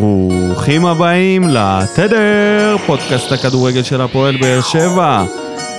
[0.00, 5.24] ברוכים הבאים לתדר, פודקאסט הכדורגל של הפועל באר שבע.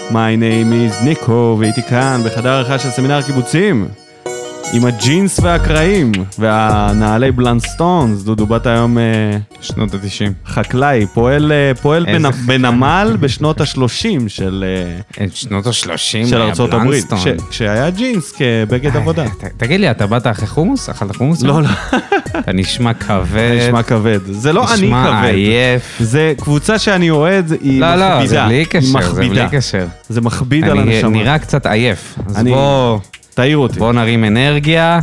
[0.10, 3.88] My name is ניקו, והייתי כאן בחדר הערכה של סמינר הקיבוצים.
[4.74, 9.04] עם הג'ינס והקרעים, והנעלי בלנסטונס, דודו באת היום אה,
[9.62, 10.50] שנות ה-90.
[10.52, 12.32] חקלאי, פועל, אה, פועל בנ.
[12.32, 13.80] בנמל בשנות ה-30
[14.28, 14.66] של,
[15.20, 15.98] אה, שנות ה-30
[16.30, 17.14] של ארצות הברית.
[17.14, 19.26] כש- כשהיה ג'ינס כבגד עבודה.
[19.30, 20.90] ת- תגיד לי, אתה באת אחרי חומוס?
[20.90, 21.42] אכלת חומוס?
[21.42, 21.70] לא, לא,
[22.40, 23.58] אתה נשמע כבד.
[23.68, 24.20] נשמע כבד.
[24.26, 25.30] זה לא אני נשמע כבד.
[25.34, 25.98] עייף.
[26.00, 28.20] זה קבוצה שאני אוהד, היא לא, מכבידה.
[28.20, 29.22] לא, זה בלי קשר, זה.
[29.30, 29.86] בלי קשר.
[30.10, 31.10] זה מכביד על אני הנשמה.
[31.10, 32.16] נראה קצת עייף.
[32.28, 33.00] אז אני- בוא
[33.38, 33.80] תעיר אותי.
[33.80, 35.00] בוא נרים אנרגיה,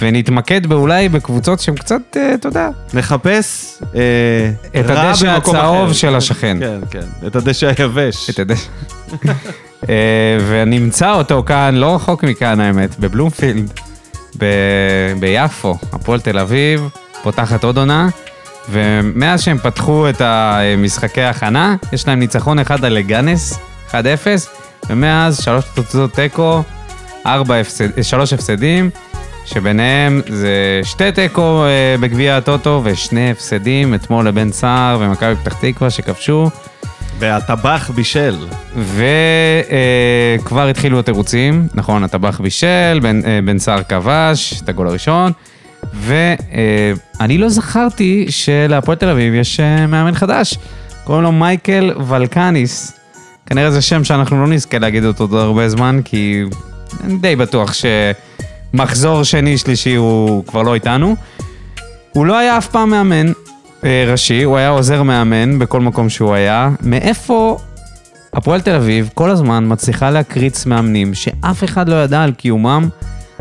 [0.00, 5.84] ונתמקד באולי בקבוצות שהן קצת, אה, אתה יודע, נחפש אה, את רע הדשא במקום הצהוב
[5.84, 5.92] אחר.
[5.92, 6.56] של השכן.
[6.60, 8.30] כן, כן, את הדשא היבש.
[8.30, 8.68] את הדשא.
[9.88, 13.72] אה, ונמצא אותו כאן, לא רחוק מכאן האמת, בבלומפילד,
[14.38, 16.88] ב- ביפו, הפועל תל אביב,
[17.22, 18.08] פותחת עוד עונה,
[18.70, 23.58] ומאז שהם פתחו את המשחקי ההכנה, יש להם ניצחון אחד על לגאנס,
[23.90, 23.94] 1-0,
[24.90, 26.62] ומאז שלוש תוצאות תיקו,
[27.24, 28.90] הפסד, שלוש הפסדים,
[29.44, 35.90] שביניהם זה שתי תיקו אה, בגביע הטוטו ושני הפסדים אתמול לבן סער ומכבי פתח תקווה
[35.90, 36.50] שכבשו.
[37.18, 38.36] והטבח בישל.
[38.76, 45.32] וכבר התחילו התירוצים, נכון, הטבח בישל, בן, אה, בן סער כבש את הגול הראשון,
[45.94, 50.58] ואני לא זכרתי שלהפועל תל אביב יש אה, מאמן חדש,
[51.04, 52.92] קוראים לו מייקל ולקניס.
[53.46, 56.44] כנראה זה שם שאנחנו לא נזכה להגיד אותו עוד הרבה זמן, כי
[57.04, 57.72] אני די בטוח
[58.74, 61.16] שמחזור שני-שלישי הוא כבר לא איתנו.
[62.12, 63.32] הוא לא היה אף פעם מאמן
[63.84, 66.70] אה, ראשי, הוא היה עוזר מאמן בכל מקום שהוא היה.
[66.82, 67.58] מאיפה
[68.32, 72.88] הפועל תל אביב כל הזמן מצליחה להקריץ מאמנים שאף אחד לא ידע על קיומם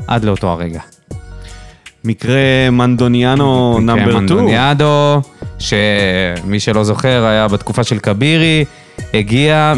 [0.08, 0.80] עד לאותו הרגע.
[2.04, 4.18] מקרה מנדוניאנו מקרה נאמבר 2.
[4.18, 5.22] מנדוניאדו,
[5.60, 8.66] שמי שלא זוכר היה בתקופה של כבירי,
[9.14, 9.74] הגיע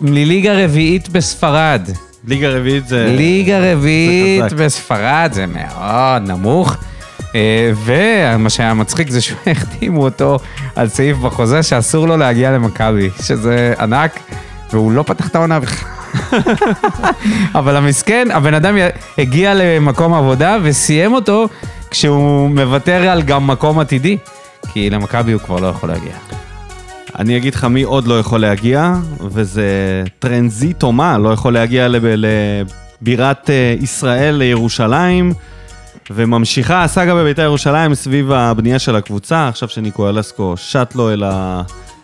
[0.00, 1.88] מליגה רביעית בספרד.
[2.28, 3.14] ליגה רביעית זה...
[3.16, 4.52] ליגה רביעית.
[4.52, 6.76] בספרד זה מאוד נמוך.
[7.34, 10.38] אה, ומה שהיה מצחיק זה שהחתימו אותו
[10.76, 14.18] על סעיף בחוזה שאסור לו להגיע למכבי, שזה ענק,
[14.72, 15.88] והוא לא פתח את העונה בכלל.
[17.58, 18.76] אבל המסכן, הבן אדם
[19.18, 21.48] הגיע למקום עבודה וסיים אותו
[21.90, 24.16] כשהוא מוותר על גם מקום עתידי,
[24.72, 26.12] כי למכבי הוא כבר לא יכול להגיע.
[27.20, 29.64] אני אגיד לך מי עוד לא יכול להגיע, וזה
[30.18, 35.32] טרנזיטומה, לא יכול להגיע לב, לבירת אה, ישראל, לירושלים,
[36.10, 41.62] וממשיכה הסאגה בבית"ר ירושלים סביב הבנייה של הקבוצה, עכשיו שניקו אלסקו שט לו אל, ה,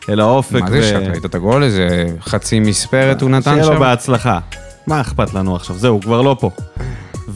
[0.08, 0.60] אל האופק.
[0.60, 1.62] מה זה שאת ראית את הגול?
[1.62, 3.72] איזה חצי מספרת הוא נתן שיהיה שם?
[3.72, 4.38] לו בהצלחה.
[4.86, 5.76] מה אכפת לנו עכשיו?
[5.76, 6.50] זהו, הוא כבר לא פה.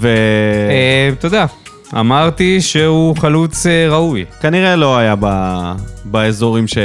[0.05, 1.47] אה, אתה יודע,
[1.95, 4.25] אמרתי שהוא חלוץ אה, ראוי.
[4.77, 5.27] לא היה ב,
[6.05, 6.79] באזורים ש,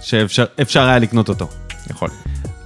[0.00, 1.48] שאפשר אפשר היה לקנות אותו.
[1.90, 2.08] יכול.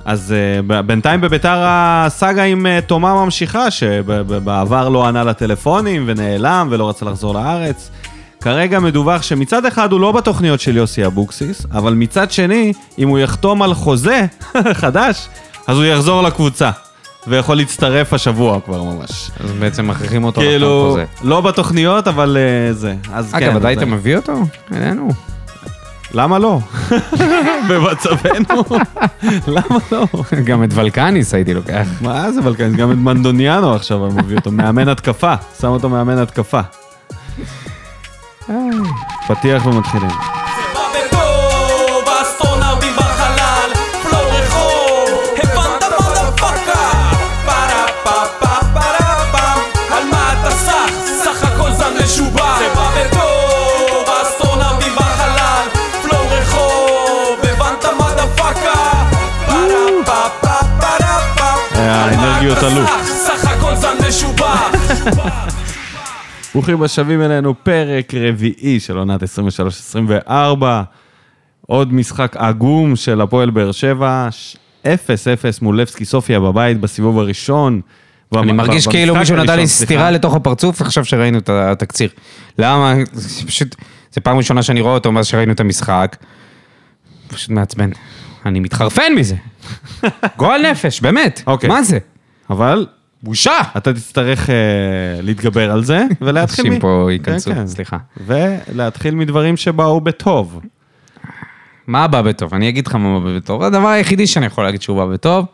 [0.04, 0.34] אז
[0.66, 7.06] ב- בינתיים בביתר הסאגה עם uh, תומה ממשיכה, שבעבר לא ענה לטלפונים ונעלם ולא רצה
[7.06, 7.90] לחזור לארץ.
[8.40, 13.18] כרגע מדווח שמצד אחד הוא לא בתוכניות של יוסי אבוקסיס, אבל מצד שני, אם הוא
[13.18, 14.26] יחתום על חוזה
[14.72, 15.28] חדש,
[15.66, 16.70] אז הוא יחזור לקבוצה.
[17.28, 19.30] ויכול להצטרף השבוע כבר ממש.
[19.44, 21.04] אז בעצם מכריחים אותו לחתום כאילו, חוזה.
[21.22, 22.94] לא בתוכניות, אבל uh, זה.
[23.12, 23.36] אז כן.
[23.36, 24.32] אגב, אתה היית זה- מביא אותו?
[24.72, 25.08] אלינו.
[26.14, 26.58] למה לא?
[27.68, 28.62] במצבנו?
[29.56, 30.06] למה לא?
[30.44, 31.86] גם את ולקניס הייתי לוקח.
[32.00, 32.76] מה זה בלקניס?
[32.76, 36.60] גם את מנדוניאנו עכשיו אני מביא אותו, מאמן התקפה, שם אותו מאמן התקפה.
[39.28, 40.37] פתיח ומתחילים.
[62.56, 62.86] עלו.
[62.86, 63.04] סח?
[63.04, 64.70] סך הכל זן משובח.
[66.54, 69.20] ברוכים השבים אלינו, פרק רביעי של עונת
[70.28, 70.28] 23-24.
[71.66, 74.88] עוד משחק עגום של הפועל באר שבע, ש- 0-0
[75.62, 77.80] מול לבסקי סופיה בבית בסיבוב הראשון.
[78.36, 79.66] אני מרגיש כאילו מישהו נתן לי.
[79.68, 82.10] סטירה לתוך הפרצוף עכשיו שראינו את התקציר.
[82.58, 82.94] למה?
[83.12, 83.76] זה פשוט,
[84.12, 86.16] זה פעם ראשונה שאני רואה אותו מאז שראינו את המשחק.
[87.28, 87.90] פשוט מעצבן.
[88.46, 89.34] אני מתחרפן מזה.
[90.38, 91.42] גועל נפש, באמת.
[91.46, 91.68] אוקיי.
[91.70, 91.98] מה זה?
[92.50, 92.86] אבל
[93.22, 93.52] בושה.
[93.76, 94.54] אתה תצטרך אה,
[95.22, 96.64] להתגבר על זה, ולהתחיל...
[96.66, 97.66] אנשים מ- פה כן, ייכנסו, כן.
[97.66, 97.96] סליחה.
[98.26, 100.60] ולהתחיל מדברים שבאו בטוב.
[101.86, 102.54] מה בא בטוב?
[102.54, 103.62] אני אגיד לך מה בא בטוב.
[103.62, 105.46] הדבר היחידי שאני יכול להגיד שהוא בא בטוב,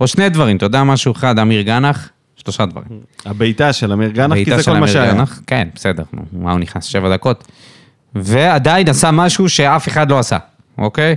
[0.00, 3.00] או שני דברים, אתה יודע משהו אחד, אמיר גנח, שלושה דברים.
[3.26, 5.12] הבעיטה של אמיר גנח, כי זה כל מה שהיה.
[5.12, 6.02] גנח, כן, בסדר,
[6.32, 6.84] מה הוא נכנס?
[6.84, 7.48] שבע דקות.
[8.14, 10.38] ועדיין עשה משהו שאף אחד לא עשה,
[10.78, 11.16] אוקיי?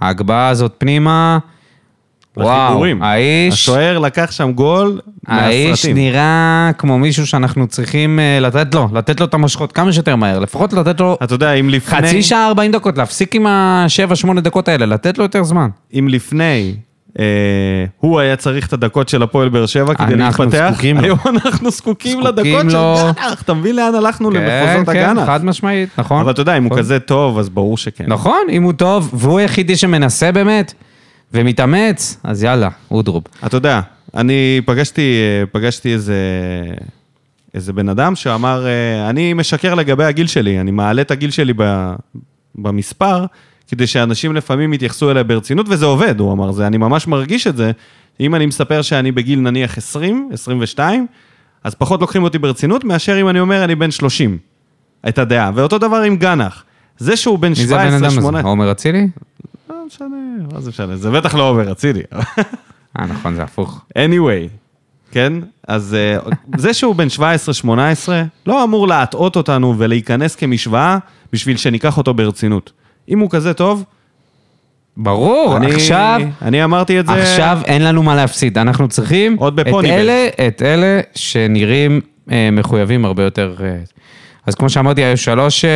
[0.00, 1.38] ההגבהה הזאת פנימה,
[2.36, 2.84] וואו.
[3.00, 5.96] האיש, השוער לקח שם גול האיש מהסרטים.
[5.96, 10.38] נראה כמו מישהו שאנחנו צריכים אה, לתת לו, לתת לו את המושכות כמה שיותר מהר,
[10.38, 12.08] לפחות לתת לו אתה יודע, אם לפני...
[12.08, 15.68] חצי שעה 40 דקות, להפסיק עם ה-7-8 דקות האלה, לתת לו יותר זמן.
[15.94, 16.74] אם לפני
[17.18, 17.24] אה,
[18.00, 21.02] הוא היה צריך את הדקות של הפועל באר שבע כדי אנחנו להתפתח, זקוקים לו.
[21.02, 22.96] היום אנחנו זקוקים זקוקים לדקות לו.
[22.96, 23.42] של גנח.
[23.42, 24.30] אתה מבין לאן הלכנו?
[24.30, 25.26] למחוזות כן, הגנח.
[25.26, 26.20] חד משמעית, נכון.
[26.20, 26.78] אבל אתה יודע, אם הוא נכון.
[26.78, 28.04] כזה טוב, אז ברור שכן.
[28.08, 30.74] נכון, אם הוא טוב, והוא היחידי שמנסה באמת,
[31.32, 33.24] ומתאמץ, אז יאללה, אודרוב.
[33.46, 33.80] אתה יודע,
[34.14, 35.14] אני פגשתי,
[35.52, 36.16] פגשתי איזה,
[37.54, 41.52] איזה בן אדם שאמר, אה, אני משקר לגבי הגיל שלי, אני מעלה את הגיל שלי
[41.56, 41.92] ב,
[42.54, 43.26] במספר,
[43.68, 47.56] כדי שאנשים לפעמים יתייחסו אליי ברצינות, וזה עובד, הוא אמר, זה, אני ממש מרגיש את
[47.56, 47.72] זה.
[48.20, 51.06] אם אני מספר שאני בגיל נניח 20, 22,
[51.64, 54.38] אז פחות לוקחים אותי ברצינות, מאשר אם אני אומר אני בן 30,
[55.08, 55.50] את הדעה.
[55.54, 56.64] ואותו דבר עם גנח.
[56.98, 58.20] זה שהוא בן מי זה הבן 17, אדם הזה?
[58.20, 58.50] 18...
[58.50, 59.08] עומר אצילי?
[59.68, 60.16] לא משנה,
[60.52, 60.96] מה זה משנה?
[60.96, 62.02] זה בטח לא עובר, אצילי.
[62.98, 63.84] אה, נכון, זה הפוך.
[63.98, 64.48] anyway,
[65.10, 65.32] כן?
[65.68, 67.06] אז אה, זה שהוא בן
[67.66, 67.68] 17-18,
[68.46, 70.98] לא אמור להטעות אותנו ולהיכנס כמשוואה
[71.32, 72.72] בשביל שניקח אותו ברצינות.
[73.08, 73.84] אם הוא כזה טוב,
[74.96, 77.12] ברור, אני, עכשיו, אני אמרתי את זה...
[77.12, 82.00] עכשיו אין לנו מה להפסיד, אנחנו צריכים עוד את בפוני אלה, את אלה שנראים
[82.30, 83.54] אה, מחויבים הרבה יותר.
[83.60, 83.76] אה,
[84.46, 85.70] אז כמו שאמרתי, היו שלוש אה,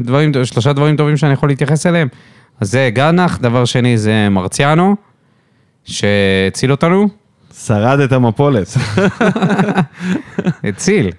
[0.00, 2.08] דברים, שלושה דברים טובים שאני יכול להתייחס אליהם.
[2.60, 4.96] אז זה גנח, דבר שני זה מרציאנו,
[5.84, 7.08] שהציל אותנו,
[7.64, 8.76] שרד את המפולת.
[10.64, 11.10] הציל.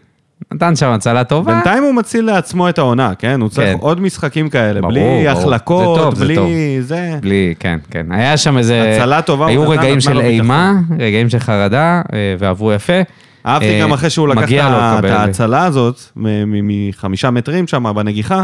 [0.53, 1.53] נתן שם הצלה טובה.
[1.53, 3.41] בינתיים הוא מציל לעצמו את העונה, כן?
[3.41, 3.77] הוא צריך כן.
[3.79, 5.29] עוד משחקים כאלה, ברור, בלי ברור.
[5.29, 6.49] החלקות, זה טוב, זה בלי טוב.
[6.79, 7.17] זה.
[7.21, 8.11] בלי, כן, כן.
[8.11, 8.95] היה שם איזה...
[8.95, 10.19] הצלה טובה, היו נתן, רגעים נתנה של.
[10.19, 13.01] אימה, רגעים של חרדה, אה, ועברו יפה.
[13.45, 14.51] אהבתי אה, גם אחרי שהוא לקח
[14.99, 18.43] את ההצלה הזאת מחמישה מטרים שם בנגיחה,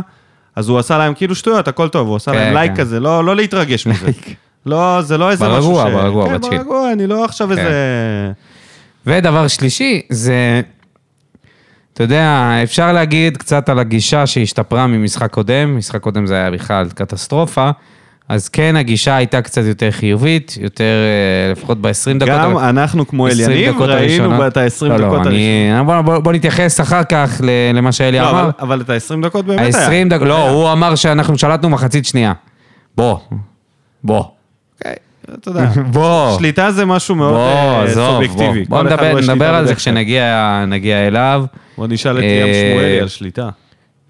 [0.55, 2.77] אז הוא עשה להם כאילו שטויות, הכל טוב, הוא עשה כן, להם לייק כן.
[2.77, 4.07] כזה, לא לא להתרגש מזה.
[4.65, 5.77] לא, זה לא איזה משהו ש...
[5.77, 6.57] ברגוע, ברגוע, כן, בצ'יל.
[6.57, 7.71] ברגוע, אני לא עכשיו איזה...
[9.05, 10.61] ודבר שלישי, זה,
[11.94, 16.89] אתה יודע, אפשר להגיד קצת על הגישה שהשתפרה ממשחק קודם, משחק קודם זה היה בכלל
[16.95, 17.69] קטסטרופה,
[18.29, 22.29] אז כן, הגישה הייתה קצת יותר חיובית, יותר, אה, לפחות ב-20 דקות.
[22.29, 24.47] גם אנחנו כמו 20 אליניב דקות ראינו.
[24.47, 25.27] את ה-20 לא, דקות לא, הראשונות.
[25.27, 27.41] אני- בוא, בוא, בוא נתייחס אחר כך
[27.73, 28.41] למה שאלי לא, אמר.
[28.41, 29.87] אבל- אבל את ה-20 דקות באמת היה.
[29.87, 32.33] ה-20 דקות, לא, הוא אמר שאנחנו שלטנו מחצית שנייה.
[32.97, 33.17] בוא,
[34.03, 34.23] בוא,
[34.79, 34.95] אוקיי,
[35.39, 36.37] אתה יודע, בוא.
[36.37, 37.93] שליטה זה משהו מאוד בוא, אה, בוא.
[37.93, 38.63] סובייקטיבי.
[38.69, 39.75] בוא נדבר, על זה.
[39.75, 41.45] כשנגיע נגיע אליו.
[41.77, 43.49] בוא נשאל את אה, ים שמואלי על שליטה.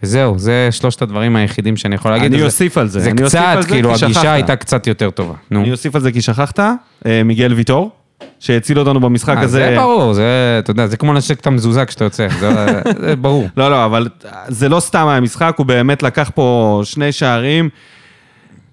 [0.04, 2.34] וזהו, זה שלושת הדברים היחידים שאני יכול להגיד.
[2.34, 4.34] אני אוסיף על זה, זה קצת, כאילו, הגישה.
[4.34, 5.34] הייתה קצת יותר טובה.
[5.52, 7.92] אני אוסיף על זה כי שכחת, אה, מיגל ויטור,
[8.40, 9.70] שהציל אותנו במשחק אה, הזה.
[9.70, 13.48] זה ברור, זה, אתה יודע, זה כמו לנשק את המזוזה כשאתה יוצא, זה זה ברור.
[13.58, 14.08] לא, לא, אבל
[14.48, 17.70] זה לא סתם היה משחק, הוא באמת לקח פה שני שערים.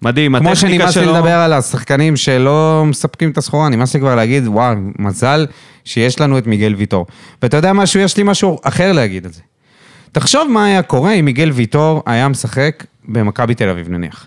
[0.02, 1.14] מדהים, כמו הטכניקה שנמאס לי שלו...
[1.14, 5.46] לדבר על השחקנים שלא מספקים את הסחורה, נמאס לי כבר להגיד, וואו, מזל
[5.84, 7.06] שיש לנו את מיגל ויטור.
[7.42, 9.40] ואתה יודע משהו, יש לי משהו אחר להגיד על זה.
[10.12, 14.26] תחשוב מה היה קורה אם מיגל ויטור היה משחק במכבי תל אביב נניח.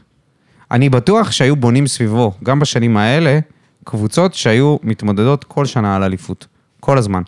[0.71, 3.39] אני בטוח שהיו בונים סביבו, גם בשנים האלה,
[3.83, 6.47] קבוצות שהיו מתמודדות כל שנה על אליפות.
[6.79, 7.21] כל הזמן.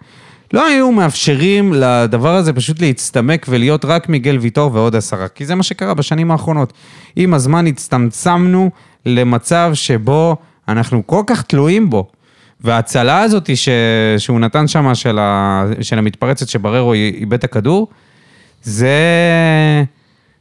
[0.53, 5.55] לא היו מאפשרים לדבר הזה פשוט להצטמק ולהיות רק מיגל ויטור ועוד עשרה, כי זה
[5.55, 6.74] מה שקרה בשנים האחרונות.
[7.15, 8.71] עם הזמן הצטמצמנו
[9.05, 10.35] למצב שבו
[10.67, 12.07] אנחנו כל כך תלויים בו.
[12.62, 13.69] וההצלה הזאת ש...
[14.17, 15.65] שהוא נתן שם של, ה...
[15.81, 17.88] של המתפרצת שבררו איבד את הכדור,
[18.65, 19.84] זה,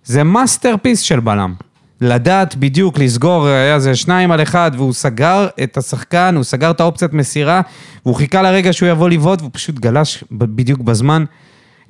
[0.05, 1.55] זה masterpiece של בלם.
[2.01, 6.81] לדעת בדיוק לסגור, היה זה שניים על אחד, והוא סגר את השחקן, הוא סגר את
[6.81, 7.61] האופציית מסירה,
[8.05, 11.25] והוא חיכה לרגע שהוא יבוא לבעוט, והוא פשוט גלש בדיוק בזמן.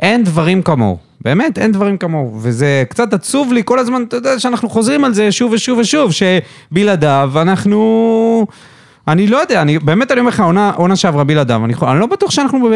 [0.01, 2.39] אין דברים כמוהו, באמת, אין דברים כמוהו.
[2.43, 6.11] וזה קצת עצוב לי כל הזמן, אתה יודע, שאנחנו חוזרים על זה שוב ושוב ושוב,
[6.13, 8.47] שבלעדיו אנחנו...
[9.09, 12.07] אני לא יודע, אני, באמת אני אומר לך, עונה, עונה שעברה בלעדיו, אני, אני לא
[12.07, 12.71] בטוח שאנחנו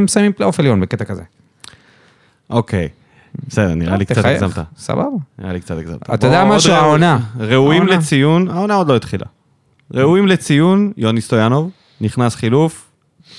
[0.00, 1.22] מסיימים פלייאוף עליון בקטע כזה.
[2.50, 2.88] אוקיי,
[3.48, 4.64] בסדר, נראה לי קצת תחייך, הגזמת.
[4.76, 5.04] סבבה.
[5.38, 6.10] נראה לי קצת הגזמת.
[6.14, 7.18] אתה יודע משהו, העונה.
[7.38, 7.86] ראויים.
[7.86, 9.26] לציון, העונה עוד לא התחילה.
[9.94, 12.90] ראויים לציון, יוני סטויאנוב, נכנס חילוף,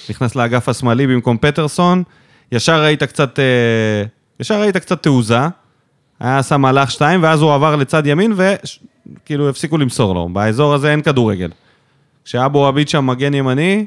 [0.09, 2.03] נכנס לאגף השמאלי במקום פטרסון,
[2.51, 4.03] ישר ראית קצת, אה,
[4.39, 5.39] ישר ראית קצת תעוזה,
[6.19, 10.29] היה עשה מהלך שתיים, ואז הוא עבר לצד ימין, וכאילו הפסיקו למסור לו.
[10.33, 11.49] באזור הזה אין כדורגל.
[12.25, 13.85] כשאבו עביד שם מגן ימני,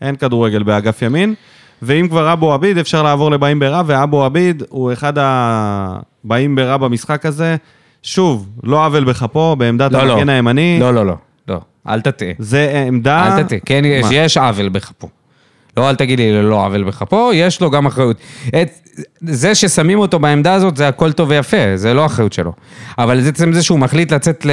[0.00, 1.34] אין כדורגל באגף ימין.
[1.82, 7.26] ואם כבר אבו עביד, אפשר לעבור לבאים ברע, ואבו עביד הוא אחד הבאים ברע במשחק
[7.26, 7.56] הזה.
[8.02, 10.12] שוב, לא עוול בכפו, בעמדת לא, לא.
[10.12, 10.78] המגן הימני.
[10.80, 11.14] לא, לא, לא,
[11.48, 12.28] לא, אל תטעה.
[12.38, 13.36] זה עמדה...
[13.36, 14.06] אל תטעה, כן, יש?
[14.10, 15.08] יש עוול בכפו.
[15.76, 18.16] לא, אל תגיד לי לא עוול בכפו, יש לו גם אחריות.
[18.48, 18.70] את,
[19.20, 22.52] זה ששמים אותו בעמדה הזאת, זה הכל טוב ויפה, זה לא אחריות שלו.
[22.98, 24.50] אבל זה עצם זה שהוא מחליט לצאת ל...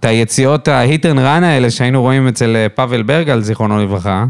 [0.00, 4.24] את היציאות ה hit and run האלה שהיינו רואים אצל אה, פאבל ברגל, זיכרונו לברכה.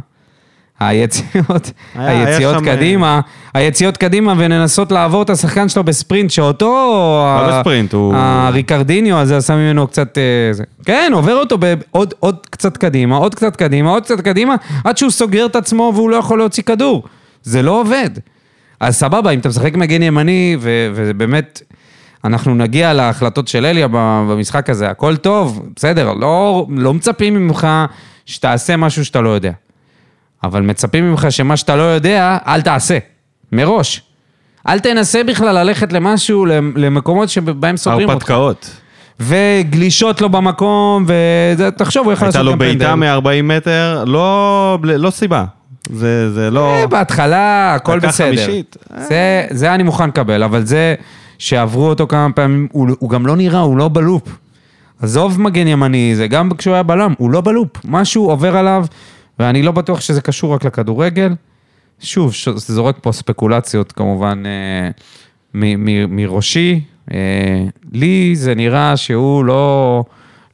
[0.88, 3.20] היציאות, היה- היה היציאות שם, אה, קדימה,
[3.54, 6.66] היציאות קדימה ולנסות לעבור את השחקן שלו בספרינט, שאותו...
[6.66, 10.18] לא ה- בספרינט, הוא- הריקרדיניו הזה עשה ממנו קצת...
[10.18, 10.22] אה,
[10.52, 10.64] זה.
[10.84, 15.10] כן, עובר אותו בעוד עוד קצת קדימה, עוד קצת קדימה, עוד קצת קדימה, עד שהוא
[15.10, 17.02] סוגר את עצמו והוא לא יכול להוציא כדור.
[17.42, 18.10] זה לא עובד.
[18.80, 21.62] אז סבבה, אם אתה משחק מגן ימני, ו- ובאמת,
[22.24, 27.66] אנחנו נגיע להחלטות של אליה במשחק הזה, הכל טוב, בסדר, לא, לא מצפים ממך
[28.26, 29.52] שתעשה משהו שאתה לא יודע.
[30.44, 32.98] אבל מצפים ממך שמה שאתה לא יודע, אל תעשה.
[33.52, 34.02] מראש.
[34.68, 38.12] אל תנסה בכלל ללכת למשהו, למ- למקומות שבהם סוגרים אותך.
[38.30, 38.70] הרפתקאות.
[39.20, 41.06] וגלישות לא במקום,
[41.58, 43.18] ותחשוב, הוא יכול הייתה לעשות לו גם בעיטה פנדל.
[43.20, 45.44] מ-40 מטר, לא לא סיבה.
[45.90, 46.74] זה זה לא...
[46.74, 48.26] אה, בהתחלה, הכל בסדר.
[48.26, 48.76] חמישית.
[49.08, 50.94] זה, זה אני מוכן לקבל, אבל זה
[51.38, 54.22] שעברו אותו כמה פעמים, הוא, הוא גם לא נראה, הוא לא בלופ.
[55.02, 57.68] עזוב מגן ימני, זה גם כשהוא היה בלם, הוא לא בלופ.
[57.84, 58.84] משהו עובר עליו,
[59.42, 61.32] ואני לא בטוח שזה קשור רק לכדורגל.
[62.00, 64.90] שוב, ש- זה זורק פה ספקולציות כמובן אה,
[65.54, 66.80] מ- מ- מראשי.
[67.12, 70.04] אה, לי זה נראה שהוא לא,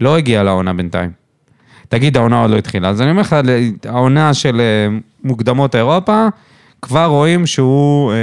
[0.01, 1.11] לא הגיע לעונה בינתיים.
[1.89, 2.89] תגיד, העונה עוד לא התחילה.
[2.89, 3.37] אז אני אומר לך,
[3.85, 6.27] העונה של אה, מוקדמות אירופה,
[6.83, 8.17] כבר רואים שהוא, אה,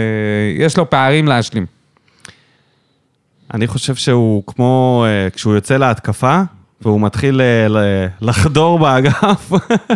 [0.57, 1.65] יש לו פערים להשלים.
[3.53, 6.41] אני חושב שהוא כמו, אה, כשהוא יוצא להתקפה,
[6.81, 9.51] והוא מתחיל אה, לחדור באגף,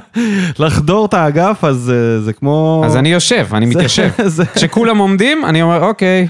[0.59, 2.83] לחדור את האגף, אז אה, זה כמו...
[2.85, 4.09] אז אני יושב, אני מתיישב.
[4.55, 6.27] כשכולם עומדים, אני אומר, אוקיי,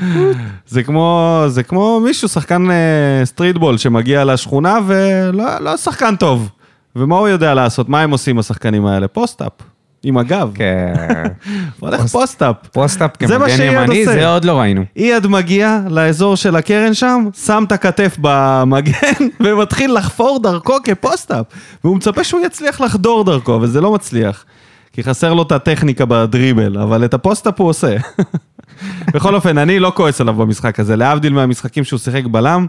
[0.67, 6.49] זה כמו, זה כמו מישהו, שחקן אה, סטריטבול שמגיע לשכונה ולא לא שחקן טוב.
[6.95, 7.89] ומה הוא יודע לעשות?
[7.89, 9.07] מה הם עושים השחקנים האלה?
[9.07, 9.51] post-up.
[10.03, 10.51] עם הגב.
[10.53, 10.93] כן.
[11.79, 12.55] הוא הולך post-up.
[12.71, 14.05] post-up זה כמגן ימני.
[14.05, 14.83] זה עוד לא ראינו.
[14.97, 21.45] אייד מגיע לאזור של הקרן שם, שם את הכתף במגן ומתחיל לחפור דרכו כ post-up.
[21.83, 24.45] והוא מצפה שהוא יצליח לחדור דרכו, וזה לא מצליח.
[24.93, 27.95] כי חסר לו את הטכניקה בדריבל, אבל את ה post-up הוא עושה.
[29.13, 32.65] בכל אופן, אני לא כועס עליו במשחק הזה, להבדיל מהמשחקים שהוא שיחק בלם,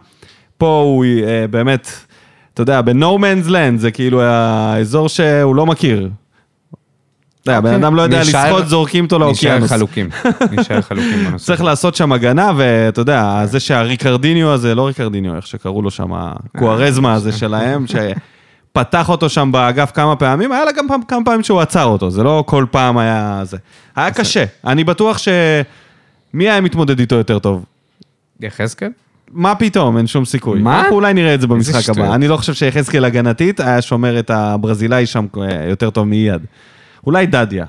[0.59, 1.91] פה הוא אה, באמת,
[2.55, 6.11] אתה יודע, ב-No Man's Land זה כאילו האזור שהוא לא מכיר.
[7.43, 8.29] אתה יודע, הבן אדם לא יודע אוקיי.
[8.31, 9.71] נשאר- לשחות, זורקים אותו נשאר לאוקיינוס.
[9.73, 10.09] חלוקים.
[10.53, 11.47] נשאר חלוקים בנושא.
[11.47, 16.09] צריך לעשות שם הגנה, ואתה יודע, זה שהריקרדיניו הזה, לא ריקרדיניו, איך שקראו לו שם,
[16.13, 21.43] הקוארזמה הזה שלהם, שפתח אותו שם באגף כמה פעמים, היה לה גם פעם, כמה פעמים
[21.43, 23.57] שהוא עצר אותו, זה לא כל פעם היה זה.
[23.97, 25.29] היה קשה, אני בטוח ש...
[26.35, 27.65] מי היה מתמודד איתו יותר טוב?
[28.41, 28.89] יחזקאל?
[29.33, 30.61] מה פתאום, אין שום סיכוי.
[30.61, 30.81] מה?
[30.81, 31.89] אנחנו אולי נראה את זה במשחק.
[31.91, 32.15] הבא.
[32.15, 36.41] אני לא חושב שיחזקאל הגנתית היה שומר את הברזילאי שם אה, יותר טוב מאייד.
[37.07, 37.65] אולי דדיה.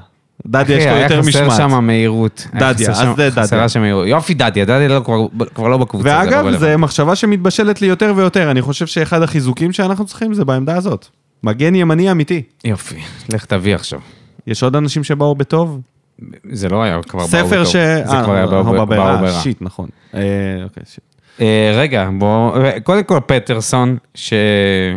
[0.47, 1.50] דדיה יש לו יותר אחי, היה משמעת.
[1.51, 2.47] חסר שם מהירות.
[2.55, 3.43] דדיה, אז זה דדיה.
[3.43, 4.07] חסרה שם מהירות.
[4.07, 6.07] יופי דדיה, דדיה לא- כבר- כבר לא בקבוצה.
[6.09, 6.51] ואגב.
[6.57, 8.51] זו מחשבה שמתבשלת לי יותר ויותר.
[8.51, 11.07] אני חושב שאחד החיזוקים שאנחנו צריכים זה בעמדה הזאת.
[11.43, 12.41] מגן ימני אמיתי.
[12.65, 13.00] יופי,
[13.33, 14.00] לך תביא עכשיו.
[14.47, 15.79] יש עוד אנשים שבאו בטוב?
[16.51, 17.65] זה לא היה כבר באו ספר בטוב.
[17.65, 17.75] ש...
[18.05, 18.85] זה כבר היה באו.
[18.88, 19.39] ברע.
[19.43, 19.89] שיט, נכון.
[20.13, 20.19] אה,
[20.63, 21.03] אוקיי, שיט.
[21.41, 22.57] אה, רגע, בוא...
[22.83, 23.97] קודם כל פטרסון,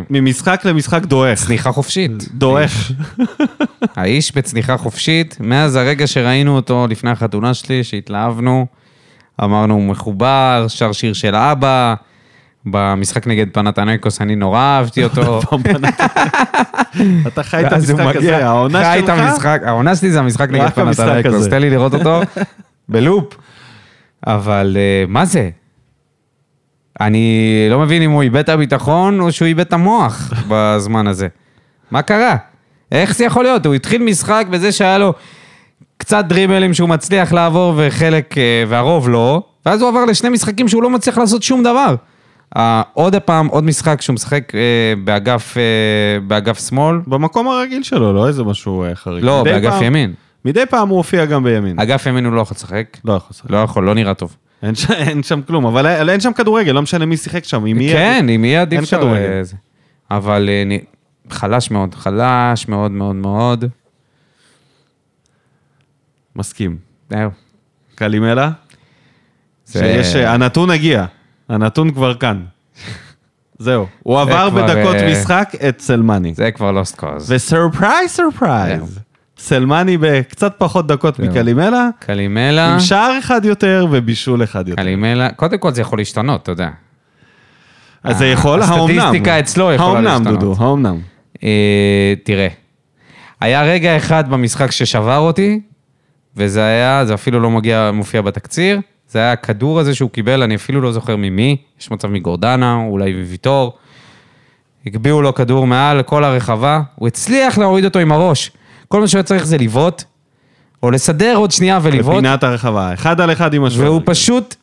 [0.09, 1.39] ממשחק למשחק דועך.
[1.39, 2.11] שצניחה חופשית.
[2.33, 2.91] דועך.
[3.95, 8.65] האיש בצניחה חופשית, מאז הרגע שראינו אותו לפני החתונה שלי, שהתלהבנו,
[9.43, 11.95] אמרנו, הוא מחובר, שר שיר של אבא,
[12.65, 15.39] במשחק נגד פנתנקוס אני נורא אהבתי אותו.
[17.27, 19.19] אתה חי את המשחק הזה, העונה חי את שלך?
[19.19, 21.47] המשחק, העונה שלי זה המשחק נגד פנתנקוס.
[21.47, 22.21] תן לי לראות אותו
[22.89, 23.37] בלופ.
[24.27, 25.49] אבל אה, מה זה?
[27.01, 27.37] אני
[27.69, 31.27] לא מבין אם הוא איבד את הביטחון או שהוא איבד את המוח בזמן הזה.
[31.91, 32.35] מה קרה?
[32.91, 33.65] איך זה יכול להיות?
[33.65, 35.13] הוא התחיל משחק בזה שהיה לו
[35.97, 40.83] קצת דריבלים שהוא מצליח לעבור וחלק, אה, והרוב לא, ואז הוא עבר לשני משחקים שהוא
[40.83, 41.95] לא מצליח לעשות שום דבר.
[42.57, 44.59] אה, עוד הפעם, עוד משחק שהוא משחק אה,
[45.03, 45.57] באגף,
[46.27, 49.23] באגף שמאל, במקום הרגיל שלו, לא איזה משהו חריג.
[49.23, 50.13] לא, באגף פעם- ימין.
[50.45, 51.79] מדי פעם הוא הופיע גם בימין.
[51.79, 52.97] אגף ימין הוא לא יכול לשחק.
[53.05, 53.49] לא יכול לשחק.
[53.49, 54.35] לא יכול, לא נראה טוב.
[54.65, 57.65] אין ש- אין שם כלום, אבל אין אין שם כדורגל, לא משנה מי שיחק שם,
[57.65, 57.89] עם מי...
[57.93, 58.89] כן, עם מי עדיף.
[58.95, 59.23] כדורגל.
[59.23, 59.41] אה.
[60.17, 60.79] אבל אה, אני-
[61.29, 63.65] חלש מאוד, חלש מאוד מאוד מאוד.
[66.35, 66.77] מסכים.
[67.09, 67.29] זהו.
[67.95, 68.51] קלימלה?
[69.65, 71.05] זה- שיש, אה, הנתון הגיע,
[71.49, 72.43] הנתון כבר כאן.
[73.59, 76.33] זהו, הוא עבר כבר, בדקות אה, משחק את סלמני.
[76.33, 77.31] זה כבר lost cause.
[77.31, 78.99] ו surprise surprise,
[79.45, 81.19] סלמני בקצת פחות דקות.
[81.19, 84.81] מקלימלה, קלימלה, עם שער אחד יותר ובישול אחד יותר.
[84.81, 86.69] קלימלה, קודם כל זה יכול להשתנות, אתה יודע.
[88.03, 88.99] אז זה יכול, האומנם.
[88.99, 90.39] הסטטיסטיקה אצלו יכולה האומנם, להשתנות.
[90.39, 90.99] דודו, האומנם.
[91.43, 92.47] אה, תראה,
[93.41, 95.59] היה רגע אחד במשחק ששבר אותי,
[96.37, 100.55] וזה היה, זה אפילו לא מגיע, מופיע בתקציר, זה היה הכדור הזה שהוא קיבל, אני
[100.55, 103.77] אפילו לא זוכר ממי, יש מצב מגורדנה, אולי מוויטור.
[104.85, 108.51] הגביאו לו כדור מעל כל הרחבה, הוא הצליח להוריד אותו עם הראש.
[108.87, 110.03] כל מה שהוא היה צריך זה לבעוט,
[110.83, 113.85] או לסדר עוד שנייה ולבעוט, בפינת הרחבה, אחד על אחד עם השוער.
[113.85, 114.55] והוא פשוט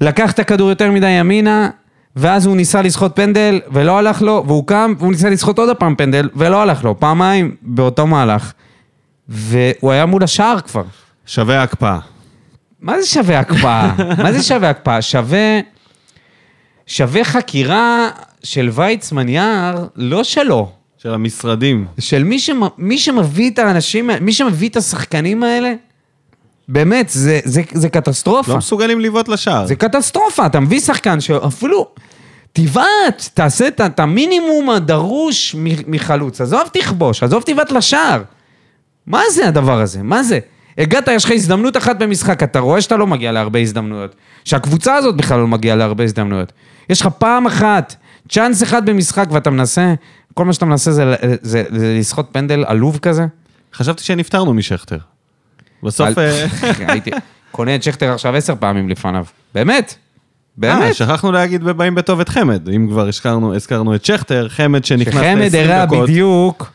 [0.00, 1.70] לקח את הכדור יותר מדי ימינה,
[2.16, 5.94] ואז הוא ניסה לסחוט פנדל, ולא הלך לו, והוא קם, והוא ניסה לסחוט עוד פעם
[5.94, 8.52] פנדל, ולא הלך לו, פעמיים באותו מהלך.
[9.28, 10.84] והוא היה מול השער כבר.
[11.26, 11.98] שווה הקפאה.
[12.80, 13.94] מה זה שווה הקפאה?
[14.22, 15.02] מה זה שווה הקפאה?
[15.02, 15.60] שווה...
[16.86, 18.08] שווה חקירה
[18.42, 20.72] של ויצמן יער, לא שלו.
[21.02, 21.86] של המשרדים.
[21.98, 25.72] של מי, שמ, מי שמביא את האנשים, מי שמביא את השחקנים האלה,
[26.68, 28.52] באמת, זה, זה, זה קטסטרופה.
[28.52, 29.66] לא מסוגלים לבעוט לשער.
[29.66, 31.88] זה קטסטרופה, אתה מביא שחקן שאפילו...
[32.52, 36.40] תבעט, תעשה את את המינימום הדרוש מחלוץ.
[36.40, 38.22] עזוב תכבוש, עזוב תבעט לשער.
[39.06, 40.02] מה זה הדבר הזה?
[40.02, 40.38] מה זה?
[40.78, 44.14] הגעת, יש לך הזדמנות אחת במשחק, אתה רואה שאתה לא מגיע להרבה הזדמנויות.
[44.44, 46.52] שהקבוצה הזאת בכלל לא מגיעה להרבה הזדמנויות.
[46.90, 47.96] יש לך פעם אחת,
[48.30, 49.94] צ'אנס אחד במשחק ואתה מנסה,
[50.34, 53.26] כל מה שאתה מנסה זה, זה, זה לסחוט פנדל עלוב כזה.
[53.74, 54.98] חשבתי שנפטרנו משכטר.
[55.82, 56.06] בסוף...
[56.08, 56.46] על- אה,
[56.92, 57.10] הייתי
[57.50, 59.24] קונה את שכטר עכשיו עשר פעמים לפניו.
[59.54, 59.94] באמת.
[59.94, 59.96] אה,
[60.56, 60.94] באמת.
[60.94, 62.68] שכחנו להגיד בבאים בטוב את חמד.
[62.68, 66.02] אם כבר הזכרנו, הזכרנו את שכטר, חמד שנכנס שחמד ל-20 הראה דקות.
[66.08, 66.72] בדיוק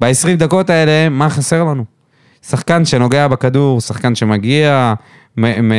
[0.00, 1.84] ב-20 דקות האלה מה חסר לנו.
[2.48, 4.94] שחקן שנוגע בכדור, שחקן שמגיע,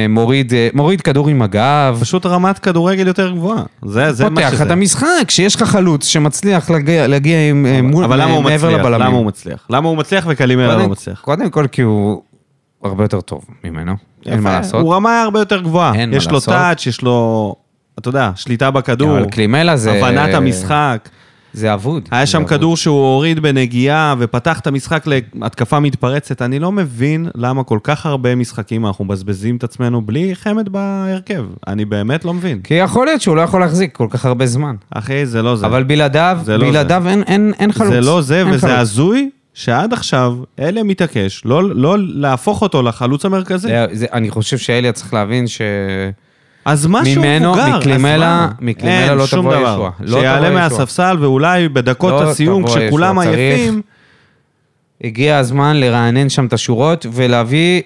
[0.10, 3.64] מוריד, אה, מוריד כדור עם הגב, פשוט רמת כדורגל יותר גבוהה.
[3.86, 4.64] זה, זה מה פותח שזה.
[4.64, 8.68] את המשחק, שיש לך חלוץ שמצליח להגיע, להגיע עם, אה, מול, אבל למה הוא מעבר
[8.68, 8.80] מצליח?
[8.86, 9.08] לבלמים.
[9.08, 9.66] למה הוא מצליח?
[9.70, 11.22] למה הוא מצליח וקלימרה קודם- לא מצליח?
[11.22, 12.22] קודם כל כי הוא
[12.84, 13.94] הרבה יותר טוב ממנו,
[14.26, 14.82] אין מה יפה, לעשות.
[14.82, 15.94] הוא רמה הרבה יותר גבוהה.
[15.96, 16.54] אין מה יש לו לעשות.
[16.54, 17.56] טאץ', יש לו,
[18.00, 19.92] אתה יודע, שליטה בכדור, אבל קלימלה זה...
[19.92, 21.10] הבנת המשחק.
[21.54, 22.10] זה אבוד.
[22.12, 22.46] היה זה שם.
[22.46, 26.42] כדור שהוא הוריד בנגיעה ופתח את המשחק להתקפה מתפרצת.
[26.42, 31.46] אני לא מבין למה כל כך הרבה משחקים אנחנו מבזבזים את עצמנו בלי חמד בהרכב.
[31.68, 32.62] אני באמת לא מבין.
[32.62, 34.76] כי יכול להיות שהוא לא יכול להחזיק כל כך הרבה זמן.
[34.92, 35.66] אחי, זה לא זה.
[35.66, 37.90] אבל בלעדיו, זה לא בלעדיו אין, אין, אין חלוץ.
[37.90, 38.80] זה לא זה, וזה.
[38.80, 43.68] הזוי שעד עכשיו אלה מתעקש לא, לא להפוך אותו לחלוץ המרכזי.
[43.68, 45.62] זה, זה, אני חושב שאליה צריך להבין ש...
[46.66, 48.52] אז משהו ממנו, מבוגר, מקלימלה- אז מה?
[48.62, 49.56] מקלימלה לא תבוא.
[49.56, 49.92] ישועה.
[50.00, 53.24] לא שיעלה מהספסל ואולי בדקות לא הסיום, כשכולם.
[53.24, 53.82] צריך- עייפים,
[55.04, 57.82] הגיע הזמן לרענן שם את השורות ולהביא,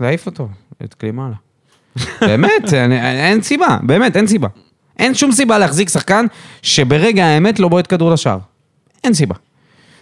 [0.00, 0.48] להעיף אותו,
[0.84, 1.34] את קלימלה.
[2.20, 4.48] באמת, אני, אין סיבה, באמת, אין סיבה.
[4.98, 6.26] אין שום סיבה להחזיק שחקן
[6.62, 8.38] שברגע האמת לא בועט כדור לשער.
[9.04, 9.34] אין סיבה.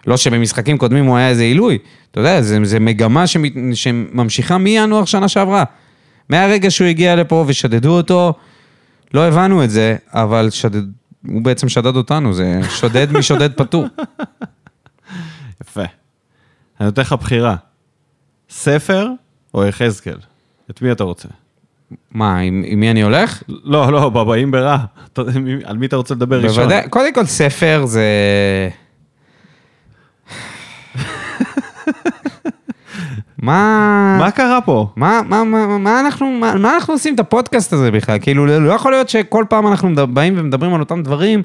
[0.07, 1.79] לא שבמשחקים קודמים הוא היה איזה עילוי.
[2.11, 5.65] אתה יודע, זה, זה מגמה שמת, שממשיכה מינואר שנה שעברה.
[6.29, 8.35] מהרגע שהוא הגיע לפה ושדדו אותו,
[9.15, 10.83] לא הבנו את זה, אבל שדד,
[11.27, 13.87] הוא בעצם שדד אותנו, זה שודד משודד פטור.
[15.63, 15.85] יפה.
[16.81, 17.57] אני נותן לך בחירה.
[18.51, 19.09] ספר
[19.55, 20.19] או יחזקאל?
[20.71, 21.29] את מי אתה רוצה?
[22.11, 23.43] מה, עם, עם מי אני הולך?
[23.49, 24.79] לא, לא, בבאים ברע.
[25.65, 26.65] על מי אתה רוצה לדבר ראשון?
[26.65, 28.05] בוודאי, קודם כל ספר זה...
[33.53, 34.17] מה...
[34.19, 34.87] מה קרה פה?
[34.97, 38.19] מה, מה, מה, מה, אנחנו, מה, מה אנחנו עושים את הפודקאסט הזה בכלל?
[38.21, 41.43] כאילו, לא יכול להיות שכל פעם אנחנו באים ומדברים על אותם דברים,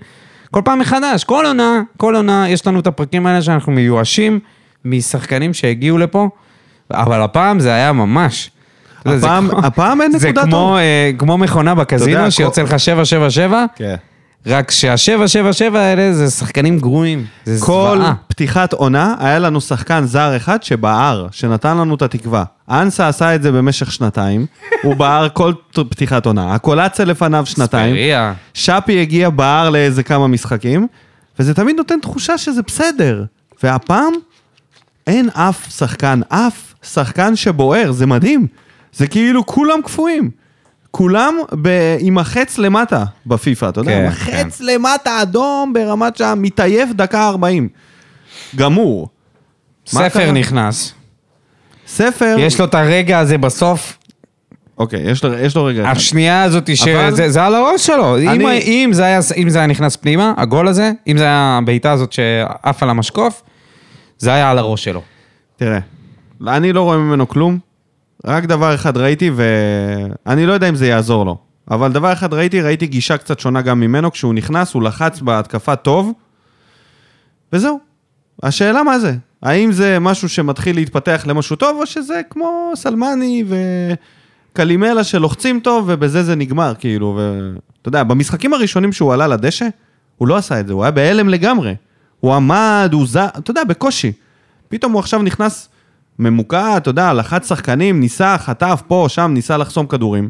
[0.52, 1.24] כל פעם מחדש.
[1.24, 4.40] כל עונה, כל עונה, יש לנו את הפרקים האלה שאנחנו מיואשים
[4.86, 6.30] משחקנים שהגיעו לפה,
[6.92, 8.52] אבל הפעם זה היה ממש.
[9.06, 10.78] יודע, זה הפעם- הפעם אין זה נקודת כמו, אור.
[10.80, 13.96] אה, כמו מכונה בקזינו, שיוצא לך 777, כן.
[14.48, 17.26] רק שה-777 האלה זה שחקנים גרועים.
[17.46, 18.14] זה כל זוועה.
[18.28, 22.44] פתיחת עונה, היה לנו שחקן זר אחד שבער, שנתן לנו את התקווה.
[22.70, 24.46] אנסה עשה את זה במשך שנתיים,
[24.84, 25.54] הוא בער כל
[25.90, 26.56] פתיחת עונה.
[26.56, 27.96] הקולציה לפניו שנתיים.
[27.96, 28.34] ספריה.
[28.54, 30.88] שפי הגיע בער לאיזה כמה משחקים,
[31.40, 33.24] וזה תמיד נותן תחושה שזה בסדר.
[33.64, 34.14] והפעם,
[35.08, 38.48] אין אף שחקן, אף שחקן שבוער, זה מדהים.
[38.94, 40.43] זה כאילו כולם קפואים.
[40.98, 43.92] כולם ב- עם החץ למטה בפיפא, אתה יודע?
[43.92, 47.70] כן, עם החץ למטה אדום ברמת שם, מתעייף דקה 40.
[48.56, 49.08] גמור.
[49.94, 50.32] מה ספר קרה?
[50.32, 50.94] נכנס.
[51.88, 52.36] ספר...
[52.40, 53.98] יש לו את הרגע הזה בסוף,
[54.78, 55.90] אוקיי, יש לו, יש לו רגע.
[55.90, 58.18] השנייה הזאת אבל- שזה זה על הראש שלו.
[58.20, 61.58] אם, אני- אם, זה היה, אם זה היה נכנס פנימה, הגול הזה, אם זה היה
[61.62, 63.42] הבעיטה הזאת שעף על המשקוף,
[64.18, 65.02] זה היה על הראש שלו.
[65.58, 65.80] תראה,
[66.48, 67.60] אני לא רואה ממנו כלום,
[68.26, 71.38] רק דבר אחד ראיתי, ואני לא יודע אם זה יעזור לו,
[71.72, 75.76] אבל דבר אחד ראיתי, ראיתי גישה קצת שונה גם ממנו, כשהוא נכנס, הוא לחץ בהתקפה
[75.76, 76.12] טוב,
[77.54, 77.80] וזהו.
[78.44, 79.16] השאלה מה זה?
[79.44, 83.44] האם זה משהו שמתחיל להתפתח למשהו טוב, או שזה כמו סלמני
[84.52, 89.68] וקלימלה שלוחצים טוב, ובזה זה נגמר, כאילו, ואתה יודע, במשחקים הראשונים שהוא עלה לדשא,
[90.18, 91.76] הוא לא עשה את זה, הוא היה בהלם לגמרי.
[92.20, 94.12] הוא עמד, הוא זר, אתה יודע, בקושי.
[94.70, 95.70] פתאום הוא עכשיו נכנס
[96.20, 100.30] ממוקד, אתה יודע, לחץ שחקנים, ניסה, חטף פה, שם, ניסה לחסום כדורים.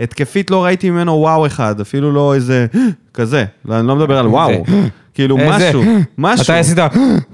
[0.00, 2.66] התקפית לא ראיתי ממנו וואו אחד, אפילו לא איזה
[3.14, 4.64] כזה, אני לא מדבר על וואו,
[5.14, 5.82] כאילו משהו,
[6.18, 6.42] משהו.
[6.42, 6.78] מתי עשית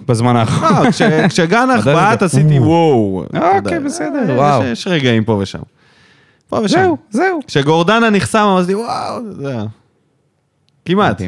[0.08, 0.90] בזמן האחרון?
[0.90, 2.40] כש- כשגנח בעט עשית?
[2.40, 3.24] עשיתי וואו.
[3.30, 3.56] אתה.
[3.58, 4.62] אוקיי, בסדר, וואו.
[4.64, 5.58] יש רגעים פה ושם.
[6.48, 6.78] פה ושם.
[6.78, 7.40] זהו, זהו.
[7.46, 9.56] כשגורדנה נחסם, אמרתי וואו, זה...
[10.84, 11.22] כמעט.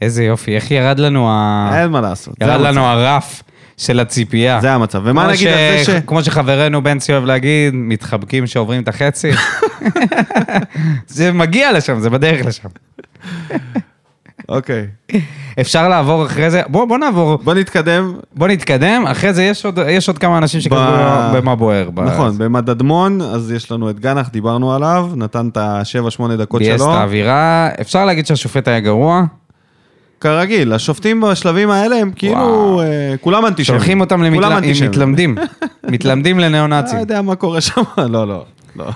[0.00, 1.70] איזה יופי, איך ירד לנו ה...
[1.82, 2.34] אין מה לעשות.
[2.40, 2.60] ירד.
[2.60, 3.42] לנו הרף
[3.76, 4.60] של הציפייה.
[4.60, 5.00] זה המצב.
[5.04, 5.90] ומה נגיד על זה ש...
[6.06, 9.30] כמו שחברנו בנצי אוהב להגיד, מתחבקים שעוברים את החצי.
[11.06, 12.68] זה מגיע לשם, זה בדרך לשם.
[14.48, 14.86] אוקיי.
[15.60, 18.12] אפשר לעבור אחרי זה, בוא, בוא נעבור, בוא נתקדם.
[18.34, 21.90] בוא נתקדם, אחרי זה יש עוד, יש עוד כמה אנשים שכתבו ב- במה בוער.
[21.90, 26.80] ב- נכון, במדדמון, אז יש לנו את גנח, דיברנו עליו, נתן את ה-7-8 דקות ביאס
[26.80, 26.90] שלו.
[26.92, 29.22] את האווירה, אפשר להגיד שהשופט היה גרוע,
[30.22, 32.80] כרגיל, השופטים בשלבים האלה הם כאילו.
[32.84, 33.78] אה, כולם אנטישמים.
[33.80, 34.90] שולחים אותם כולם למתל- עם אנטישמים.
[34.90, 35.34] מתלמדים,
[35.92, 36.98] מתלמדים לניאו-נאצים.
[36.98, 37.82] יודע מה קורה שם?
[37.98, 38.44] לא, לא.
[38.76, 38.90] לא.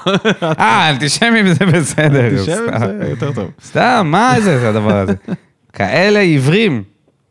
[0.58, 2.26] אה, אנטישמים זה בסדר.
[2.30, 2.58] אנטישמים.
[2.78, 3.50] זה יותר טוב.
[3.64, 5.12] סתם, מה זה הדבר הזה?
[5.72, 6.82] כאלה עיוורים,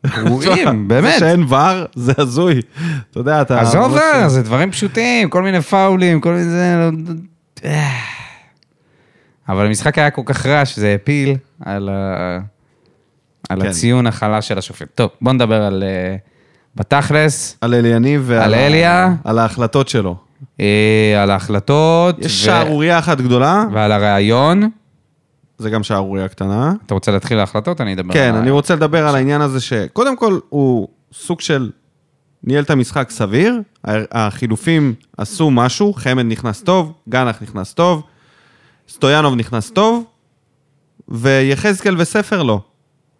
[0.06, 1.12] גרועים, באמת.
[1.12, 1.58] זה שאין ור,
[1.94, 2.60] זה הזוי.
[3.10, 3.60] אתה יודע, אתה...
[3.60, 6.90] עזוב, זה דברים פשוטים, כל מיני פאולים, כל מיני זה...
[7.64, 7.90] אה.
[9.48, 12.38] אבל המשחק היה כל כך רע שזה הפיל על, ה...
[13.48, 13.68] על כן.
[13.68, 14.88] הציון החלש של השופט.
[14.94, 15.82] טוב, בוא נדבר על...
[15.82, 16.16] אה,
[16.76, 19.14] בתכלס, על אליניב ועל על אליה.
[19.24, 20.16] על ההחלטות שלו.
[20.60, 22.18] אה, על ההחלטות.
[22.18, 24.70] יש שערורייה אחת גדולה, ועל הרעיון.
[25.58, 26.72] זה גם שערורייה קטנה.
[26.86, 27.80] אתה רוצה להתחיל להחלטות?
[27.80, 28.50] אני אדבר כן, על אני.
[28.50, 31.70] רוצה לדבר על העניין הזה שקודם כל הוא סוג של
[32.44, 33.60] ניהל את המשחק סביר,
[34.12, 38.02] החילופים עשו משהו, חמד נכנס טוב, גנח נכנס טוב,
[38.88, 40.04] סטויאנוב נכנס טוב,
[41.08, 42.60] ויחזקאל וספר לא.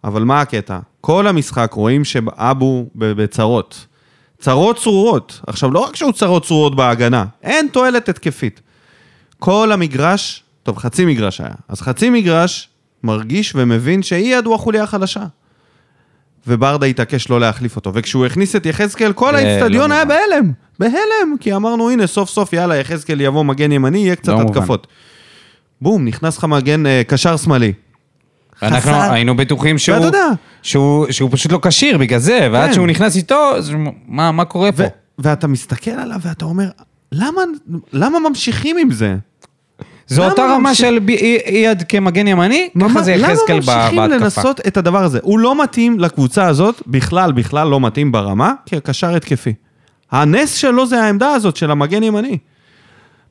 [0.03, 0.79] אבל מה הקטע?
[1.01, 3.85] כל המשחק רואים שאבו בצרות.
[4.39, 5.41] צרות צרורות.
[5.47, 8.61] עכשיו, לא רק שהוא צרות צרורות בהגנה, אין תועלת התקפית.
[9.39, 12.69] כל המגרש, טוב, חצי מגרש היה, אז חצי מגרש
[13.03, 15.23] מרגיש ומבין שהיא ידו החוליה החלשה.
[16.47, 20.17] וברדה התעקש לא להחליף אותו, וכשהוא הכניס את יחזקאל, כל זה האיצטדיון לא היה מובן.
[20.29, 24.39] בהלם, בהלם, כי אמרנו, הנה, סוף סוף, יאללה, יחזקאל יבוא מגן ימני, יהיה קצת לא
[24.39, 24.57] מובן.
[24.57, 24.87] התקפות.
[25.81, 27.73] בום, נכנס לך מגן אה, קשר שמאלי.
[28.61, 30.25] אנחנו חסר- היינו בטוחים שהוא, יודע.
[30.61, 32.73] שהוא, שהוא פשוט לא כשיר בגלל זה, ועד כן.
[32.73, 33.51] שהוא נכנס איתו,
[34.07, 34.83] מה, מה קורה פה?
[34.83, 34.87] ו-
[35.19, 36.69] ואתה מסתכל עליו ואתה אומר,
[37.11, 37.41] למה,
[37.93, 39.15] למה ממשיכים עם זה?
[40.07, 41.09] זו אותה רמה ממשיך- של ב-
[41.47, 44.15] אייד כמגן ימני, ככה ממש- זה יחזקאל ב- למה ממשיכים בהתקפה.
[44.23, 45.19] לנסות את הדבר הזה?
[45.21, 49.53] הוא לא מתאים לקבוצה הזאת, בכלל, בכלל לא מתאים ברמה, כקשר התקפי.
[50.11, 52.37] הנס שלו זה העמדה הזאת של המגן ימני.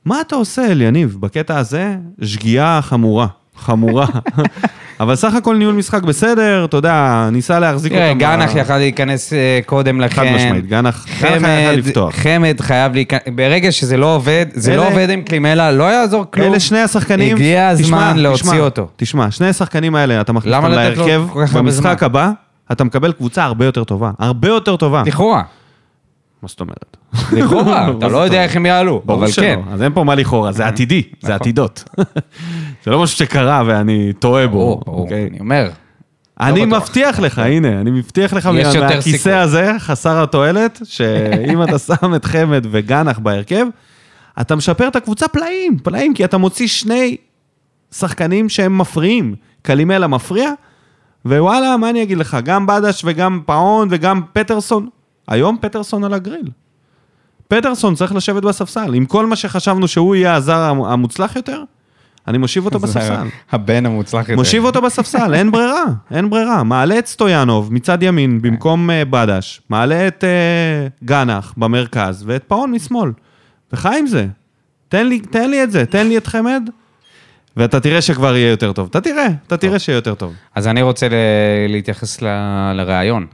[0.05, 1.17] מה אתה עושה, אליניב?
[1.19, 3.27] בקטע הזה, שגיאה חמורה.
[3.59, 4.05] חמורה.
[4.99, 8.19] אבל סך הכל ניהול משחק בסדר, אתה יודע, ניסה להחזיק תראה, אותם.
[8.19, 10.15] גנח ב- יכל להיכנס אה, קודם לכן.
[10.15, 12.15] חד משמעית, גנח גנח חמד, לפתוח.
[12.15, 16.47] חמד חייב להיכנס, ברגע שזה לא עובד, זה לא עובד עם קלימלה, לא יעזור כלום.
[16.47, 18.87] אלה שני השחקנים, הגיע הזמן להוציא אותו.
[18.95, 22.03] תשמע, שני השחקנים האלה, אתה למה אותם להרכב, במשחק?
[22.03, 22.31] הבא,
[22.71, 24.11] אתה מקבל קבוצה הרבה יותר טובה.
[24.19, 25.03] הרבה יותר טובה.
[25.05, 25.41] לכאורה,
[26.41, 26.97] מה זאת אומרת?
[27.33, 28.43] לכאורה, אתה לא יודע?
[28.43, 29.59] איך הם יעלו, אבל כן.
[29.71, 31.31] אז אין פה מה לכאורה, זה עתידי, זה נכון.
[31.31, 31.83] עתידות.
[32.85, 34.53] זה לא משהו שקרה ואני טועה בו.
[34.53, 35.27] ברור, אוקיי?
[35.27, 35.69] אני אומר.
[36.39, 36.81] אני בטוח.
[36.81, 39.29] מבטיח לך, הנה, אני מבטיח לך מהכיסא.
[39.29, 43.65] הזה, חסר התועלת, שאם אתה שם את חמד וגנח בהרכב,
[44.41, 47.17] אתה משפר את הקבוצה פלאים, פלאים, כי אתה מוציא שני
[47.91, 49.35] שחקנים שהם מפריעים.
[49.61, 50.51] קלימלה מפריע,
[51.25, 54.87] ווואלה, מה אני אגיד לך, גם בדש וגם פאון וגם פטרסון,
[55.27, 56.49] היום פטרסון על הגריל.
[57.47, 61.63] פטרסון צריך לשבת בספסל, עם כל מה שחשבנו שהוא יהיה הזר המ- המוצלח יותר,
[62.27, 63.23] אני מושיב אותו בספסל.
[63.51, 64.35] הבן המוצלח יותר.
[64.35, 65.83] מושיב אותו בספסל, אין ברירה,
[66.15, 66.63] אין ברירה.
[66.63, 72.71] מעלה את סטויאנוב מצד ימין במקום אה, בדש, מעלה את אה, גנח במרכז ואת פאון
[72.71, 73.11] משמאל.
[73.73, 74.27] וחי עם זה.
[74.89, 76.69] תן לי, תן לי את זה, תן לי את חמד,
[77.57, 78.87] ואתה תראה שכבר יהיה יותר טוב.
[78.91, 80.33] אתה תראה, אתה תראה שיהיה יותר טוב.
[80.55, 81.07] אז אני רוצה
[81.69, 82.27] להתייחס ל-
[82.73, 83.25] לרעיון.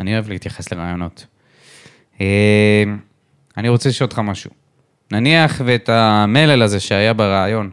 [0.00, 1.26] אני אוהב להתייחס לרעיונות.
[2.20, 2.84] אה,
[3.56, 4.50] אני רוצה לשאול אותך משהו.
[5.12, 7.70] נניח ואת המלל הזה שהיה ברעיון,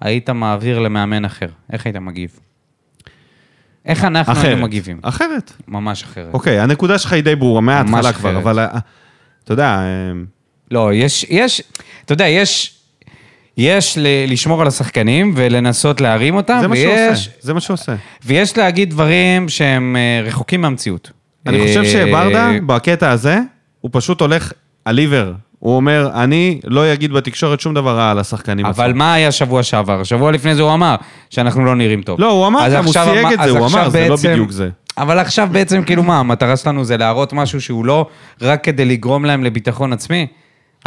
[0.00, 2.38] היית מעביר למאמן אחר, איך היית מגיב?
[3.84, 4.44] איך אנחנו אחרת.
[4.44, 5.00] היינו מגיבים?
[5.02, 5.52] אחרת.
[5.68, 6.34] ממש אחרת.
[6.34, 8.38] אוקיי, הנקודה שלך היא די ברורה מההתחלה כבר.
[8.38, 8.78] אבל אה,
[9.44, 10.12] אתה יודע, אה,
[10.70, 11.62] לא, יש, יש,
[12.04, 12.79] אתה יודע, יש,
[13.56, 17.60] יש ל- לשמור על השחקנים ולנסות להרים אותם, זה מה שהוא ויש, עושה, זה מה
[17.60, 17.94] שהוא עושה.
[18.24, 21.10] ויש להגיד דברים שהם אה, רחוקים מהמציאות.
[21.46, 23.38] אני חושב אה, שברדה, בקטע הזה,
[23.80, 24.52] הוא פשוט הולך
[24.84, 25.32] על עיוור.
[25.58, 28.66] הוא אומר, אני לא אגיד בתקשורת שום דבר רע על השחקנים.
[28.66, 30.04] אבל עצמם." מה היה שבוע שעבר?
[30.04, 30.94] שבוע לפני זה הוא אמר
[31.30, 32.20] שאנחנו לא נראים טוב.
[32.20, 33.90] לא, הוא אמר אז גם, הוא עכשיו סייג אמר- את זה, אז הוא עכשיו אמר,
[33.90, 34.68] זה לא בעצם- בדיוק זה.
[34.98, 38.06] אבל עכשיו בעצם, כאילו מה, המטרה שלנו זה להראות משהו שהוא לא
[38.42, 40.26] רק כדי לגרום להם לביטחון עצמי?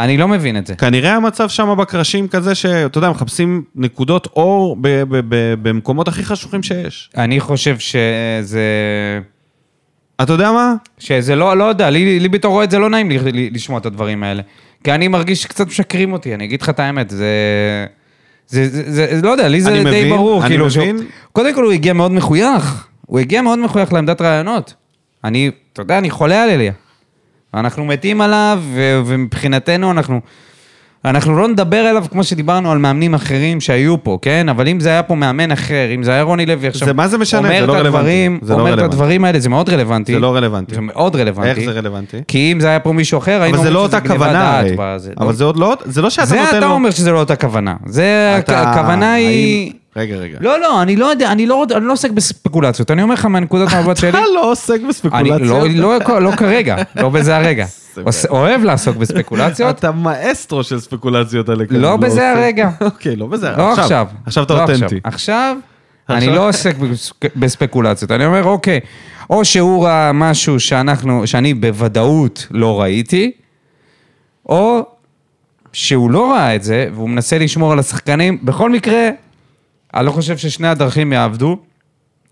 [0.00, 0.74] אני לא מבין את זה.
[0.74, 6.24] כנראה המצב שם בקרשים כזה שאתה יודע, מחפשים נקודות אור ב- ב- ב- במקומות הכי
[6.24, 7.10] חשוכים שיש.
[7.16, 8.60] אני חושב שזה...
[10.22, 10.74] אתה יודע מה?
[10.98, 13.86] שזה לא, לא יודע, לי, לי בתור אוהד זה לא נעים לי, לי, לשמוע את
[13.86, 14.42] הדברים האלה.
[14.84, 17.26] כי אני מרגיש שקצת משקרים אותי, אני אגיד לך את האמת, זה...
[18.46, 20.96] זה, זה, זה, זה לא יודע, לי זה אני די מבין, ברור, אני כאילו, מבין.
[20.98, 24.74] שהוא- קודם כל הוא הגיע מאוד מחוייך, הוא הגיע מאוד מחוייך לעמדת רעיונות.
[25.24, 26.72] אני, אתה יודע, אני חולה על אליה.
[27.54, 30.20] אנחנו מתים עליו, ו- ומבחינתנו אנחנו...
[31.04, 34.48] אנחנו לא נדבר אליו כמו שדיברנו על מאמנים אחרים שהיו פה, כן?
[34.48, 36.88] אבל אם זה היה פה מאמן אחר, אם זה היה רוני לוי עכשיו...
[36.88, 37.48] זה- מה זה משנה?
[37.60, 38.28] זה לא את רלוונטי.
[38.42, 38.94] זה לא אומר את רלוונטי.
[38.94, 40.12] הדברים האלה, זה מאוד רלוונטי.
[40.14, 40.74] זה לא רלוונטי.
[40.74, 41.50] זה מאוד רלוונטי.
[41.50, 42.16] איך זה רלוונטי?
[42.28, 44.22] כי אם זה היה פה מישהו אחר, היינו אבל זה לא אומרים אותה שזה גניבת
[44.24, 44.76] כוונה דעת הרי.
[45.18, 45.32] אבל לא?
[45.32, 46.72] זה עוד לא, זה לא שאתה זה נותן אתה לו...
[46.72, 47.74] אומר שזה לא אותה כוונה.
[47.86, 49.72] זה, אתה- הכוונה היא...
[49.96, 50.38] רגע, רגע.
[50.40, 52.90] לא, לא, אני לא יודע, אני לא אני לא עוסק בספקולציות.
[52.90, 54.08] אני אומר לך מהנקודת המבט שלי...
[54.08, 55.40] אתה לא עוסק אני בספקולציות.
[55.40, 57.66] לא, לא, לא כרגע, לא בזה הרגע.
[58.30, 61.64] אוהב לעסוק בספקולציות, אתה מאסטרו של ספקולציות האלה.
[61.70, 62.30] לא כאלה, בזה.
[62.32, 62.70] הרגע.
[62.80, 63.50] אוקיי, לא בזה.
[63.56, 64.06] לא עכשיו.
[64.26, 65.00] עכשיו אתה לא אותנטי.
[65.04, 65.56] עכשיו,
[66.10, 66.26] אני?
[66.26, 68.10] לא עוסק בספק- בספקולציות.
[68.10, 68.80] אני אומר, אוקיי,
[69.30, 73.30] או שהוא ראה משהו שאנחנו, שאני בוודאות לא ראיתי,
[74.48, 74.80] או
[75.72, 78.38] שהוא לא ראה את זה, והוא מנסה לשמור על השחקנים.
[78.42, 79.08] בכל מקרה,
[79.94, 81.56] אני לא חושב ששני הדרכים יעבדו.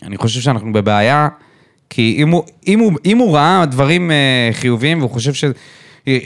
[0.03, 1.29] אני חושב שאנחנו בבעיה,
[1.91, 5.45] כי אם הוא, אם הוא, אם הוא ראה דברים אה, חיוביים והוא חושב ש,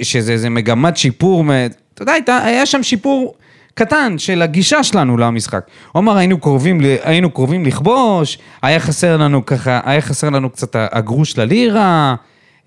[0.02, 1.44] שזה איזה מגמת שיפור,
[1.94, 3.34] אתה יודע, הייתה, היה שם שיפור
[3.74, 5.66] קטן של הגישה שלנו למשחק.
[5.92, 10.76] הוא אמר, היינו קרובים, היינו קרובים לכבוש, היה חסר לנו ככה, היה חסר לנו קצת
[10.78, 12.14] הגרוש ללירה,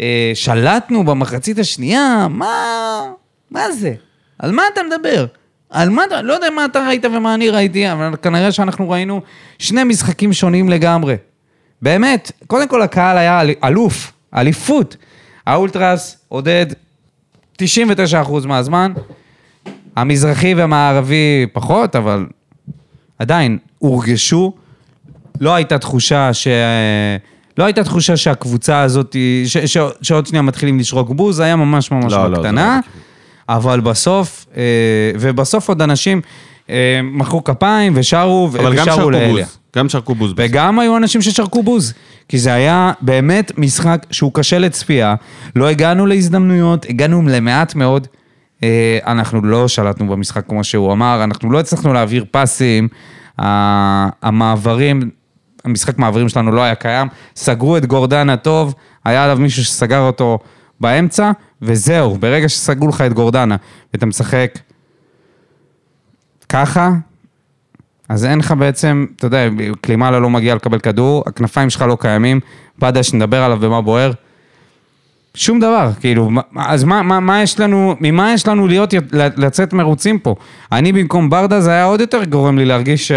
[0.01, 2.55] אה, שלטנו במחצית השנייה, מה,
[3.51, 3.93] מה זה?
[4.39, 5.25] על מה אתה מדבר?
[5.69, 9.21] על מה לא יודע מה אתה ראית ומה אני ראיתי, אבל כנראה שאנחנו ראינו
[9.60, 11.15] שני משחקים שונים לגמרי.
[11.82, 14.97] באמת, קודם כל הקהל היה אל- אלוף, אליפות.
[15.47, 16.65] האולטרס עודד
[17.62, 17.63] 99%
[18.45, 18.93] מהזמן,
[19.95, 22.25] המזרחי והמערבי פחות, אבל
[23.19, 24.53] עדיין הורגשו.
[25.39, 26.47] לא הייתה תחושה ש...
[27.58, 29.58] לא הייתה תחושה שהקבוצה הזאת, ש...
[29.58, 29.77] ש...
[30.01, 32.79] שעוד שנייה מתחילים לשרוק בוז, היה ממש ממש לא, לא, בקטנה.
[32.86, 32.91] לא
[33.49, 34.62] אבל בסוף, אה,
[35.19, 36.21] ובסוף עוד אנשים
[36.69, 39.45] אה, מחאו כפיים ושרו, אבל ושרו שרקו לאליה.
[39.75, 40.33] גם שרקו בוז.
[40.38, 41.93] וגם היו אנשים ששרקו בוז,
[42.27, 45.15] כי זה היה באמת משחק שהוא קשה לצפייה,
[45.55, 48.07] לא הגענו להזדמנויות, הגענו למעט מאוד.
[48.63, 52.88] אה, אנחנו לא שלטנו במשחק כמו שהוא אמר, אנחנו לא הצלחנו להעביר פסים,
[54.21, 55.09] המעברים,
[55.65, 58.73] המשחק מעברים שלנו לא היה קיים, סגרו את גורדנה טוב,
[59.05, 60.39] היה עליו מישהו שסגר אותו
[60.79, 61.31] באמצע,
[61.62, 63.56] וזהו, ברגע שסגרו לך את גורדנה
[63.93, 64.60] ואתה משחק
[66.50, 66.91] ככה,
[68.10, 69.48] אז אין לך בעצם, אתה יודע,
[69.82, 72.39] קלימאלה לא מגיע לקבל כדור, הכנפיים שלך לא קיימים,
[72.80, 74.12] בדש, נדבר עליו במה בוער.
[75.34, 80.19] שום דבר, כאילו, אז מה, מה, מה יש לנו, ממה יש לנו להיות, לצאת מרוצים
[80.19, 80.36] פה?
[80.72, 83.12] אני במקום ברדה זה היה עוד יותר גורם לי להרגיש ש,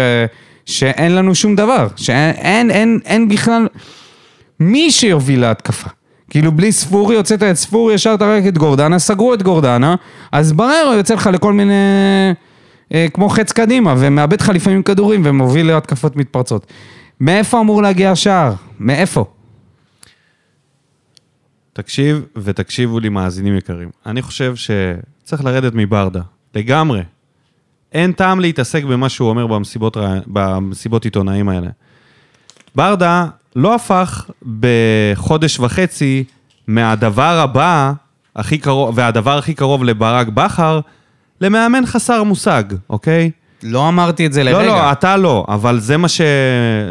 [0.65, 3.67] שאין לנו שום דבר, שאין אין, אין, אין בכלל
[4.59, 5.89] מי שיוביל להתקפה.
[6.33, 9.95] כאילו בלי ספורי, הוצאת את ספורי, השארת רק את גורדנה, סגרו את גורדנה,
[10.31, 11.73] אז בררו יוצא לך לכל מיני...
[12.93, 16.67] אה, כמו חץ קדימה, ומאבד לך לפעמים כדורים ומוביל להתקפות מתפרצות.
[17.19, 18.53] מאיפה אמור להגיע השער?
[18.79, 19.25] מאיפה?
[21.73, 23.89] תקשיב, ותקשיבו לי מאזינים יקרים.
[24.05, 26.21] אני חושב שצריך לרדת מברדה,
[26.55, 27.01] לגמרי.
[27.91, 31.69] אין טעם להתעסק במה שהוא אומר במסיבות, במסיבות עיתונאים האלה.
[32.75, 36.23] ברדה לא הפך בחודש וחצי
[36.67, 37.93] מהדבר הבא,
[38.35, 40.79] הכי קרוב, והדבר הכי קרוב לברק בכר,
[41.41, 43.31] למאמן חסר מושג, אוקיי?
[43.63, 44.57] לא אמרתי את זה לרגע.
[44.59, 46.21] לא, לא, אתה לא, אבל זה מה, ש...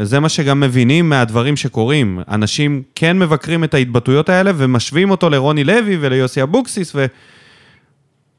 [0.02, 2.20] זה מה שגם מבינים מהדברים שקורים.
[2.28, 6.96] אנשים כן מבקרים את ההתבטאויות האלה ומשווים אותו לרוני לוי וליוסי אבוקסיס,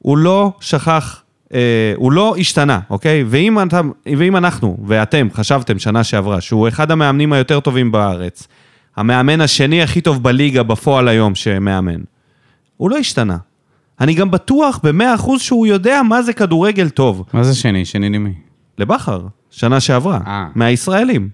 [0.01, 1.22] והוא לא שכח,
[1.95, 3.23] הוא לא השתנה, אוקיי?
[3.27, 3.81] ואם, אתה,
[4.17, 8.47] ואם אנחנו ואתם חשבתם שנה שעברה שהוא אחד המאמנים היותר טובים בארץ,
[8.95, 12.01] המאמן השני הכי טוב בליגה בפועל היום שמאמן,
[12.77, 13.37] הוא לא השתנה.
[13.99, 17.23] אני גם בטוח במאה אחוז שהוא יודע מה זה כדורגל טוב.
[17.33, 17.85] מה זה שני?
[17.85, 18.33] שני למי?
[18.77, 20.47] לבכר, שנה שעברה, אה.
[20.55, 21.29] מהישראלים,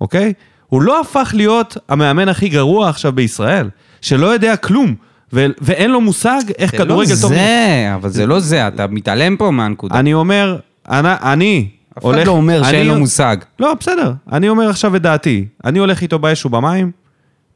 [0.00, 0.32] אוקיי?
[0.66, 3.70] הוא לא הפך להיות המאמן הכי גרוע עכשיו בישראל,
[4.00, 4.94] שלא יודע כלום,
[5.32, 7.32] ו- ואין לו מושג איך כדורגל זה טוב.
[7.32, 9.98] לא זה, אבל זה לא זה, אתה מתעלם פה מהנקודה.
[9.98, 10.56] אני אומר,
[10.90, 13.36] אני, אני אף אחד לא אומר שאין לו מושג.
[13.60, 15.44] לא, בסדר, אני אומר עכשיו את דעתי.
[15.64, 16.90] אני הולך איתו באש ובמים,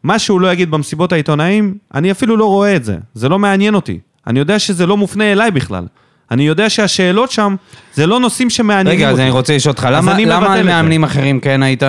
[0.02, 2.96] מה שהוא לא יגיד במסיבות העיתונאים, אני אפילו לא רואה את זה.
[3.14, 3.98] זה לא מעניין אותי.
[4.26, 5.87] אני יודע שזה לא מופנה אליי בכלל.
[6.30, 7.56] אני יודע שהשאלות שם,
[7.94, 9.14] זה לא נושאים שמעניינים רגע, אותי.
[9.14, 10.68] אז אני רוצה לשאול אותך, למה אני למה על זה.
[10.68, 11.82] מאמנים אחרים כן היית...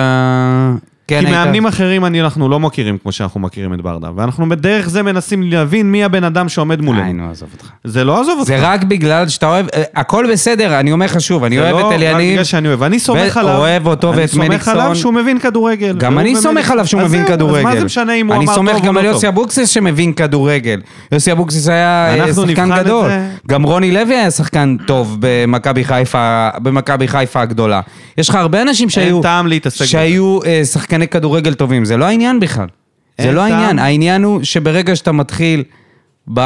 [1.08, 4.48] כן, כי היית- מאמנים אחרים אני, אנחנו לא מכירים כמו שאנחנו מכירים את ברדה, ואנחנו
[4.48, 7.12] בדרך זה מנסים להבין מי הבן אדם שעומד מולנו.
[7.12, 7.66] נו, עזוב אותך.
[7.84, 8.48] זה לא עזוב אותך.
[8.48, 11.74] זה רק בגלל שאתה אוהב, אה, הכל בסדר, אני אומר לך שוב, אני זה אוהב
[11.74, 12.32] לא את רק אליניב.
[12.32, 12.82] בגלל שאני אוהב.
[12.82, 13.56] אני סומך עליו.
[13.56, 14.74] אוהב אותו ואת אני סומך מליקסון.
[14.80, 15.96] עליו שהוא מבין כדורגל.
[15.98, 17.58] גם אני סומך עליו שהוא מבין כדורגל.
[17.68, 19.14] אז מה זה משנה אם הוא אמר אני טוב סומך או גם לא על טוב?
[19.14, 20.80] יוסי אבוקסיס שמבין כדורגל.
[21.12, 23.08] יוסי אבוקסיס היה אה, שחקן גדול.
[23.08, 23.28] זה.
[23.48, 25.84] גם רוני לוי היה שחקן טוב במכבי
[27.08, 27.80] חיפה, הגדולה.
[28.18, 29.22] יש לך הרבה אנשים שהיו...
[29.22, 29.46] טעם
[30.96, 31.84] שחקני כדורגל טובים.
[31.84, 32.66] זה לא העניין בכלל.
[33.20, 33.40] זה לא.
[33.40, 33.78] העניין.
[33.78, 35.64] העניין הוא שברגע שאתה מתחיל
[36.34, 36.40] ב...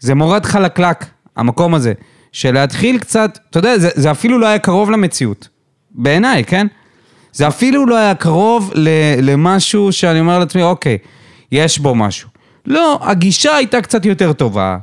[0.00, 1.04] זה מורד חלקלק,
[1.36, 1.92] המקום הזה.
[2.32, 5.48] של להתחיל קצת, אתה יודע, זה, זה אפילו לא היה קרוב למציאות.
[5.90, 6.66] בעיניי, כן?
[7.32, 8.88] זה אפילו לא היה קרוב ל,
[9.22, 10.98] למשהו שאני אומר לעצמי, אוקיי,
[11.52, 12.28] יש בו משהו.
[12.66, 14.78] לא, הגישה הייתה קצת יותר טובה.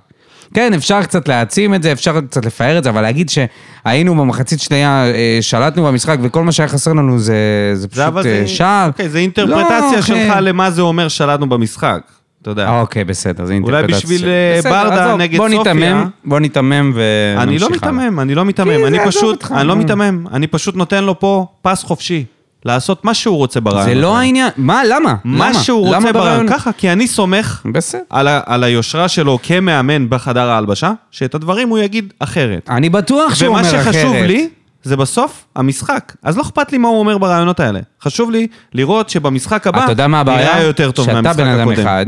[0.53, 4.60] כן, אפשר קצת להעצים את זה, אפשר קצת לפאר את זה, אבל להגיד שהיינו במחצית
[4.60, 7.36] שנייה, אה, שלטנו במשחק וכל מה שהיה חסר לנו זה,
[7.73, 8.47] זה זה פשוט אבל אה, זה...
[8.47, 8.88] שער.
[8.88, 10.41] אוקיי, זה אינטרפרטציה לא, שלך אחי.
[10.41, 12.01] למה זה אומר שלטנו במשחק.
[12.41, 12.79] אתה יודע.
[12.79, 13.97] אוקיי, בסדר, זה אולי אינטרפרטציה.
[13.97, 14.29] בשביל, שלי.
[14.29, 15.73] אה, בסדר, ברדה עזוב, נגד בוא סופיה.
[15.73, 17.69] ניתמם, בוא ניתמם ונמשיך אני לא.
[17.69, 19.75] מיתמם, אני לא מיתמם, כי אני זה פשוט, אני לא.
[19.75, 22.25] מיתמם, אני פשוט נותן לו פה פס חופשי.
[22.65, 23.89] לעשות מה שהוא רוצה ברעיון.
[23.89, 24.17] זה לא.
[24.17, 25.15] העניין, מה, למה?
[25.23, 25.60] מה למה?
[25.60, 26.47] שהוא למה רוצה ברעיון.
[26.49, 28.01] ככה, כי אני סומך בסדר.
[28.10, 32.69] על, ה- על היושרה שלו כמאמן בחדר ההלבשה, שאת הדברים הוא יגיד אחרת.
[32.69, 33.93] אני בטוח שהוא אומר ומה אחרת.
[33.93, 34.49] שחשוב לי,
[34.84, 36.13] זה בסוף המשחק.
[36.23, 37.80] אז לא אכפת לי מה הוא אומר ברעיונות האלה.
[38.04, 40.45] חשוב לי לראות שבמשחק הבא אתה יודע מה הבעיה?
[40.54, 41.82] נראה יותר טוב שאתה מהמשחק בן אדם הקודם.
[41.82, 42.06] אחד,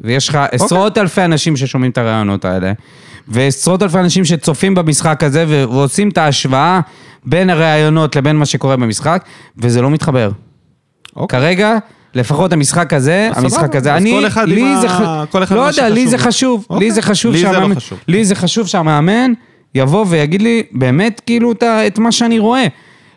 [0.00, 2.72] ויש לך עשרות אלפי אנשים ששומעים את הרעיונות האלה,
[3.28, 6.80] ועשרות אלפי אנשים שצופים במשחק הזה ועושים את ההשוואה
[7.28, 9.24] בין הרעיונות לבין מה שקורה במשחק,
[9.58, 10.30] וזה לא מתחבר.
[11.16, 11.40] אוקיי.
[11.40, 11.76] כרגע...
[12.14, 15.88] לפחות המשחק הזה, המשחק הזה, אני, כל אחד לי זה, ה- כל אחד לא יודע,
[15.88, 16.18] לי שחשוב זה.
[16.18, 16.90] חשוב, לי אוקיי.
[16.90, 17.98] זה חשוב לי זה לא שהמאמן, חשוב.
[18.08, 19.32] לי זה חשוב שהמאמן
[19.74, 21.52] יבוא ויגיד לי באמת כאילו
[21.86, 22.66] את מה שאני רואה.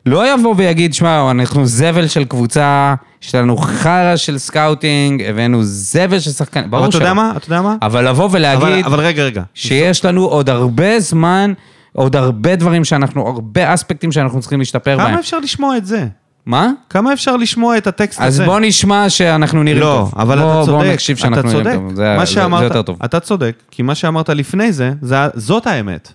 [0.06, 2.94] לא יבוא ויגיד, שמע, אנחנו זבל של קבוצה,
[3.24, 7.14] יש לנו חרא של scouting, הבאנו זבל של שחקנים, אבל ברור אתה יודע שלא.
[7.16, 7.34] מה?
[7.38, 7.76] אתה יודע מה?
[7.82, 9.44] אבל לבוא אבל, ולהגיד אבל רגע, רגע.
[9.54, 11.54] שיש לנו עוד הרבה זמן,
[11.94, 15.08] עוד הרבה דברים שאנחנו, הרבה אספקטים שאנחנו צריכים להשתפר בהם.
[15.08, 16.08] כמה אפשר לשמוע את זה?
[16.46, 16.70] מה?
[16.90, 18.46] כמה אפשר לשמוע את הטקסט אז הזה?
[18.46, 20.14] בוא נשמע שאנחנו נראים לא, טוב.
[20.18, 21.80] אבל בוא, אתה צודק, בוא נקשיב שאנחנו נראים.
[21.80, 21.96] טוב.
[21.96, 22.98] זה, מה זה, שאמרת, זה יותר טוב.
[23.06, 26.14] אתה צודק, כי מה שאמרת לפני זה, זה, זאת האמת.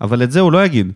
[0.00, 0.92] אבל את זה הוא לא יגיד.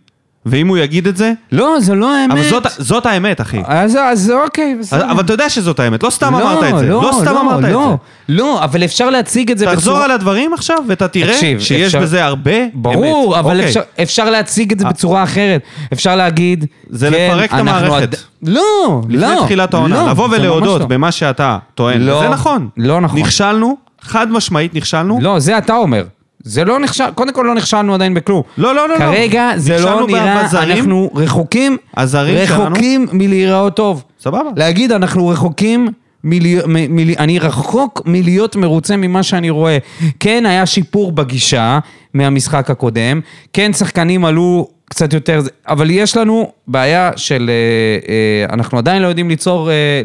[0.49, 2.33] ואם הוא יגיד את זה, לא, זה לא האמת.
[2.33, 3.61] אבל זאת, זאת האמת, אחי.
[3.65, 5.11] אז, אז אוקיי, בסדר.
[5.11, 6.85] אבל אתה יודע שזאת האמת, לא סתם לא, אמרת את זה.
[6.89, 8.33] לא, לא סתם לא, אמרת לא, את זה.
[8.33, 11.99] לא, אבל אפשר להציג את זה תחזור על הדברים עכשיו, ואתה תראה תקשיב, שיש אפשר-
[12.01, 12.71] בזה הרבה אמת.
[12.73, 13.65] ברור, אבל אוקיי.
[13.69, 15.61] אפשר, אפשר להציג את זה בצורה אחרת.
[15.93, 16.65] אפשר להגיד...
[16.89, 18.01] זה כן, לפרק את המערכת.
[18.03, 19.41] עד- לא, לפני לא.
[19.45, 20.87] תחילת העונה, לא, לבוא ולהודות לא.
[20.87, 22.69] במה שאתה טוען, לא, זה נכון.
[22.77, 23.19] לא נכון.
[23.19, 25.19] נכשלנו, חד משמעית נכשלנו.
[25.21, 26.03] לא, זה אתה אומר.
[26.43, 28.41] זה לא נכשל, קודם כל לא נכשלנו עדיין בכלום.
[28.57, 28.99] לא, לא, לא, לא.
[28.99, 30.71] כרגע זה לא נראה, בזרים.
[30.77, 32.63] אנחנו רחוקים, הזרים שלנו.
[32.63, 34.03] רחוקים מלהיראות טוב.
[34.19, 34.49] סבבה.
[34.55, 35.87] להגיד, אנחנו רחוקים
[36.23, 39.77] מלהיות, מ- מל- אני רחוק מלהיות מרוצה ממה שאני רואה.
[40.19, 41.79] כן, היה שיפור בגישה
[42.13, 43.21] מהמשחק הקודם,
[43.53, 48.11] כן, שחקנים עלו קצת יותר, אבל יש לנו בעיה של, אה,
[48.49, 50.01] אה, אנחנו עדיין לא יודעים ליצור, אה,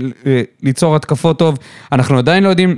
[0.62, 1.58] ליצור התקפות טוב,
[1.92, 2.76] אנחנו עדיין לא יודעים...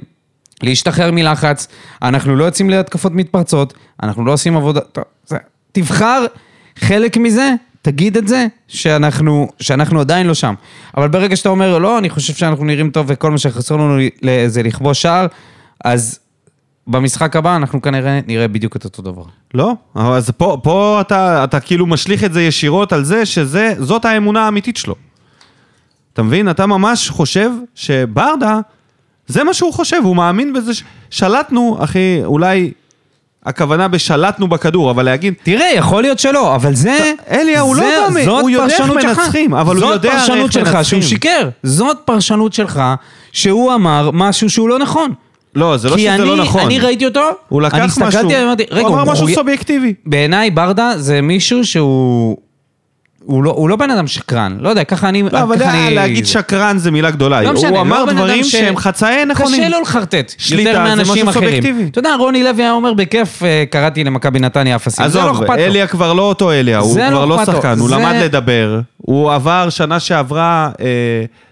[0.63, 1.69] להשתחרר מלחץ,
[2.03, 4.81] אנחנו לא יוצאים להתקפות מתפרצות, אנחנו לא עושים עבודה...
[5.27, 5.37] זה-
[5.73, 6.25] תבחר
[6.79, 10.55] חלק מזה, תגיד את זה, שאנחנו, שאנחנו עדיין לא שם.
[10.97, 13.99] אבל ברגע שאתה אומר, לא, אני חושב שאנחנו נראים טוב וכל מה שחסר לנו
[14.47, 15.27] זה לכבוש שער,
[15.85, 16.19] אז
[16.87, 19.23] במשחק הבא אנחנו כנראה נראה בדיוק את אותו דבר.
[19.55, 24.45] לא, אז פה, פה אתה, אתה כאילו משליך את זה ישירות על זה שזאת האמונה
[24.45, 24.95] האמיתית שלו.
[26.13, 26.51] אתה מבין?
[26.51, 28.59] אתה ממש חושב שברדה,
[29.27, 30.83] זה מה שהוא חושב, הוא מאמין בזה ש...
[31.11, 32.71] שלטנו, אחי, אולי
[33.47, 37.13] הכוונה בשלטנו בכדור, אבל להגיד, תראה, יכול להיות שלא, אבל זה...
[37.31, 38.91] אליה, הוא לא זה- מאמין, זאת הוא יודע איך.
[38.91, 40.85] מנצחים, אבל הוא יודע הרי זאת פרשנות איך שלך מנצחים.
[41.03, 41.49] שהוא שיקר.
[41.63, 42.83] זאת פרשנות שלך
[43.33, 45.13] שהוא אמר משהו שהוא לא נכון.
[45.55, 46.61] לא, זה לא כי שזה אני, לא נכון.
[46.61, 49.95] אני ראיתי אותו, הוא לקח אני משהו, אמרתי, רגע, הוא אמר משהו סובייקטיבי.
[50.07, 52.37] בעיניי ברדה זה מישהו שהוא...
[53.27, 55.23] הוא לא, הוא לא בן אדם שקרן, לא יודע, ככה אני...
[55.23, 55.95] לא, אבל אני...
[55.95, 57.43] להגיד שקרן זה מילה גדולה.
[57.43, 59.61] לא משנה, הוא לא אמר אדם דברים ש- שהם חצאי נכונים.
[59.61, 61.89] קשה לו לחרטט, יותר מאנשים אחרים.
[61.91, 65.53] אתה יודע, רוני לוי היה אומר, בכיף אה, קראתי למכבי נתניה אפסים, לא עזוב, לו.
[65.55, 67.47] אליה כבר לא אותו אליה, הוא לא כבר לא לו.
[67.47, 70.87] שחקן, הוא למד לדבר, הוא עבר שנה שעברה, אה,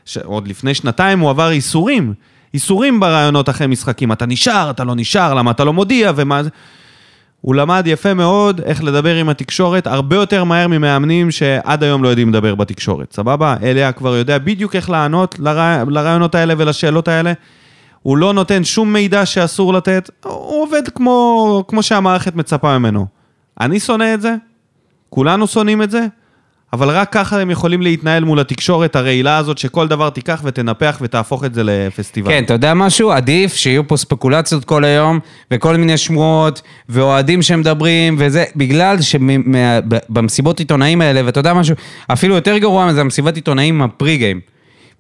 [0.05, 0.19] ש...
[0.19, 2.13] עוד לפני שנתיים הוא עבר איסורים,
[2.55, 6.51] איסורים ברעיונות אחרי משחקים, אתה נשאר, אתה לא נשאר, למה אתה לא מודיע ומה זה...
[7.45, 12.09] הוא למד יפה מאוד איך לדבר עם התקשורת, הרבה יותר מהר ממאמנים שעד היום לא
[12.09, 13.57] יודעים לדבר בתקשורת, סבבה?
[13.63, 15.85] אליה כבר יודע בדיוק איך לענות לרע...
[15.89, 17.33] לרעיונות האלה ולשאלות האלה.
[18.03, 23.07] הוא לא נותן שום מידע שאסור לתת, הוא עובד כמו, כמו שהמערכת מצפה ממנו.
[23.61, 24.35] אני שונא את זה,
[25.11, 26.07] כולנו שונאים את זה,
[26.75, 31.45] אבל רק ככה הם יכולים להתנהל מול התקשורת הרעילה הזאת, שכל דבר תיקח ותנפח ותהפוך
[31.45, 32.31] את זה לפסטיבל.
[32.31, 33.11] כן, אתה יודע משהו?
[33.11, 35.19] עדיף שיהיו פה ספקולציות כל היום,
[35.51, 41.75] וכל מיני שמועות, ואוהדים שמדברים, וזה, בגלל שבמסיבות עיתונאים האלה, ואתה יודע משהו,
[42.13, 44.54] אפילו יותר גרוע מזה, המסיבת עיתונאים עם הפרי גיים.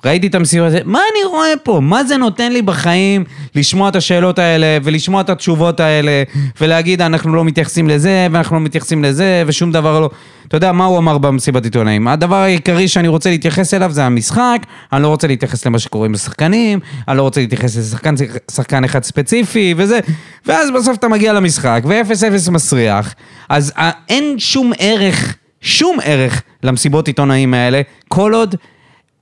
[0.04, 1.80] ראיתי את המסיבה הזאת, מה אני רואה פה?
[1.82, 3.24] מה זה נותן לי בחיים
[3.54, 6.22] לשמוע את השאלות האלה, ולשמוע את התשובות האלה,
[6.60, 10.10] ולהגיד, אנחנו לא מתייחסים לזה, ואנחנו לא מתייחסים לזה, ושום דבר לא...
[10.48, 12.08] אתה יודע מה הוא אמר במסיבת עיתונאים?
[12.08, 14.58] הדבר העיקרי שאני רוצה להתייחס אליו זה המשחק,
[14.92, 16.78] אני לא רוצה להתייחס למה שקורה עם השחקנים,
[17.08, 18.14] אני לא רוצה להתייחס לשחקן
[18.50, 20.00] שחקן אחד ספציפי, וזה,
[20.46, 23.14] ואז בסוף אתה מגיע למשחק, ו-0-0 מסריח,
[23.48, 28.54] אז אה, אין שום ערך, שום ערך למסיבות עיתונאים האלה, כל עוד...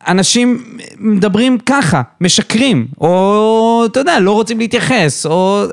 [0.08, 0.64] אנשים
[0.98, 5.64] מדברים ככה, משקרים, או אתה יודע, לא רוצים להתייחס, או...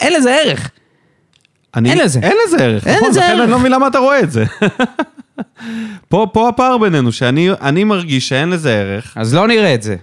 [0.00, 0.70] אין לזה ערך.
[1.76, 2.20] אני, אין לזה.
[2.22, 3.08] אין לזה ערך, אין נכון?
[3.08, 3.40] לזה לכן ערך.
[3.40, 4.44] אני לא מבין למה אתה רואה את זה.
[6.08, 9.12] פה, פה הפער בינינו, שאני אני מרגיש שאין לזה ערך.
[9.16, 9.96] אז לא נראה את זה.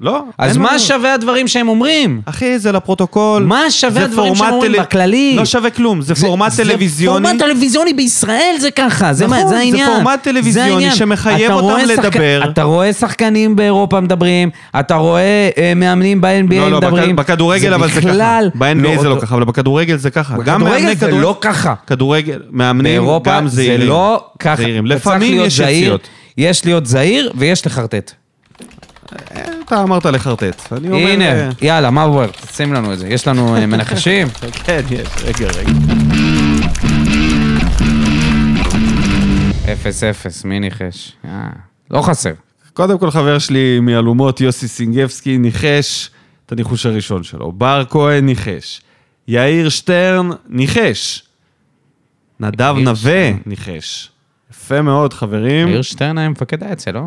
[0.00, 0.22] לא.
[0.38, 0.78] אז מה לנו.
[0.78, 2.20] שווה הדברים שהם אומרים?
[2.24, 3.42] אחי, זה לפרוטוקול.
[3.42, 5.34] מה שווה זה הדברים פורמט שאומרים טל- בכללי?
[5.36, 7.26] לא שווה כלום, זה פורמט זה טלוויזיוני.
[7.28, 9.86] פורמט טלוויזיוני בישראל זה ככה, זה, נכון, מה, זה זה העניין.
[10.02, 10.96] פורמט טלוויזיוני זה.
[10.96, 12.40] שמחייב אותם רואה לדבר.
[12.52, 17.16] אתה רואה שחקנים באירופה מדברים, אתה רואה אה, מאמנים ב-NBA לא, לא, מדברים.
[17.16, 18.40] בכ- בכדורגל אבל זה ככה.
[18.54, 20.34] ב-NBA זה לא ככה, אבל בכדורגל זה ככה.
[20.36, 21.74] בכדורגל זה כדור- לא ככה.
[21.86, 23.88] כדורגל, מאמנים באירופה גם זה זהירים.
[23.88, 24.56] לא ככה.
[24.56, 24.86] זהירים.
[24.86, 26.08] אתה צריך לפעמים יש יציאות.
[26.38, 28.12] יש להיות זהיר ויש לחרטט.
[29.64, 30.72] אתה אמרת לחרטט.
[30.72, 32.30] הנה, אה, יאללה, מה עובר?
[32.52, 33.08] שים לנו את זה.
[33.08, 34.28] יש לנו אה, מנחשים?
[34.64, 35.72] כן, יש, רגע, רגע.
[39.72, 41.12] אפס אפס, מי ניחש?
[41.24, 41.48] אה,
[41.90, 42.32] לא חסר.
[42.72, 46.10] קודם כל חבר שלי מאלומות, יוסי סינגבסקי, ניחש
[46.46, 47.52] את הניחוש הראשון שלו.
[47.52, 48.80] בר כהן ניחש.
[49.28, 51.22] יאיר שטרן ניחש.
[52.40, 53.30] נדב נווה.
[53.46, 54.10] ניחש.
[54.50, 55.68] יפה מאוד, חברים.
[55.68, 57.02] יאיר שטרן היה מפקד האצ"ל, לא?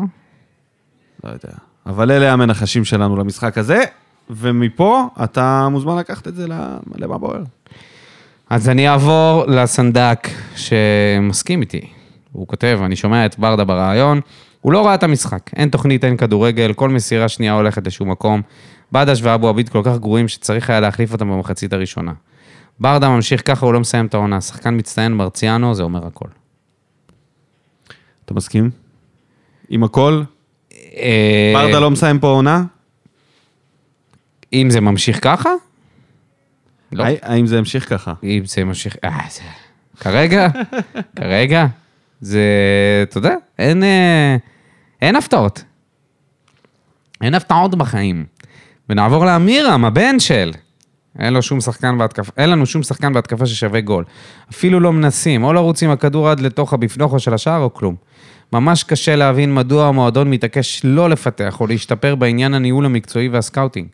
[1.24, 1.71] לא יודע.
[1.86, 3.82] אבל אלה המנחשים שלנו למשחק הזה,
[4.30, 6.46] ומפה אתה מוזמן לקחת את זה
[6.96, 7.42] למה בוער.
[8.50, 11.80] אז אני אעבור לסנדק שמסכים איתי.
[12.32, 14.20] הוא כותב, אני שומע את ברדה בריאיון,
[14.60, 15.50] הוא לא ראה את המשחק.
[15.56, 18.42] אין תוכנית, אין כדורגל, כל מסירה שנייה הולכת לשום מקום.
[18.92, 22.12] בדש ואבו עביד כל כך גרועים שצריך היה להחליף אותם במחצית הראשונה.
[22.80, 24.40] ברדה ממשיך ככה, הוא לא מסיים את העונה.
[24.40, 26.28] שחקן מצטיין מרציאנו, זה אומר הכל.
[28.24, 28.70] אתה מסכים?
[29.68, 30.22] עם הכל?
[30.96, 32.62] אה, ברדה לא מסיים פה עונה?
[34.52, 35.50] אם זה ממשיך ככה?
[36.92, 37.04] לא.
[37.22, 38.12] האם זה ימשיך ככה?
[38.24, 38.96] אם זה ממשיך...
[39.04, 39.40] אה, זה...
[40.00, 40.48] כרגע,
[41.16, 41.66] כרגע,
[42.20, 42.42] זה...
[43.02, 44.36] אתה יודע, אין, אה,
[45.02, 45.64] אין הפתעות.
[47.20, 48.24] אין הפתעות בחיים.
[48.88, 50.52] ונעבור לאמירם, הבן של.
[51.18, 54.04] אין לו שום שחקן בהתקפה, אין לנו שום שחקן בהתקפה ששווה גול.
[54.50, 57.96] אפילו לא מנסים, או לרוץ עם הכדור עד לתוך הבפנוכו של השער או כלום.
[58.52, 63.88] ממש קשה להבין מדוע המועדון מתעקש לא לפתח או להשתפר בעניין הניהול המקצועי והסקאוטינג.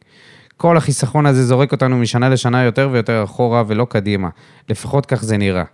[0.57, 4.29] כל החיסכון הזה זורק אותנו משנה לשנה יותר ויותר אחורה ולא קדימה.
[4.69, 5.65] לפחות כך זה נראה.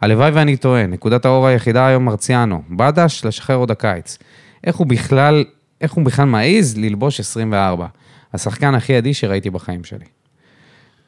[0.00, 2.62] הלוואי ואני טועה, נקודת האור היחידה היום מרציאנו.
[2.70, 4.18] בדש, לשחרר עוד הקיץ.
[4.64, 5.44] איך הוא בכלל,
[5.80, 7.86] איך הוא בכלל מעז ללבוש 24?
[8.34, 10.04] השחקן הכי אדיש שראיתי בחיים שלי.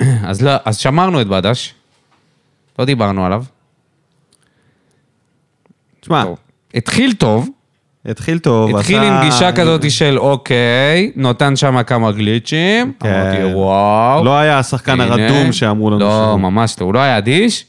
[0.31, 1.75] אז לא, אז שמרנו את בדש,
[2.79, 3.45] לא דיברנו עליו.
[6.01, 6.25] תשמע.
[6.75, 7.49] התחיל טוב,
[8.07, 8.77] התחיל טוב.
[8.77, 13.09] התחיל עשה- עם גישה כזאת של אוקיי, נותן שם כמה גליצ'ים, כן.
[13.09, 14.25] אמרתי וואו.
[14.25, 15.05] לא היה השחקן הנה.
[15.05, 16.41] הרדום שאמרו לנו לא, שהוא.
[16.41, 17.65] ממש לא, הוא לא היה אדיש,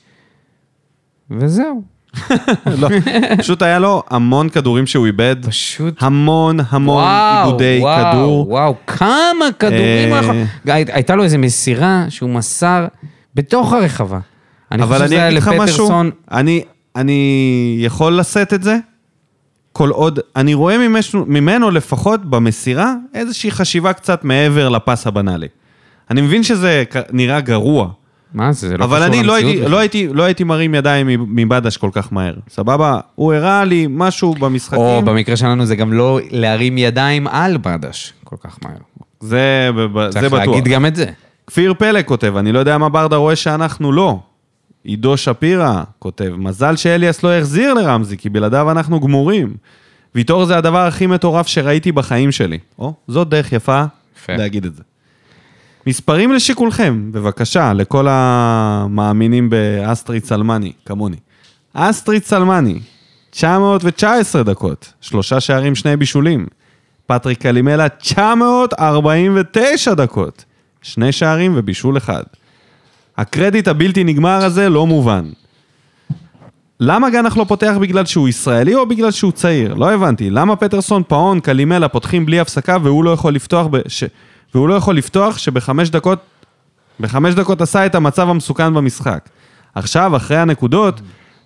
[1.32, 1.82] וזהו.
[2.80, 2.90] לא,
[3.38, 5.36] פשוט היה לו המון כדורים שהוא איבד.
[5.46, 6.04] פשוט...
[6.04, 8.50] המון המון וואו, עיבודי וואו, כדור.
[8.50, 10.44] וואו, כמה כדורים אה.
[10.76, 12.88] הי- הייתה לו איזו מסירה שהוא מסר
[13.36, 14.20] בתוך הרחבה.
[14.72, 16.12] אני חושב אבל אני שזה היה לפטרסון.
[16.32, 16.64] אני,
[17.00, 18.78] אני יכול לשאת את זה,
[19.74, 25.48] כל עוד, אני רואה ממנו, ממנו לפחות במסירה איזושהי חשיבה קצת מעבר לפס הבנאלי.
[26.10, 27.90] אני מבין שזה נראה גרוע,
[28.34, 29.72] מה זה, זה לא אבל קשור אני לא למציאות הייתי.
[29.72, 33.00] לא, הייתי, לא הייתי מרים ידיים מבדש כל כך מהר, סבבה?
[33.16, 38.14] הוא הראה לי משהו במשחקים, או במקרה שלנו זה גם לא להרים ידיים על בדש
[38.24, 38.78] כל כך מהר.
[39.20, 39.70] זה,
[40.10, 40.48] זה צריך בטוח.
[40.48, 41.06] להגיד גם את זה.
[41.48, 44.20] כפיר פלג כותב, אני לא יודע מה ברדה רואה שאנחנו לא.
[44.84, 49.54] עידו שפירא כותב, מזל שאליאס לא החזיר לרמזי, כי בלעדיו אנחנו גמורים.
[50.16, 52.60] ויטור זה הדבר הכי מטורף שראיתי בחיים שלי.
[52.80, 53.84] או, זאת דרך יפה
[54.18, 54.36] יפה.
[54.36, 54.84] להגיד את זה.
[55.88, 61.18] מספרים לשיקולכם, בבקשה, לכל המאמינים באסטריט סלמני, כמוני.
[61.74, 62.80] אסטריט סלמני,
[63.30, 66.46] 919 דקות, שלושה שערים, שני בישולים.
[67.06, 70.46] פטריק קלימלה, 949 דקות,
[70.82, 72.24] שני שערים ובישול אחד.
[73.20, 75.26] הקרדיט הבלתי נגמר הזה לא מובן.
[76.80, 79.74] למה גנח לא פותח בגלל שהוא ישראלי או בגלל שהוא צעיר?
[79.74, 80.30] לא הבנתי.
[80.30, 83.78] למה פטרסון, פאון, קלימלה פותחים בלי הפסקה והוא לא יכול לפתוח, ב...
[83.88, 84.04] ש...
[84.56, 86.20] והוא לא יכול לפתוח שבחמש דקות,
[87.00, 89.30] בחמש דקות עשה את המצב המסוכן במשחק.
[89.76, 91.02] עכשיו, אחרי הנקודות,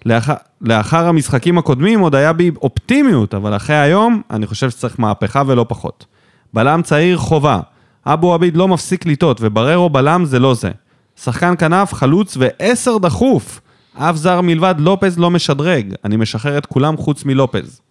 [0.05, 0.29] לאח...
[0.61, 5.65] לאחר המשחקים הקודמים עוד היה בי אופטימיות, אבל אחרי היום, אני חושב שצריך מהפכה ולא
[5.69, 6.05] פחות.
[6.53, 7.59] בלם צעיר חובה.
[8.05, 10.71] אבו עביד לא מפסיק לטעות, ובררו בלם זה לא זה.
[11.21, 13.61] שחקן כנף, חלוץ ועשר דחוף.
[13.97, 15.93] אף זר מלבד לופז לא משדרג.
[16.05, 17.81] אני משחרר את כולם חוץ מלופז.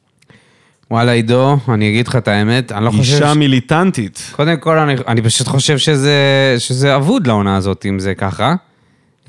[0.90, 3.14] וואלה, עידו, אני אגיד לך את האמת, אני לא חושב...
[3.14, 4.32] אישה מיליטנטית.
[4.36, 6.16] קודם כל, אני, אני פשוט חושב שזה,
[6.58, 8.54] שזה אבוד לעונה הזאת, אם זה ככה.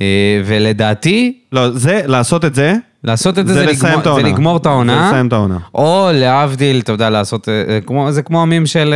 [0.01, 4.15] אה, ולדעתי, לא, זה, לעשות את זה, לעשות את זה, זה זה, לסיים לגמור.
[4.15, 4.99] זה לגמור את העונה.
[5.01, 5.57] זה לסיים את העונה.
[5.75, 7.49] או להבדיל, אתה יודע, לעשות...
[7.49, 8.93] אה, אה, כמו, זה כמו המים של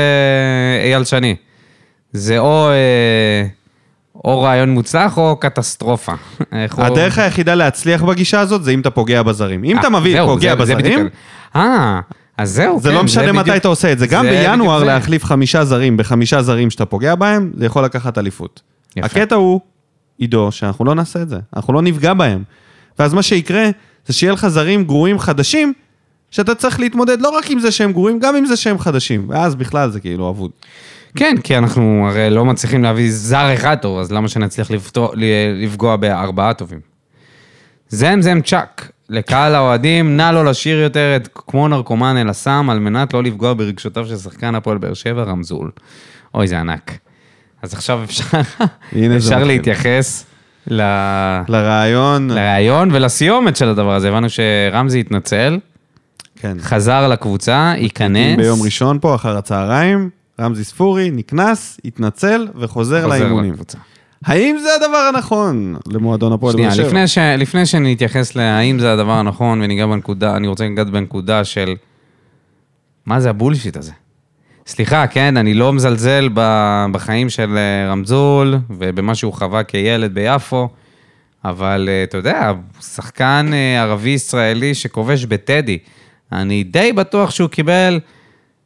[0.83, 1.35] אייל שני.
[2.13, 3.47] זה או, אה,
[4.25, 6.13] או רעיון מוצלח או קטסטרופה.
[6.77, 9.63] הדרך היחידה להצליח בגישה הזאת זה אם אתה פוגע בזרים.
[9.63, 11.09] אם אתה אה, מביא, זהו, פוגע בזרים,
[11.55, 11.99] אה,
[12.37, 14.07] אז זהו, זה כן, לא משנה מתי בדיוק- אתה עושה את זה.
[14.07, 14.85] גם זה בינואר זה.
[14.85, 18.61] להחליף חמישה זרים בחמישה זרים שאתה פוגע בהם, זה יכול לקחת אליפות.
[18.95, 19.05] יפה.
[19.05, 19.59] הקטע הוא,
[20.17, 21.37] עידו, שאנחנו לא נעשה את זה.
[21.55, 22.43] אנחנו לא נפגע בהם.
[22.99, 23.69] ואז מה שיקרה,
[24.07, 25.73] זה שיהיה לך זרים גרועים חדשים,
[26.31, 29.25] שאתה צריך להתמודד לא רק עם זה שהם גרועים, גם עם זה שהם חדשים.
[29.29, 30.51] ואז בכלל זה כאילו אבוד.
[31.15, 35.13] כן, כי אנחנו הרי לא מצליחים להביא זר אחד טוב, אז למה שנצליח לפתור,
[35.55, 36.79] לפגוע בארבעה טובים?
[37.89, 42.79] זם זם צ'אק, לקהל האוהדים, נא לא לשיר יותר את כמו נרקומן אל הסם, על
[42.79, 45.71] מנת לא לפגוע ברגשותיו של שחקן הפועל באר שבע, רמזול.
[46.33, 46.91] אוי, זה ענק.
[47.61, 48.23] אז עכשיו אפשר,
[49.17, 49.43] אפשר.
[49.43, 50.25] להתייחס
[50.67, 50.81] ל...
[51.47, 54.09] לרעיון, לרעיון ולסיומת של הדבר הזה.
[54.09, 55.59] הבנו שרמזי התנצל,
[56.35, 56.57] כן.
[56.59, 58.37] חזר לקבוצה, ייכנס.
[58.37, 63.53] ביום ראשון פה, אחר הצהריים, רמזי ספורי נכנס, התנצל וחוזר חוזר לאימונים.
[63.53, 63.77] לקבוצה.
[64.25, 66.87] האם זה הדבר הנכון למועדון הפועל באר שנייה, שבע?
[66.87, 67.17] לפני, ש...
[67.17, 71.75] לפני שנתייחס להאם זה הדבר הנכון וניגע בנקודה, אני רוצה לגעת בנקודה של
[73.05, 73.91] מה זה הבולשיט הזה.
[74.67, 76.29] סליחה, כן, אני לא מזלזל.
[76.91, 80.69] בחיים של אה, רמזול ובמה שהוא חווה כילד ביפו,
[81.45, 85.77] אבל אה, אתה יודע, שחקן אה, ערבי-ישראלי שכובש בטדי,
[86.31, 87.99] אני די בטוח שהוא קיבל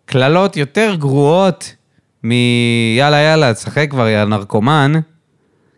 [0.06, 1.76] קללות יותר גרועות
[2.24, 4.92] מיאללה יאללה, תשחק כבר, יא נרקומן.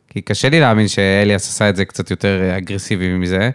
[0.09, 3.49] כי קשה לי להאמין שאליאס עשה את זה קצת יותר אגרסיבי מזה,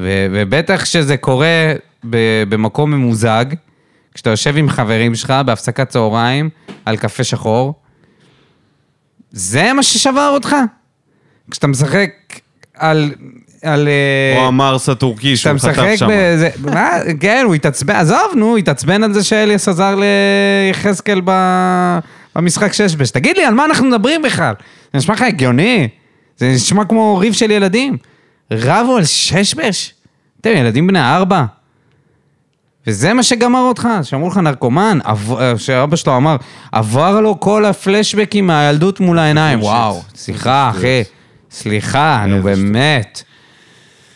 [0.00, 1.72] ו- ובטח שזה קורה
[2.10, 3.44] ב- במקום ממוזג,
[4.14, 6.50] כשאתה יושב עם חברים שלך בהפסקת צהריים
[6.84, 7.74] על קפה שחור,
[9.30, 10.56] זה מה ששבר אותך?
[11.50, 12.10] כשאתה משחק
[12.74, 13.14] על...
[13.62, 16.08] על אה, או המרס הטורקי שהוא חטף משחק שם.
[16.10, 16.88] בזה, מה,
[17.20, 19.94] כן, הוא התעצבן, עזוב, נו, הוא התעצבן על זה שאליאס עזר
[20.70, 21.98] ליחזקאל ב-
[22.36, 23.10] במשחק ששבש.
[23.10, 24.54] תגיד לי, על מה אנחנו מדברים בכלל?
[24.92, 25.88] זה נשמע לך הגיוני?
[26.38, 27.96] זה נשמע כמו ריב של ילדים.
[28.52, 29.94] רבו על ששבש?
[30.40, 31.44] אתם ילדים בני ארבע.
[32.86, 36.36] וזה מה שגמר אותך, שאמרו לך נרקומן, עב- שאבא שלו אמר,
[36.72, 39.62] עבר לו כל הפלשבקים מהילדות מול העיניים.
[39.62, 41.02] וואו, סליחה, אחי,
[41.50, 42.42] סליחה, נו.
[42.42, 43.22] באמת.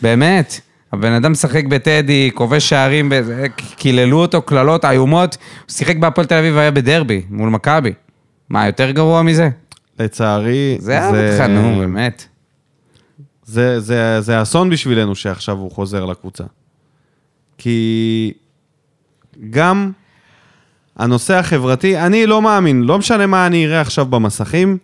[0.03, 0.61] באמת.
[0.93, 3.13] הבן אדם משחק בטדי, כובש שערים,
[3.77, 5.37] קיללו אותו קללות איומות,
[5.67, 7.93] הוא שיחק בהפועל תל אביב והיה בדרבי, מול מכבי.
[8.49, 9.49] מה, יותר גרוע מזה?
[9.99, 12.27] לצערי, זה היה אותך, נו, באמת.
[13.45, 16.45] זה, זה, זה אסון בשבילנו שעכשיו הוא חוזר לקבוצה.
[17.59, 18.33] כי
[19.51, 19.93] גם
[20.97, 24.79] הנושא החברתי, אני לא מאמין, לא משנה מה אני אראה עכשיו במסכים,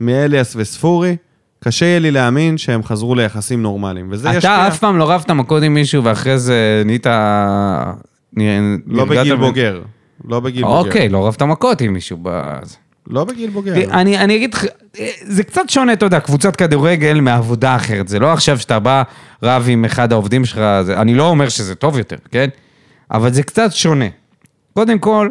[0.00, 1.16] מאליאס וספורי,
[1.64, 4.38] קשה יהיה לי להאמין שהם חזרו ליחסים נורמליים, וזה ישפיע.
[4.38, 7.06] אתה אף פעם לא רבת מכות עם מישהו ואחרי זה נהיית...
[8.86, 9.82] לא בגיל בוגר.
[10.24, 10.76] לא בגיל בוגר.
[10.76, 12.18] אוקיי, לא רבת מכות עם מישהו.
[13.06, 13.74] לא בגיל בוגר.
[13.74, 14.64] אני, אני אגיד לך,
[15.22, 18.08] זה קצת שונה, אתה יודע, קבוצת כדורגל מעבודה אחרת.
[18.08, 19.02] זה לא עכשיו שאתה בא,
[19.42, 22.48] רב עם אחד העובדים שלך, זה, אני לא אומר שזה טוב יותר, כן?
[23.10, 24.04] אבל זה קצת שונה.
[24.74, 25.28] קודם כל,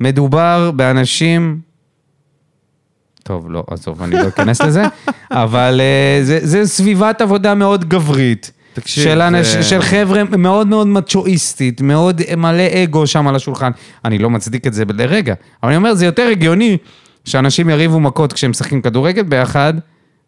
[0.00, 1.71] מדובר באנשים...
[3.32, 4.82] טוב, לא, עזוב, אני לא אכנס לזה,
[5.30, 8.50] אבל uh, זה, זה סביבת עבודה מאוד גברית.
[8.74, 13.70] תקשיב, של, אנש, זה- של חבר'ה מאוד מאוד מצ'ואיסטית, מאוד מלא אגו שם על השולחן.
[14.04, 16.76] אני לא מצדיק את זה לרגע, אבל אני אומר, זה יותר הגיוני
[17.24, 19.74] שאנשים יריבו מכות כשהם משחקים כדורגל ביחד,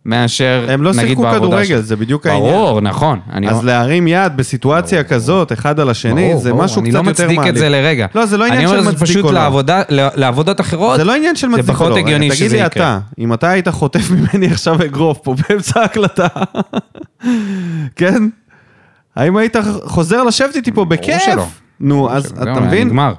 [0.06, 1.82] מאשר הם לא נגיד שיחקו בעבודה כדורגל, שלהם.
[1.82, 2.52] זה בדיוק העניין.
[2.54, 3.20] ברור, נכון.
[3.32, 6.90] אני אז לא- להרים יד בסיטואציה כזאת, אחד על השני, ברור, זה ברור, משהו אני
[6.90, 7.40] קצת לא יותר מעליב.
[7.40, 8.06] מצדיק את זה לרגע.
[8.14, 9.32] לא, זה לא עניין אני של אומר, מצדיק זה או פשוט לא.
[9.32, 10.96] לעבודה, לעבודות אחרות.
[10.96, 11.96] זה לא עניין של מצדיק או פחות לא.
[11.96, 12.84] הגיוני רגע, שזה תגיד לי יקרה.
[12.84, 16.26] אתה, אם אתה היית חוטף ממני עכשיו אגרוף פה באמצע ההקלטה,
[17.96, 18.22] כן?
[19.16, 21.22] האם היית חוזר לשבת איתי פה בכיף?
[21.26, 21.46] שלא.
[21.80, 22.86] נו, אז אתה מבין?
[22.88, 23.12] נגמר.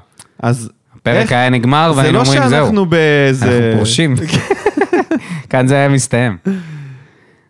[0.44, 2.50] אז הפרק היה נגמר, זה והיינו לא אומרים, זהו.
[2.66, 3.46] שאנחנו באיזה...
[3.58, 4.16] אנחנו פורשים.
[5.50, 6.38] כאן זה היה מסתיים.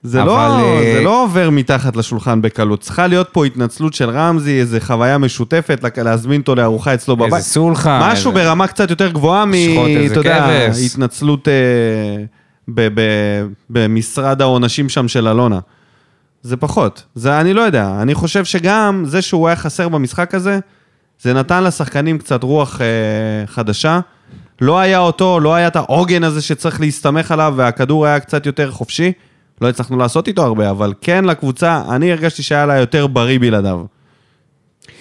[0.03, 2.81] זה, אבל, לא, זה לא עובר מתחת לשולחן בקלות.
[2.81, 7.33] צריכה להיות פה התנצלות של רמזי, איזו חוויה משותפת, להזמין אותו לארוחה אצלו בבית.
[7.33, 7.99] איזה סולחה.
[8.11, 9.51] משהו איזה- ברמה קצת יותר גבוהה מ...
[10.11, 10.69] אתה יודע.
[10.85, 11.53] התנצלות אה,
[12.67, 15.59] ב- ב- במשרד העונשים שם של אלונה.
[16.41, 17.03] זה פחות.
[17.15, 17.97] זה, אני לא יודע.
[18.01, 20.59] אני חושב שגם זה שהוא היה חסר במשחק הזה,
[21.21, 22.87] זה נתן לשחקנים קצת רוח אה,
[23.47, 23.99] חדשה.
[24.61, 28.71] לא היה אותו, לא היה את העוגן הזה שצריך להסתמך עליו, והכדור היה קצת יותר
[28.71, 29.11] חופשי.
[29.61, 33.81] לא הצלחנו לעשות איתו הרבה, אבל כן לקבוצה, אני הרגשתי שהיה לה יותר בריא בלעדיו.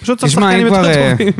[0.01, 1.33] פשוט צריך שחקנים יותר אה, טובים.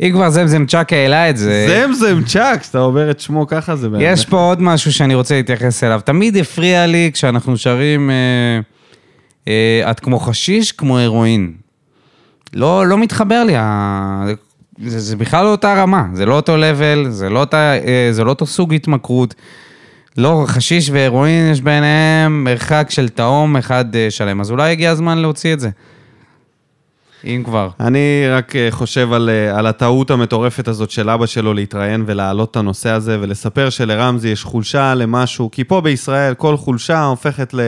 [0.00, 3.88] אם כבר זמזם צ'אק העלה את זה, זמזם צ'אק, שאתה אומר את שמו ככה, זה
[3.88, 4.02] באמת...
[4.06, 6.00] יש פה עוד משהו שאני רוצה להתייחס אליו.
[6.04, 8.60] תמיד הפריע לי כשאנחנו שרים אה,
[9.48, 11.52] אה, את כמו חשיש, כמו הרואין.
[12.54, 13.54] לא, לא מתחבר לי.
[14.84, 18.24] זה, זה בכלל לא אותה רמה, זה לא אותו לבל, זה לא, אותה, אה, זה
[18.24, 19.34] לא אותו סוג התמכרות.
[20.16, 25.18] לא, חשיש והרואין יש ביניהם מרחק של תהום אחד אה, שלם, אז אולי הגיע הזמן
[25.18, 25.70] להוציא את זה.
[27.24, 27.68] אם כבר.
[27.80, 32.56] אני רק אה, חושב על, על הטעות המטורפת הזאת של אבא שלו להתראיין ולהעלות את
[32.56, 37.60] הנושא הזה ולספר שלרמזי יש חולשה למשהו, כי פה בישראל כל חולשה הופכת ל...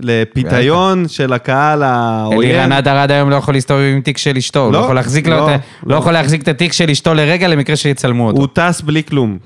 [0.00, 2.50] לפיתיון של הקהל העוין.
[2.50, 4.94] אלירן עדר עד היום לא יכול להסתובב עם תיק של אשתו, לא, לא
[5.26, 5.48] לא, לא.
[5.86, 8.38] לא יכול להחזיק את התיק של אשתו לרגע למקרה שיצלמו אותו.
[8.40, 9.38] הוא טס בלי כלום.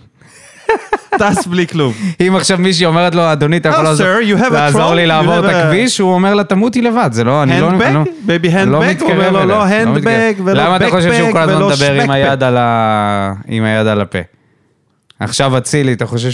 [1.21, 1.93] טס בלי כלום.
[2.27, 3.89] אם עכשיו מישהי אומרת לו, אדוני, אתה יכול Oh,
[4.53, 4.95] לעזור-?
[4.95, 7.73] לי לעבור את הכביש, הוא אומר לה, תמותי לבד, זה לא, אני לא...
[7.73, 7.79] לא-
[8.67, 8.87] לא handbag?
[8.91, 10.47] מתקרב הוא אומר לו, לא handbag מתקרב.
[10.47, 12.11] ולא למה אתה חושב שהוא כל הזמן מדבר עם?
[13.65, 14.19] היד על הפה?
[15.21, 16.31] עכשיו אצילי, אתה חושב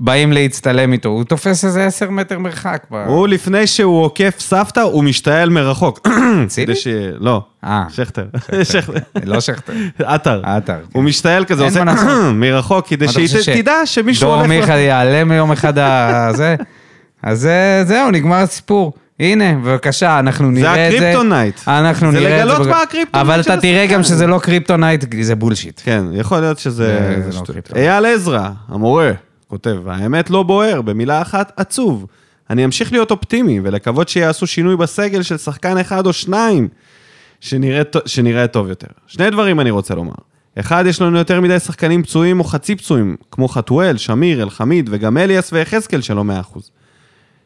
[0.00, 2.82] שבאים להצטלם איתו, הוא תופס איזה עשר מטר מרחק.
[2.90, 6.08] ב- הוא לפני שהוא עוקף סבתא, הוא משתעל מרחוק.
[6.56, 6.86] כדי ש...
[7.20, 7.84] לא, אה.
[7.90, 8.24] שכטר.
[9.24, 9.72] לא שכטר.
[10.04, 10.40] עטר.
[10.44, 10.80] עטר, כן.
[10.92, 11.84] הוא משתעל כזה, עושה.
[12.34, 13.28] מרחוק, כדי שהיא
[13.62, 14.48] תדע שמישהו דור הולך...
[14.48, 16.56] מיכה ייעלם יום אחד הזה.
[17.22, 18.92] אז זה- זהו, נגמר הסיפור.
[19.20, 20.96] הנה, בבקשה, אנחנו נראה את זה.
[20.98, 21.60] ה kryptonite.
[21.68, 22.52] אנחנו זה נראה את זה.
[22.52, 23.86] לגלות בג- מה ה kryptonite אבל אתה תראה.
[23.86, 25.80] גם שזה לא kryptonite, זה bullshit.
[25.84, 26.84] כן, יכול להיות שזה...
[27.16, 27.44] זה- זה זה לא.
[27.46, 27.88] kryptonite.
[27.88, 29.10] אייל עזרא, המורה,
[29.52, 32.06] כותב, האמת לא בוער, במילה אחת, עצוב.
[32.50, 36.68] אני אמשיך להיות אופטימי ולקוות שיעשו שינוי בסגל של שחקן אחד או שניים
[37.40, 38.86] שנראה, שנראה טוב יותר.
[39.06, 40.14] שני דברים אני רוצה לומר.
[40.60, 45.18] אחד, יש לנו יותר מדי שחקנים פצועים או חצי פצועים, כמו חתואל, שמיר, אלחמיד וגם
[45.18, 46.70] אליאס ויחזקאל שלא מאה אחוז.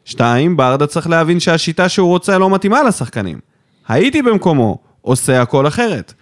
[0.05, 3.39] שתיים, ברדה צריך להבין שהשיטה שהוא רוצה לא מתאימה לשחקנים.
[3.87, 6.13] הייתי במקומו, עושה הכל אחרת.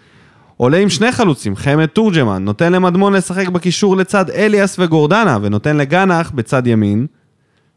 [0.58, 6.32] עולה עם שני חלוצים, חמד תורג'מן, נותן למדמון לשחק בקישור לצד אליאס וגורדנה, ונותן לגנח
[6.36, 7.06] בצד ימין.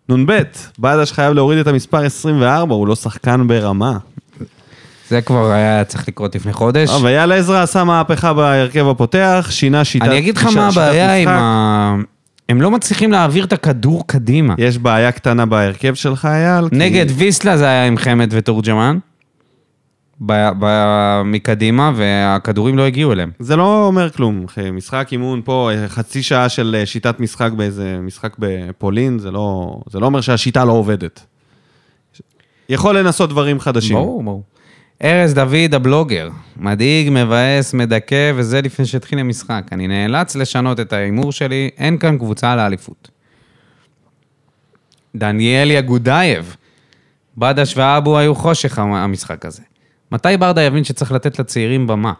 [0.09, 0.33] נ"ב,
[0.79, 3.99] בדש חייב להוריד את המספר 24, הוא לא שחקן ברמה.
[5.09, 6.91] זה כבר היה צריך לקרות לפני חודש.
[6.91, 11.29] אבל אייל עזרא עשה מהפכה בהרכב הפותח, שינה שיטת אני אגיד לך מה הבעיה עם.
[11.29, 11.97] ה...
[12.49, 14.55] הם לא מצליחים להעביר את הכדור קדימה.
[14.59, 16.68] יש בעיה קטנה בהרכב שלך, אייל?
[16.68, 18.99] כי- נגד ויסלה זה היה עם חמד ותורג'מן.
[20.27, 23.31] ב- ב- מקדימה, והכדורים לא הגיעו אליהם.
[23.39, 24.71] זה לא אומר כלום, אחי.
[24.71, 30.01] משחק אימון פה, חצי שעה של אה, שיטת משחק באיזה משחק בפולין, זה לא, זה
[30.01, 31.27] לא אומר שהשיטה לא עובדת.
[32.69, 33.97] יכול לנסות דברים חדשים.
[33.97, 34.43] ברור, ברור.
[35.05, 39.62] ארז דוד הבלוגר, מדאיג, מבאס, מדכא, וזה לפני שהתחיל המשחק.
[39.73, 43.09] אני נאלץ לשנות את ההימור שלי, אין כאן קבוצה לאליפות.
[45.16, 46.57] דניאל יגודייב,
[47.39, 49.62] בדש ואבו היו חושך המ- המשחק הזה.
[50.13, 52.13] מתי ברדה יבין שצריך לתת לצעירים במה?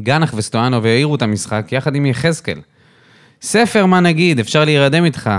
[0.00, 2.60] גנח וסטואנוב העירו את המשחק יחד עם יחזקאל.
[3.42, 5.30] ספר, מה נגיד, אפשר להירדם איתך.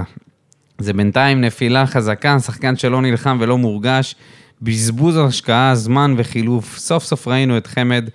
[0.78, 4.16] זה בינתיים נפילה חזקה, שחקן שלא נלחם ולא מורגש,
[4.62, 6.78] בזבוז השקעה, זמן וחילוף.
[6.78, 8.10] סוף סוף ראינו את חמד.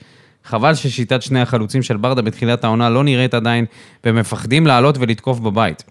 [0.44, 3.64] חבל ששיטת שני החלוצים של ברדה בתחילת העונה לא נראית עדיין,
[4.04, 5.84] ומפחדים לעלות ולתקוף בבית.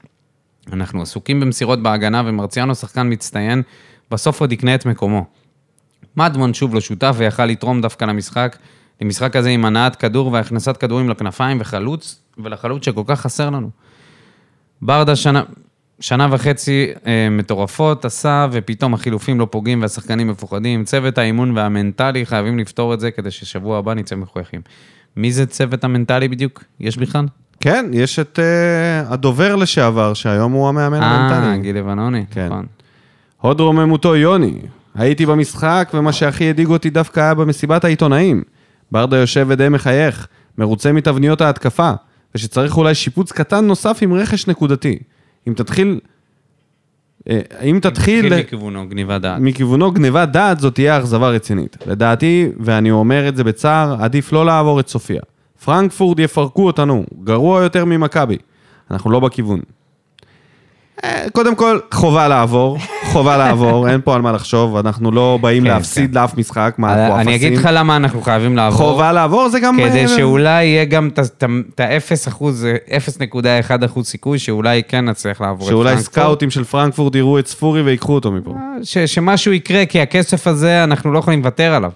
[0.74, 3.62] אנחנו עסוקים במסירות בהגנה, ומרציאנו שחקן מצטיין,
[4.12, 5.26] בסוף עוד יקנה את מקומו.
[6.18, 8.57] מדמון שוב לא שותף ויכל לתרום דווקא למשחק,
[9.01, 13.70] למשחק הזה עם הנעת כדור והכנסת כדורים לכנפיים וחלוץ, ולחלוץ שכל כך חסר לנו.
[14.82, 15.43] ברדה שנה,
[15.99, 20.84] שנה וחצי אה, מטורפות עשה, ופתאום החילופים לא פוגעים והשחקנים מפוחדים.
[20.84, 24.61] צוות האימון והמנטלי חייבים לפתור את זה כדי ששבוע הבא נצא מחויכים.
[25.18, 26.63] מי זה צוות המנטלי בדיוק?
[26.80, 27.26] יש בכלל?
[27.59, 31.61] כן, יש את uh, הדובר לשעבר, שהיום הוא המאמן אה, המנטלי.
[31.61, 32.45] גיל לבנוני, כן.
[32.45, 32.66] נכון.
[33.41, 34.53] הוד רוממותו יוני.
[34.96, 38.43] הייתי במשחק, ומה שהכי הדאיג אותי דווקא היה במסיבת העיתונאים.
[38.91, 40.28] ברדה יושב ודי מחייך,
[40.58, 41.91] מרוצה מתבניות ההתקפה,
[42.36, 45.00] ושצריך אולי שיפוץ קטן נוסף עם רכש נקודתי.
[45.48, 46.00] אם תתחיל...
[47.30, 48.26] אה, אם תתחיל...
[48.26, 49.41] התחיל מכיוונו, גניבת דעת.
[49.41, 51.78] מכיוונו גניבת דעת, זאת תהיה אכזבה רצינית.
[51.88, 55.22] לדעתי, ואני אומר את זה בצער, עדיף לא לעבור את סופיה.
[55.66, 58.38] פרנקפורט יפרקו אותנו, גרוע יותר ממכבי.
[58.91, 59.60] אנחנו לא בכיוון.
[61.04, 62.78] אה, קודם כל, חובה לעבור,
[63.12, 66.93] חובה לעבור, אין פה על מה לחשוב, אנחנו לא באים כן, להפסיד לאף משחק, מה,
[67.06, 67.66] אנחנו אני אגיד אפסים.
[67.66, 68.78] לך למה אנחנו חייבים לעבור.
[68.78, 69.78] חובה לעבור זה גם...
[69.89, 71.10] כדי אה, שאולי יהיה גם
[71.74, 72.68] את ה-0 אחוז,
[73.30, 76.14] 0.1 אחוז סיכוי שאולי כן נצליח לעבור את שאולי פרנקפורט.
[76.14, 78.54] סקאוטים של פרנקפורט יראו את ספורי ויקחו אותו מפה.
[78.84, 81.91] ש- שמשהו יקרה, כי הכסף הזה, אנחנו לא יכולים לוותר עליו.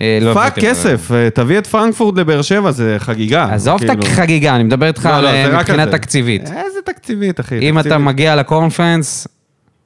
[0.00, 3.54] אה, לא fuck כסף, אה, תביא את פרנקפורט לבאר שבע, זה חגיגה.
[3.54, 4.02] עזוב את כאילו.
[4.06, 5.86] החגיגה, אני מדבר איתך לא, לא, על, זה אה, מבחינה.
[5.86, 6.42] תקציבית.
[6.42, 7.58] איזה תקציבית, אחי.
[7.58, 7.98] אם אתה.
[7.98, 9.28] מגיע ל conference,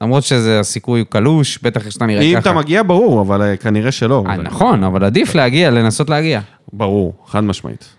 [0.01, 2.49] למרות שזה הסיכוי קלוש, בטח איך שאתה נראה אם ככה.
[2.49, 4.23] אתה מגיע, ברור, אבל אה, כנראה שלא.
[4.43, 6.39] נכון, אבל עדיף להגיע, לנסות להגיע.
[6.73, 7.89] ברור, חד משמעית.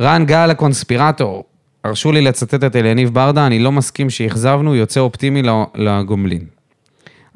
[0.00, 1.44] רן גל הקונספירטור,
[1.84, 5.42] הרשו לי לצטט את אליניב ברדה, אני לא מסכים שאכזבנו, יוצא אופטימי
[5.74, 6.44] לגומלין.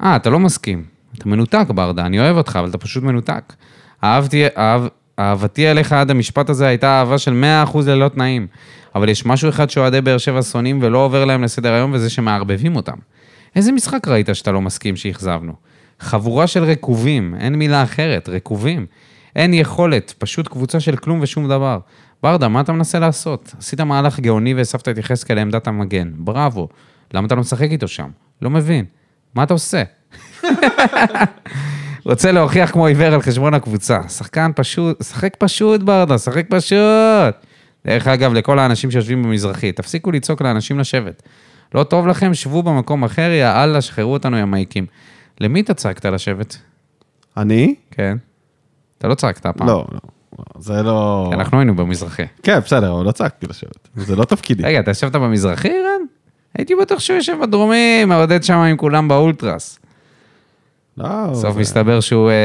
[0.03, 0.83] אה, אתה לא מסכים.
[1.17, 3.53] אתה מנותק, ברדה, אני אוהב אותך, אבל אתה פשוט מנותק.
[4.03, 4.81] אהבתי, אהב,
[5.19, 7.43] אהבתי אליך עד המשפט הזה הייתה אהבה של
[7.73, 8.47] 100% ללא תנאים.
[8.95, 12.75] אבל יש משהו אחד שאוהדי באר שבע שונאים ולא עובר להם לסדר היום, וזה שמערבבים
[12.75, 12.97] אותם.
[13.55, 15.53] איזה משחק ראית שאתה לא מסכים שאכזבנו?
[15.99, 18.85] חבורה של רקובים, אין מילה אחרת, רקובים.
[19.35, 21.79] אין יכולת, פשוט קבוצה של כלום ושום דבר.
[22.23, 23.55] ברדה, מה אתה מנסה לעשות?
[23.59, 26.11] עשית מהלך גאוני והסבת את יחזקאל לעמדת המגן.
[26.17, 26.67] בראבו.
[27.13, 28.09] למה אתה לא משחק איתו שם?
[28.41, 28.85] לא מבין.
[29.35, 29.83] מה אתה עושה?
[32.05, 34.09] רוצה להוכיח כמו עיוור על חשבון הקבוצה.
[34.09, 37.35] שחקן פשוט, שחק פשוט ברדה, שחק פשוט.
[37.87, 41.23] דרך אגב, לכל האנשים שיושבים במזרחי, תפסיקו לצעוק לאנשים לשבת.
[41.75, 44.85] לא טוב לכם, שבו במקום אחר, יא אללה, שחררו אותנו יא מייקים.
[45.41, 46.57] למי אתה צעקת לשבת?
[47.37, 47.75] אני?
[47.91, 48.17] כן.
[48.97, 49.67] אתה לא צעקת הפעם.
[49.67, 49.99] לא, לא.
[50.39, 51.25] לא, זה לא...
[51.29, 52.23] כי אנחנו היינו במזרחי.
[52.43, 53.87] כן, בסדר, אבל לא צעקתי לשבת.
[53.95, 54.63] זה לא תפקידי.
[54.63, 56.05] רגע, אתה ישבת במזרחי, רן?
[56.57, 59.79] הייתי בטוח שהוא יושב בדרומי, מעודד שם עם כולם באולטרס.
[60.97, 62.35] לא, בסוף זה- מסתבר שהוא אה,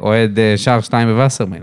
[0.00, 1.62] אוהד אה, שער שתיים בווסרמיל.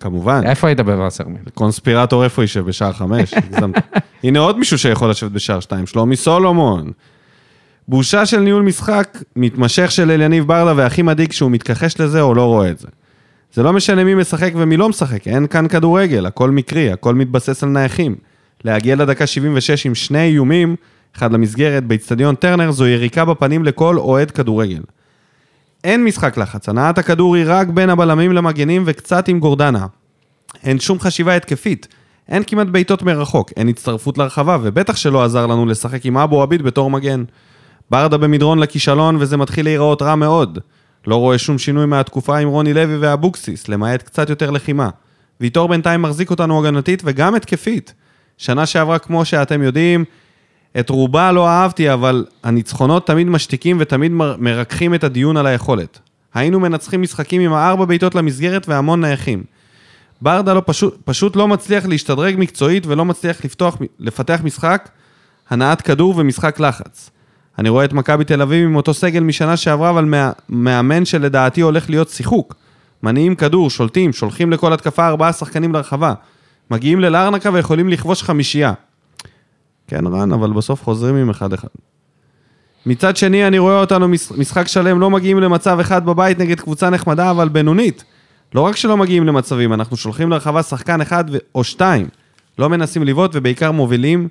[0.00, 0.40] כמובן.
[0.46, 1.40] איפה היית בווסרמיל?
[1.54, 2.60] קונספירטור איפה יישב?
[2.66, 3.34] בשער חמש?
[3.36, 3.76] הגזמת.
[4.24, 6.90] הנה עוד מישהו שיכול לשבת בשער שתיים, שלומי סולומון.
[7.88, 12.42] בושה של ניהול משחק מתמשך של אליניב ברדה, והכי מדאיג שהוא מתכחש לזה או לא
[12.46, 12.88] רואה את זה.
[13.52, 17.62] זה לא משנה מי משחק ומי לא משחק, אין כאן כדורגל, הכל מקרי, הכל מתבסס
[17.62, 18.14] על נייחים.
[18.64, 20.76] להגיע לדקה 76 עם שני איומים,
[21.16, 24.82] אחד למסגרת, באיצטדיון טרנר, זו יריקה בפנים לכל אוהד כדורגל.
[25.86, 29.86] אין משחק לחץ, הנעת הכדור היא רק בין הבלמים למגנים וקצת עם גורדנה.
[30.64, 31.88] אין שום חשיבה התקפית.
[32.28, 36.62] אין כמעט בעיטות מרחוק, אין הצטרפות לרחבה, ובטח שלא עזר לנו לשחק עם אבו עביד
[36.62, 37.24] בתור מגן.
[37.90, 40.58] ברדה במדרון לכישלון, וזה מתחיל להיראות רע מאוד.
[41.06, 44.88] לא רואה שום שינוי מהתקופה עם רוני לוי ואבוקסיס, למעט קצת יותר לחימה.
[45.40, 47.94] ויטור בינתיים מחזיק אותנו הגנתית וגם התקפית.
[48.38, 50.04] שנה שעברה, כמו שאתם יודעים,
[50.80, 55.98] את רובה לא אהבתי, אבל הניצחונות תמיד משתיקים ותמיד מר- מרככים את הדיון על היכולת.
[56.34, 59.44] היינו מנצחים משחקים עם הארבע בעיטות למסגרת והמון נייחים.
[60.22, 64.88] ברדה לא פשוט, פשוט לא מצליח להשתדרג מקצועית ולא מצליח לפתוח, לפתח משחק,
[65.50, 67.10] הנעת כדור ומשחק לחץ.
[67.58, 71.60] אני רואה את מכבי תל אביב עם אותו סגל משנה שעברה, אבל מה, מאמן שלדעתי
[71.60, 72.54] הולך להיות שיחוק.
[73.02, 76.12] מניעים כדור, שולטים, שולחים לכל התקפה ארבעה שחקנים לרחבה.
[76.70, 78.72] מגיעים ללארנקה ויכולים לכבוש חמישייה.
[79.86, 81.68] כן, רן, אבל בסוף חוזרים עם אחד-אחד.
[82.86, 86.90] מצד שני, אני רואה אותנו מש- משחק שלם, לא מגיעים למצב אחד בבית נגד קבוצה
[86.90, 88.04] נחמדה, אבל בינונית.
[88.54, 91.24] לא רק שלא מגיעים למצבים, אנחנו שולחים לרחבה שחקן אחד
[91.54, 92.06] או שתיים.
[92.58, 94.28] לא מנסים לבעוט ובעיקר מובילים,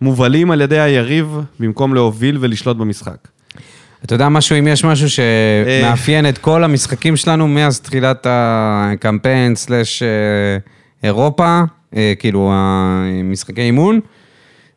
[0.00, 3.28] מובלים על ידי היריב, במקום להוביל ולשלוט במשחק.
[4.04, 10.02] אתה יודע משהו, אם יש משהו שמאפיין את כל המשחקים שלנו מאז תחילת הקמפיין סלאש
[10.02, 10.08] אה,
[11.02, 11.60] אירופה,
[11.96, 14.00] אה, כאילו המשחקי אימון,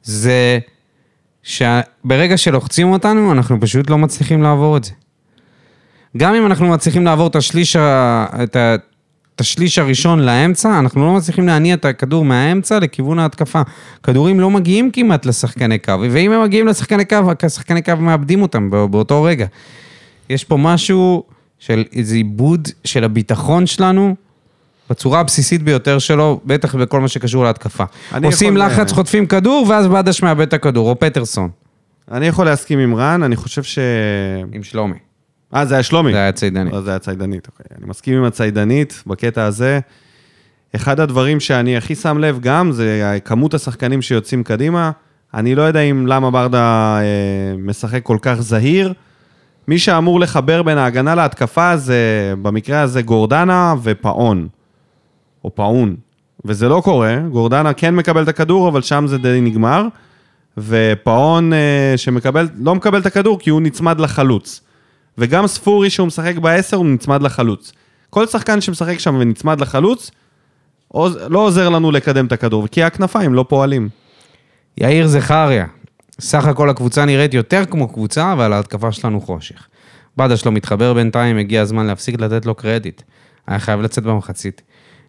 [0.04, 0.60] זה
[1.44, 4.92] שברגע שלוחצים אותנו, אנחנו פשוט לא מצליחים לעבור את זה.
[6.18, 8.76] גם אם אנחנו מצליחים לעבור את השליש, ה- את ה-
[9.36, 13.62] את השליש הראשון לאמצע, אנחנו לא מצליחים להניע את הכדור מהאמצע לכיוון ההתקפה.
[14.04, 17.16] כדורים לא מגיעים כמעט לשחקני קו, ואם הם מגיעים לשחקני קו,
[17.50, 19.46] שחקני קו מאבדים אותם בא- באותו רגע.
[20.30, 21.24] יש פה משהו
[21.60, 24.16] של איזה עיבוד של הביטחון שלנו,
[24.90, 27.84] בצורה הבסיסית ביותר שלו, בטח בכל מה שקשור להתקפה.
[28.24, 31.50] עושים יכול- לחץ, חוטפים כדור, ואז בדש מאבד את הכדור, או פטרסון,
[32.12, 33.80] אני יכול להסכים עם רן, אני חושב ש...
[34.54, 34.98] עם שלומי.
[35.56, 36.12] אה, זה היה שלומי.
[36.12, 36.72] זה היה צידני.
[36.72, 37.78] לא, זה היה ציידנית, אוקיי.
[37.78, 39.80] אני מסכים עם הציידנית בקטע הזה.
[40.76, 44.92] אחד הדברים שאני הכי שם לב גם, זה כמות השחקנים שיוצאים קדימה.
[45.34, 48.94] אני לא יודע אם למה ברדה אה, משחק כל כך זהיר.
[49.68, 54.48] מי שאמור לחבר בין ההגנה להתקפה זה, במקרה הזה, גורדנה ופאון.
[55.44, 55.96] או פאון.
[56.46, 59.84] וזה לא קורה, גורדנה כן מקבל את הכדור, אבל שם זה די נגמר.
[60.58, 64.62] ופאון אה, שמקבל, לא מקבל את הכדור כי הוא נצמד לחלוץ.
[65.18, 67.72] וגם ספורי שהוא משחק בעשר, הוא נצמד לחלוץ.
[68.10, 70.12] כל שחקן שמשחק שם ונצמד לחלוץ,
[70.88, 73.90] עוז- לא עוזר לנו לקדם את הכדור, כי הכנפיים לא פועלים.
[74.78, 75.66] יאיר זכריה,
[76.20, 79.68] סך הכל הקבוצה נראית יותר כמו קבוצה, אבל ההתקפה שלנו חושך.
[80.18, 83.02] בדש לא מתחבר בינתיים, הגיע הזמן להפסיק לתת לו קרדיט.
[83.48, 84.62] היה חייב לצאת במחצית.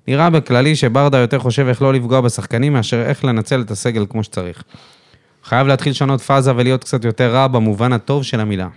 [0.09, 4.24] נראה בכללי שברדה יותר חושב איך לא לפגוע בשחקנים מאשר איך לנצל את הסגל כמו
[4.24, 4.62] שצריך.
[5.44, 8.68] חייב להתחיל לשנות פאזה ולהיות קצת יותר רע במובן הטוב של המילה.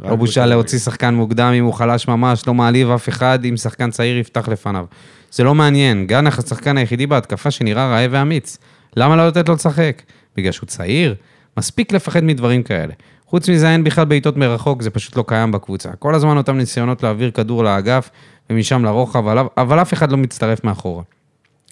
[0.00, 3.90] לא בושה להוציא שחקן מוקדם אם הוא חלש ממש, לא מעליב אף אחד אם שחקן
[3.90, 4.86] צעיר יפתח לפניו.
[5.30, 8.58] זה לא מעניין, גנח השחקן היחידי בהתקפה שנראה רעב ואמיץ.
[8.96, 10.02] למה לא לתת לו לשחק?
[10.36, 11.14] בגלל שהוא צעיר?
[11.56, 12.92] מספיק לפחד מדברים כאלה.
[13.26, 15.90] חוץ מזה אין בכלל בעיטות מרחוק, זה פשוט לא קיים בקבוצה.
[15.98, 18.10] כל הזמן אותם ניסיונות להעביר כדור לאגף
[18.50, 21.02] ומשם לרוחב, אבל, אבל אף אחד לא מצטרף מאחורה.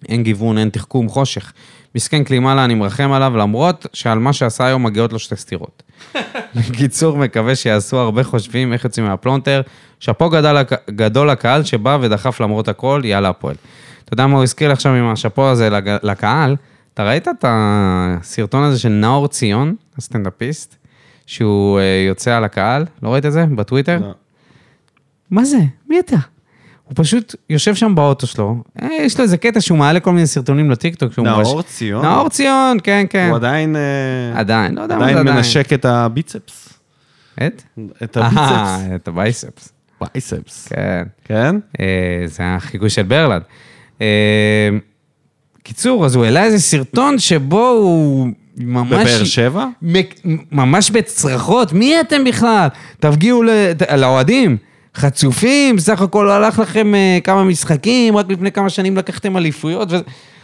[0.09, 1.53] אין גיוון, אין תחכום, חושך.
[1.95, 5.83] מסכן קלימאלה, אני מרחם עליו, למרות שעל מה שעשה היום מגיעות לו שתי סטירות.
[6.55, 9.61] בקיצור, מקווה שיעשו הרבה חושבים איך יוצאים מהפלונטר.
[10.01, 10.57] שאפו גדול,
[10.91, 13.55] גדול לקהל שבא ודחף למרות הכל, יאללה הפועל.
[14.05, 16.57] אתה יודע מה הוא הזכיר לי עכשיו עם השאפו הזה לג- לקהל?
[16.95, 20.77] אתה ראית את הסרטון הזה של נאור ציון, הסטנדאפיסט,
[21.27, 22.85] שהוא אה, יוצא על הקהל?
[23.03, 23.47] לא ראית את זה?
[23.55, 23.99] בטוויטר?
[24.01, 24.11] לא.
[25.31, 25.59] מה זה?
[25.89, 26.17] מי אתה?
[26.91, 30.27] הוא פשוט יושב שם באוטו שלו, אה, יש לו איזה קטע שהוא מעלה כל מיני
[30.27, 31.19] סרטונים לטיקטוק.
[31.19, 32.05] נאור מרש- ציון?
[32.05, 33.27] נאור ציון, כן, כן.
[33.29, 33.77] הוא עדיין...
[33.77, 35.37] אה, עדיין, לא יודע מה זה עדיין עדיין.
[35.37, 36.69] מנשק את הביצפס.
[37.47, 37.63] את?
[38.03, 38.37] את הביצפס.
[38.39, 40.69] אה, את ה biceps, biceps.
[40.69, 41.03] כן.
[41.25, 41.57] כן?
[41.81, 41.87] אה,
[42.27, 43.43] זה החיקוי של ברלנד.
[44.01, 44.69] אה,
[45.63, 48.93] קיצור, אז הוא העלה איזה סרטון שבו הוא ממש...
[48.93, 49.67] בבאר שבע?
[49.83, 50.21] מק-
[50.53, 52.69] ממש בצרחות, מי אתם בכלל?
[53.01, 53.43] תפגיעו
[53.97, 54.57] לאוהדים.
[54.97, 59.93] חצופים, בסך הכל הלך לכם אה, כמה משחקים, רק לפני כמה שנים לקחתם אליפויות.
[59.93, 59.97] ו...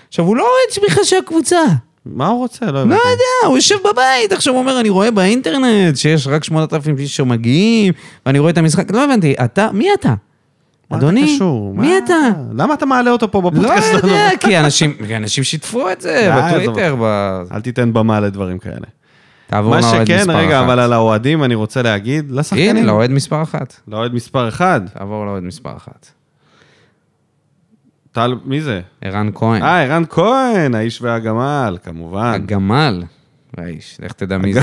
[0.09, 1.61] עכשיו, הוא לא אוהד בכלל של הקבוצה.
[2.07, 2.67] מה הוא רוצה?
[2.67, 2.95] לא לא.
[2.95, 7.93] יודע, הוא יושב בבית, עכשיו הוא אומר, אני רואה באינטרנט שיש רק 8,000 איש שמגיעים,
[8.27, 8.91] ואני רואה את המשחק.
[8.91, 10.15] לא הבנתי, אתה, מי אתה?
[10.91, 11.75] מה אדוני, אתה קשור?
[11.75, 12.15] מי מה- אתה?
[12.55, 14.09] למה אתה מעלה אותו פה לא בפודקאסט שלנו?
[14.09, 16.97] יודע, כי אנשים, אנשים שיתפו את זה בטוויטר.
[17.01, 18.87] ב- אל תיתן במה לדברים כאלה.
[19.47, 20.65] תעבור מה לאוהד שכן, מספר רגע, אחת.
[20.65, 22.87] אבל על האוהדים אני רוצה להגיד, הנה, לשחקנים.
[22.87, 23.81] לאוהד מספר אחת.
[23.89, 24.81] לאוהד מספר אחד.
[24.95, 26.11] תעבור לאוהד מספר אחת.
[28.13, 28.81] טל, מי זה?
[29.01, 29.63] ערן כהן.
[29.63, 32.33] אה, ערן כהן, האיש והגמל, כמובן.
[32.35, 33.03] הגמל.
[33.57, 34.61] האיש, לך תדע מי זה.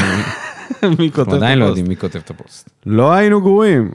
[0.99, 1.77] מי כותב את עדיין לא הפוסט?
[1.77, 2.69] יודעים מי כותב את הפוסט.
[2.85, 3.91] לא היינו גרועים.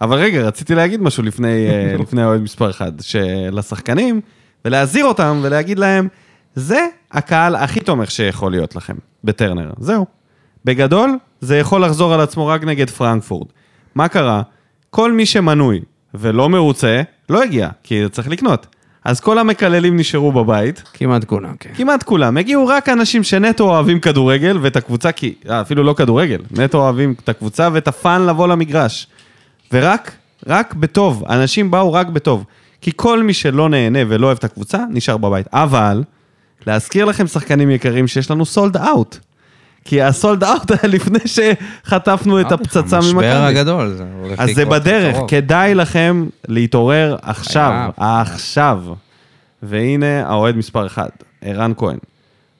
[0.00, 4.20] אבל רגע, רציתי להגיד משהו לפני, אה, לפני האוהד מספר אחד, שלשחקנים,
[4.64, 6.08] ולהזהיר אותם ולהגיד להם,
[6.54, 9.70] זה הקהל הכי תומך שיכול להיות לכם, בטרנר.
[9.78, 10.15] זהו.
[10.66, 13.48] בגדול, זה יכול לחזור על עצמו רק נגד פרנקפורט.
[13.94, 14.42] מה קרה?
[14.90, 15.80] כל מי שמנוי
[16.14, 18.66] ולא מרוצה, לא הגיע, כי צריך לקנות.
[19.04, 21.70] אז כל המקללים נשארו בבית, כמעט כולם, כן.
[21.74, 22.36] כמעט כולם.
[22.36, 25.34] הגיעו רק אנשים שנטו אוהבים כדורגל ואת הקבוצה, כי...
[25.50, 29.06] אה, אפילו לא כדורגל, נטו אוהבים את הקבוצה ואת ה fun לבוא למגרש.
[29.72, 30.12] ורק,
[30.46, 32.44] רק בטוב, אנשים באו רק בטוב.
[32.80, 35.46] כי כל מי שלא נהנה ולא אוהב את הקבוצה, נשאר בבית.
[35.52, 36.02] אבל,
[36.66, 39.18] להזכיר לכם, שחקנים יקרים, שיש לנו סולד אאוט.
[39.86, 43.26] כי הסולד אאוט היה לפני שחטפנו את הפצצה ממכבי.
[43.26, 43.94] המשבר הגדול.
[43.96, 45.16] זה הולך אז זה בדרך.
[45.28, 47.90] כדאי לכם להתעורר עכשיו.
[47.96, 48.82] עכשיו.
[49.62, 51.08] והנה האוהד מספר אחד,
[51.42, 51.98] ערן כהן.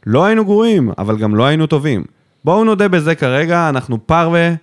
[0.06, 2.04] לא היינו גרועים, אבל גם לא היינו טובים.
[2.44, 4.54] בואו נודה בזה כרגע, אנחנו פרווה,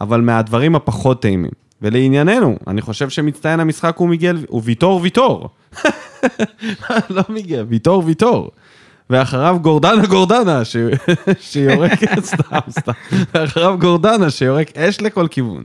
[0.00, 1.50] אבל מהדברים הפחות טעימים.
[1.82, 5.48] ולענייננו, אני חושב שמצטיין המשחק הוא מיגל, הוא ויטור ויטור.
[7.10, 8.50] לא מיגל, ויטור ויטור.
[9.10, 10.76] ואחריו גורדנה גורדנה, ש...
[11.40, 11.92] שיורק,
[12.24, 12.92] סתם, סתם.
[13.34, 15.64] ואחריו גורדנה, שיורק אש לכל כיוון.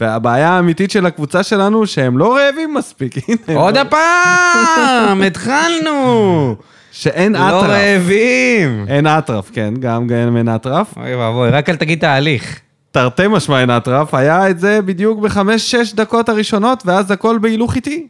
[0.00, 3.60] והבעיה האמיתית של הקבוצה שלנו, שהם לא רעבים מספיק, הנה.
[3.60, 5.22] עוד הפעם!
[5.22, 6.56] התחלנו!
[6.92, 7.70] שאין לא אטרף.
[7.70, 8.84] רעבים!
[8.88, 10.86] אין אטרף, כן, גם גם אין אטרף.
[10.96, 12.60] אוי ואבוי, רק אל תגיד תהליך.
[12.90, 18.06] תרתי משמע אין אטרף, היה את זה בדיוק בחמש-שש דקות הראשונות, ואז הכל בהילוך איטי.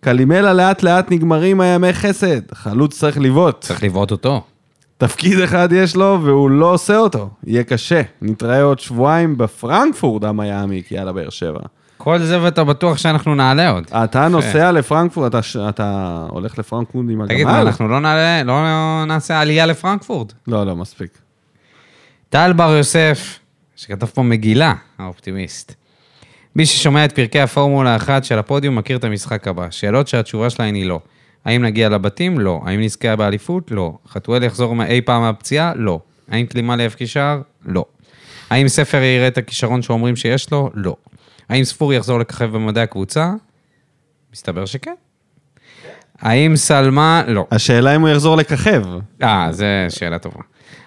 [0.00, 3.60] קלימלה לאט לאט נגמרים הימי חסד, חלוץ צריך לבעוט.
[3.60, 4.42] צריך לבעוט אותו.
[4.98, 7.30] תפקיד אחד יש לו, והוא לא עושה אותו.
[7.46, 8.02] יהיה קשה.
[8.22, 11.60] נתראה עוד שבועיים בפרנקפורט, המיאמיק, יאללה, באר שבע.
[11.96, 13.84] כל זה ואתה בטוח שאנחנו נעלה עוד.
[14.04, 17.28] אתה נוסע לפרנקפורט, אתה, ש- אתה הולך לפרנקפורט עם הגמל?
[17.34, 18.62] תגיד, מה, אנחנו לא נעלה, לא
[19.06, 20.32] נעשה עלייה לפרנקפורט?
[20.48, 21.18] לא, לא, מספיק.
[22.30, 23.38] טל בר יוסף,
[23.76, 25.74] שכתב פה מגילה, האופטימיסט.
[26.58, 29.70] מי ששומע את פרקי הפורמולה 1 של הפודיום מכיר את המשחק הבא.
[29.70, 31.00] שאלות שהתשובה שלהן היא לא.
[31.44, 32.40] האם נגיע לבתים?
[32.40, 32.60] לא.
[32.64, 33.70] האם נזכה באליפות?
[33.70, 33.92] לא.
[34.08, 35.72] חתואל יחזור אי פעם מהפציעה?
[35.76, 36.00] לא.
[36.30, 37.40] האם קלימה יבקיע שער?
[37.64, 37.84] לא.
[38.50, 40.70] האם ספר יראה את הכישרון שאומרים שיש לו?
[40.74, 40.96] לא.
[41.48, 43.32] האם ספור יחזור לככב במדעי הקבוצה?
[44.32, 44.94] מסתבר שכן.
[46.20, 47.22] האם סלמה?
[47.26, 47.46] לא.
[47.50, 48.82] השאלה אם הוא יחזור לככב.
[49.22, 50.40] אה, זו שאלה טובה.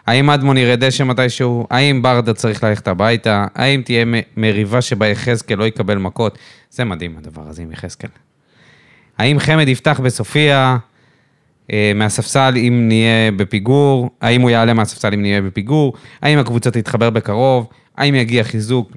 [0.08, 1.68] האם אדמון ירד דשא מתישהו?
[1.70, 3.46] האם ברדה צריך ללכת הביתה?
[3.56, 4.06] האם תהיה
[4.38, 6.38] מריבה שבה יחזקאל לא יקבל מכות?
[6.70, 8.10] זה מדהים הדבר הזה עם יחזקאל.
[9.18, 10.78] האם חמד יפתח בסופיה?
[11.72, 17.10] אה, מהספסל אם נהיה בפיגור, האם הוא יעלה מהספסל אם נהיה בפיגור, האם הקבוצה תתחבר
[17.10, 18.92] בקרוב, האם יגיע חיזוק,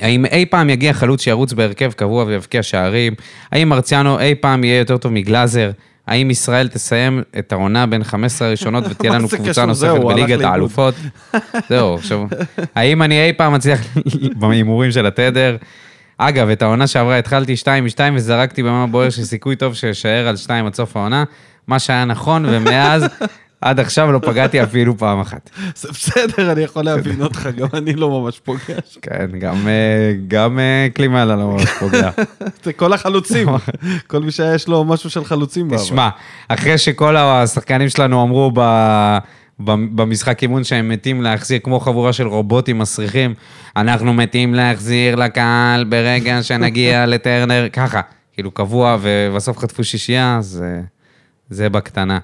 [0.00, 3.14] האם אי פעם יגיע חלוץ שירוץ בהרכב קבוע ויבקיע שערים,
[3.52, 5.70] האם מרציאנו אי פעם יהיה יותר טוב מגלאזר,
[6.08, 9.66] האם ישראל תסיים את העונה בין 15 הראשונות ותהיה לנו קבוצה?
[9.66, 10.40] נוספת בליגת.
[10.40, 10.94] האלופות?
[11.68, 12.20] זהו, עכשיו,
[12.74, 13.80] האם אני אי פעם אצליח
[14.38, 15.56] בהימורים של התדר?
[16.18, 20.66] אגב, את העונה שעברה התחלתי 2 מ-2 וזרקתי במה בוער שסיכוי טוב שאשאר על 2
[20.66, 21.24] עד סוף העונה,
[21.66, 23.04] מה שהיה נכון, ומאז
[23.60, 25.50] עד עכשיו לא פגעתי אפילו פעם אחת.
[25.76, 29.00] זה בסדר, אני יכול להבין אותך, גם אני לא ממש פוגע שם.
[29.02, 32.10] כן, גם, אה, גם אה, קלימאלה לא ממש פוגע.
[32.64, 33.48] זה כל החלוצים,
[34.06, 35.76] כל מי שיש לו משהו של חלוצים.
[35.76, 36.08] תשמע,
[36.48, 38.60] אחרי שכל השחקנים שלנו אמרו ב...
[39.60, 43.34] במשחק אימון שהם מתים להחזיר, כמו חבורה של רובוטים מסריחים,
[43.76, 48.00] אנחנו מתים להחזיר לקהל ברגע שנגיע לטרנר, ככה,
[48.32, 50.80] כאילו קבוע, ובסוף חטפו שישייה, אה,
[51.50, 52.18] זה בקטנה.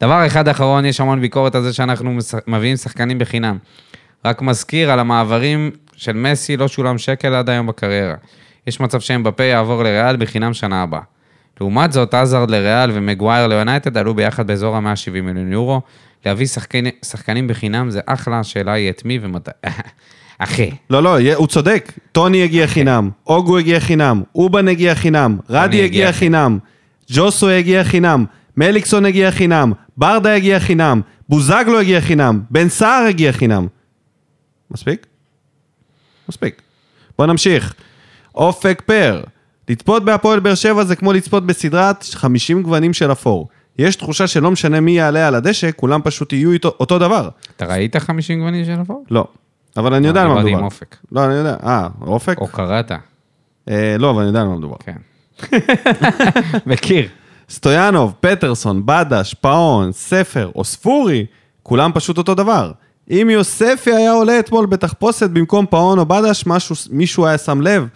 [0.00, 3.58] דבר אחד אחרון, יש המון ביקורת על זה שאנחנו מביאים שחקנים בחינם.
[4.24, 8.14] רק מזכיר, על המעברים של מסי לא שולם שקל עד היום בקריירה.
[8.66, 11.00] יש מצב שאמבפה יעבור לריאל בחינם שנה הבאה.
[11.60, 15.80] לעומת זאת, עזרד לריאל ומגווייר ליונייטד עלו ביחד באזור ה-170 מיליון יורו.
[16.26, 19.50] להביא שחקני, שחקנים בחינם זה אחלה, השאלה היא את מי ומתי.
[20.38, 21.92] אחי, לא, לא, הוא צודק.
[22.12, 26.12] טוני הגיע חינם, אוגו הגיע חינם, אובן הגיע חינם, רדי הגיע.
[26.12, 26.58] חינם,
[27.10, 28.24] ג'וסו הגיע חינם,
[28.58, 33.66] מליקסון הגיע חינם, ברדה הגיע חינם, בוזגלו הגיע חינם, בן סער הגיע חינם.
[34.70, 35.06] מספיק?
[36.28, 36.62] מספיק.
[37.18, 37.74] בוא נמשיך.
[38.34, 39.22] אופק פר.
[39.68, 43.48] לצפות בהפועל באר שבע זה כמו לצפות בסדרת 50 גוונים של אפור.
[43.78, 47.28] יש תחושה שלא משנה מי יעלה על הדשא, כולם פשוט יהיו איתו אותו דבר.
[47.56, 49.04] אתה ראית 50 גוונים של אפור?
[49.10, 49.26] לא.
[49.76, 50.58] אבל אני יודע על מה דיברתי מדובר.
[50.58, 50.96] עם אופק.
[51.12, 51.56] לא, אני יודע.
[51.62, 52.38] אה, אופק?
[52.38, 52.92] או קראת?
[53.68, 54.76] אה, לא, אבל אני יודע על מה מדובר.
[54.84, 54.96] כן.
[56.66, 57.08] מכיר.
[57.50, 61.26] סטויאנוב, פטרסון, בדש, פאון, ספר או ספורי,
[61.62, 62.72] כולם פשוט אותו דבר.
[63.10, 67.86] אם יוספי היה עולה אתמול בתחפושת במקום פאון או בדש, משהו, מישהו היה שם לב.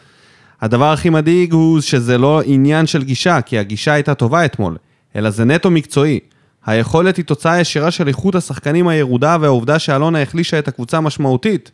[0.61, 4.77] הדבר הכי מדאיג הוא שזה לא עניין של גישה, כי הגישה הייתה טובה אתמול,
[5.17, 6.21] אלא זה נטו מקצועי.
[6.67, 11.71] היכולת היא תוצאה ישירה של איכות השחקנים הירודה והעובדה שאלונה החלישה את הקבוצה משמעותית.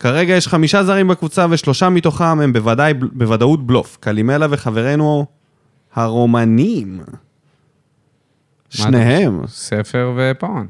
[0.00, 3.96] כרגע יש חמישה זרים בקבוצה ושלושה מתוכם הם בוודאי, בוודאות בלוף.
[4.00, 5.26] קלימלה וחברנו
[5.96, 7.00] הרומנים.
[8.70, 9.40] שניהם.
[9.46, 10.66] ספר ופאון.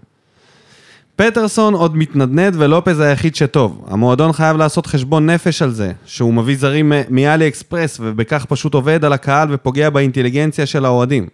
[1.16, 3.84] פטרסון עוד מתנדנד ולופז היחיד שטוב.
[3.88, 9.04] המועדון חייב לעשות חשבון נפש על זה, שהוא מביא זרים מאלי אקספרס ובכך פשוט עובד
[9.04, 11.26] על הקהל ופוגע באינטליגנציה של האוהדים.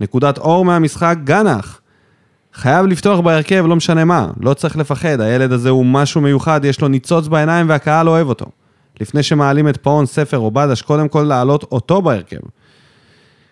[0.00, 1.80] נקודת אור מהמשחק, גנח.
[2.54, 4.30] חייב לפתוח בהרכב, לא משנה מה.
[4.40, 8.46] לא צריך לפחד, הילד הזה הוא משהו מיוחד, יש לו ניצוץ בעיניים והקהל אוהב אותו.
[9.00, 12.40] לפני שמעלים את פאון, ספר או בדש, קודם כל להעלות אותו בהרכב.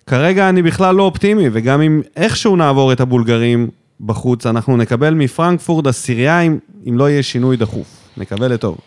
[0.07, 3.69] כרגע אני בכלל לא אופטימי, וגם אם איכשהו נעבור את הבולגרים
[4.01, 7.87] בחוץ, אנחנו נקבל מפרנקפורט עשירייה אם, אם לא יהיה שינוי דחוף.
[8.17, 8.79] נקווה לטוב.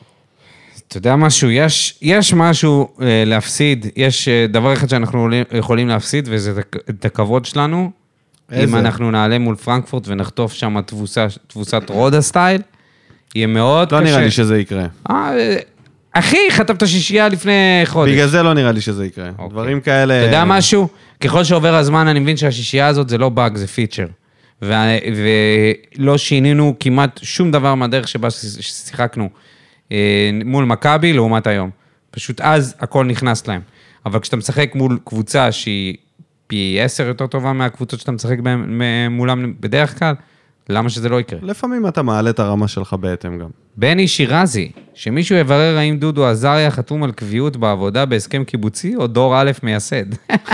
[0.88, 5.88] אתה יודע משהו, יש, יש משהו אה, להפסיד, יש אה, דבר אחד שאנחנו עולים- יכולים
[5.88, 7.92] להפסיד, וזה את הכ- את הכבוד שלנו.
[8.52, 8.64] איזה?
[8.64, 12.62] אם אנחנו נעלה מול פרנקפורט ונחטוף שם תבוסה, תבוסת רודה סטייל,
[13.36, 14.10] יהיה מאוד לא קשה.
[14.10, 14.86] נראה לי שזה יקרה.
[15.10, 15.56] אה, אה,
[16.14, 17.54] אחי, חטפת שישייה לפני
[17.86, 18.12] חודש.
[18.12, 19.30] בגלל זה לא נראה לי שזה יקרה.
[19.30, 19.50] אוקיי.
[19.50, 20.18] דברים כאלה...
[20.20, 20.88] אתה יודע משהו?
[21.24, 24.06] ככל שעובר הזמן, אני מבין שהשישייה הזאת זה לא באג, זה פיצ'ר.
[24.62, 24.98] וה-
[25.98, 29.30] ולא שינינו כמעט שום דבר מהדרך שבה ש- ששיחקנו
[29.92, 29.98] אה,
[30.46, 31.70] מול מכבי לעומת היום.
[32.12, 33.62] פשוט אז הכל נכנס להם.
[34.06, 35.96] אבל כשאתה משחק מול קבוצה שהיא
[36.48, 38.38] פי עשר יותר טובה מהקבוצות שאתה משחק
[39.10, 40.14] מולם בדרך כלל,
[40.70, 41.40] למה שזה לא יקרה?
[41.42, 43.50] לפעמים אתה מעלה את הרמה שלך בהתאם גם.
[43.78, 49.42] בני שירזי, שמישהו יברר האם דודו עזריה חתום על קביעות בעבודה בהסכם קיבוצי או דור
[49.42, 50.06] א' מייסד.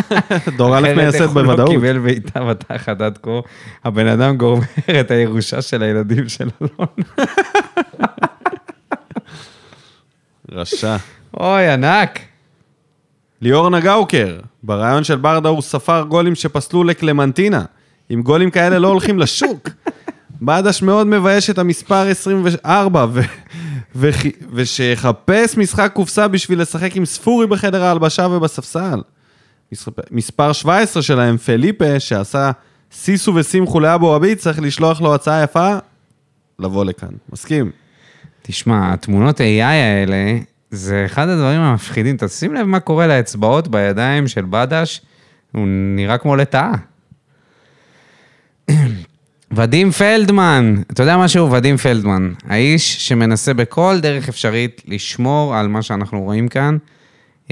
[0.57, 1.69] דור א' אחרת מייסד איך הוא לא בוודאות.
[1.69, 3.39] קיבל בעיטה בתחת עד כה,
[3.83, 4.63] הבן אדם גומר
[4.99, 6.87] את הירושה של הילדים של אלון.
[10.51, 10.95] רשע.
[11.39, 12.19] אוי, ענק.
[13.41, 17.65] ליאור נגאוקר, ברעיון של ברדה הוא ספר גולים שפסלו לקלמנטינה.
[18.09, 19.69] עם גולים כאלה לא הולכים לשוק.
[20.41, 23.21] בדש מאוד מבייש את המספר 24, ו-
[23.95, 24.09] ו-
[24.53, 29.01] ושיחפש משחק קופסה בשביל לשחק עם ספורי בחדר ההלבשה ובספסל.
[29.71, 32.51] מס- מספר 17 שלהם, פליפה, שעשה
[32.91, 35.77] סיסו וסימחו לאבו עביד, צריך לשלוח לו הצעה יפה,
[36.59, 37.09] לבוא לכאן.
[37.33, 37.71] מסכים.
[38.41, 40.37] תשמע, התמונות AI האלה,
[40.71, 42.17] זה אחד הדברים המפחידים.
[42.19, 45.01] תשים לב מה קורה לאצבעות בידיים של בדש,
[45.51, 46.71] הוא נראה כמו לטאה.
[49.51, 51.51] ודים פלדמן, אתה יודע משהו?
[51.51, 56.77] ודים פלדמן, האיש שמנסה בכל דרך אפשרית לשמור על מה שאנחנו רואים כאן,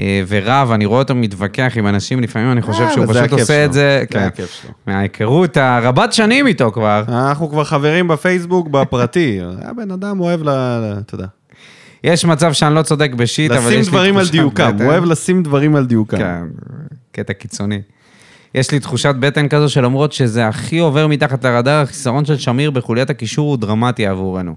[0.00, 3.64] אה, ורב, אני רואה אותו מתווכח עם אנשים, לפעמים אני חושב אה, שהוא פשוט עושה.
[3.64, 4.70] את זה, זה כן, הכיף שלו.
[4.86, 7.04] מההיכרות הרבת שנים איתו כבר.
[7.08, 9.40] אנחנו כבר חברים בפייסבוק, בפרטי.
[9.70, 10.48] הבן אדם אוהב ל...
[10.98, 11.26] אתה יודע.
[12.04, 14.76] יש מצב שאני לא צודק בשיט, אבל יש לי לשים תחושת דברים על דיוקם.
[14.80, 16.16] הוא אוהב לשים דברים על דיוקם.
[16.16, 16.42] כן,
[17.12, 17.80] קטע קיצוני.
[18.54, 23.10] יש לי תחושת בטן כזו שלמרות שזה הכי עובר מתחת לרדאר, החיסרון של שמיר בחוליית
[23.10, 24.54] הקישור הוא דרמטי עבורנו.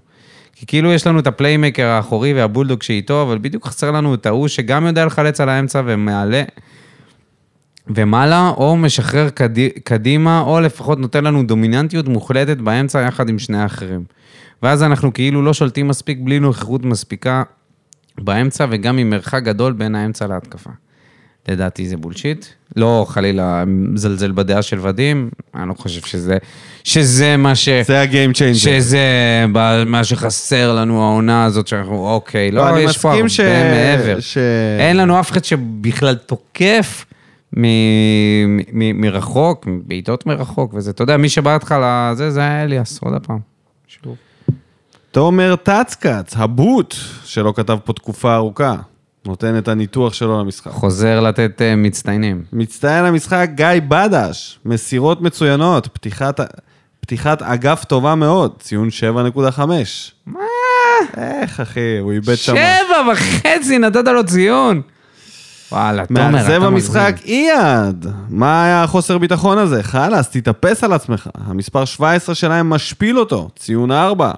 [0.53, 4.47] כי כאילו יש לנו את הפליימקר האחורי והבולדוג שאיתו, אבל בדיוק חסר לנו את ההוא
[4.47, 6.43] שגם יודע לחלץ על האמצע ומעלה
[7.95, 13.57] ומעלה, או משחרר קדי, קדימה, או לפחות נותן לנו דומיננטיות מוחלטת באמצע יחד עם שני
[13.57, 14.03] האחרים.
[14.63, 17.43] ואז אנחנו כאילו לא שולטים מספיק בלי נוכחות מספיקה
[18.17, 20.69] באמצע, וגם עם מרחק גדול בין האמצע להתקפה.
[21.47, 22.45] לדעתי זה bullshit.
[22.75, 26.37] לא חלילה מזלזל בדעה של ודים, אני לא חושב שזה,
[26.83, 27.69] שזה מה ש...
[27.69, 28.59] זה ה game changer.
[28.59, 28.99] שזה
[29.85, 34.19] מה שחסר לנו העונה הזאת, שאנחנו, אוקיי, לא, אני יש פה הרבה ש- מעבר.
[34.19, 34.37] ש-
[34.79, 37.05] אין לנו אף אחד שבכלל תוקף
[37.57, 37.61] מ-
[38.57, 40.91] מ- מרחוק, בעיטות מרחוק וזה.
[40.91, 43.39] אתה יודע, מי שבא לך לזה, זה היה אליאס, עוד הפעם.
[43.87, 44.15] שוב.
[45.11, 46.95] תומר טצקץ, הבוט,
[47.25, 48.75] שלא כתב פה תקופה ארוכה,
[49.27, 50.71] נותן את הניתוח שלו למשחק.
[50.71, 52.43] חוזר לתת אה, מצטיינים.
[52.53, 56.39] מצטיין המשחק גיא בדש, מסירות מצוינות, פתיחת,
[56.99, 59.61] פתיחת אגף טובה מאוד, ציון 7.5.
[60.25, 60.39] מה?
[61.17, 62.55] איך אחי, הוא איבד שם.
[62.55, 64.81] שבע וחצי נתת לו ציון.
[65.71, 67.49] וואלה, תומר, אתה במשחק מגזים.
[67.49, 68.05] אייד.
[68.29, 69.83] מה היה החוסר ביטחון הזה?
[69.83, 71.29] חלאס, תתאפס על עצמך.
[71.47, 74.31] המספר 17 שלהם משפיל אותו, ציון 4.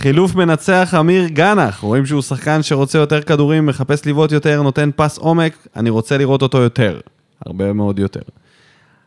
[0.00, 5.18] חילוף מנצח אמיר גנח, רואים שהוא שחקן שרוצה יותר כדורים, מחפש לבעוט יותר, נותן פס
[5.18, 7.00] עומק, אני רוצה לראות אותו יותר.
[7.46, 8.20] הרבה מאוד יותר.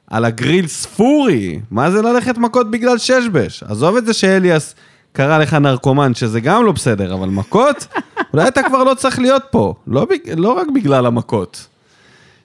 [0.07, 3.63] על הגריל ספורי, מה זה ללכת מכות בגלל ששבש?
[3.63, 4.75] עזוב את זה שאליאס
[5.11, 7.87] קרא לך נרקומן, שזה גם לא בסדר, אבל מכות?
[8.33, 10.39] אולי אתה כבר לא צריך להיות פה, לא, בג...
[10.39, 11.67] לא רק בגלל המכות.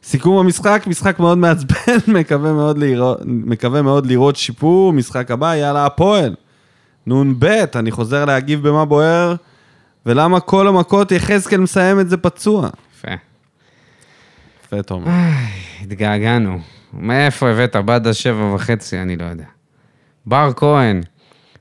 [0.05, 5.87] סיכום המשחק, משחק מאוד מעצבן, מקווה מאוד, לראות, מקווה מאוד לראות שיפור, משחק הבא, יאללה
[5.87, 6.35] הפועל.
[7.09, 7.45] נ"ב,
[7.75, 9.35] אני חוזר להגיב במה בוער,
[10.07, 12.69] ולמה כל המכות יחזקאל מסיים את זה פצוע.
[12.97, 13.15] יפה.
[14.65, 15.11] יפה, תומר.
[15.83, 16.59] התגעגענו.
[16.93, 17.77] מאיפה הבאת?
[17.77, 19.45] בדה שבע וחצי, אני לא יודע.
[20.27, 21.03] בר כהן.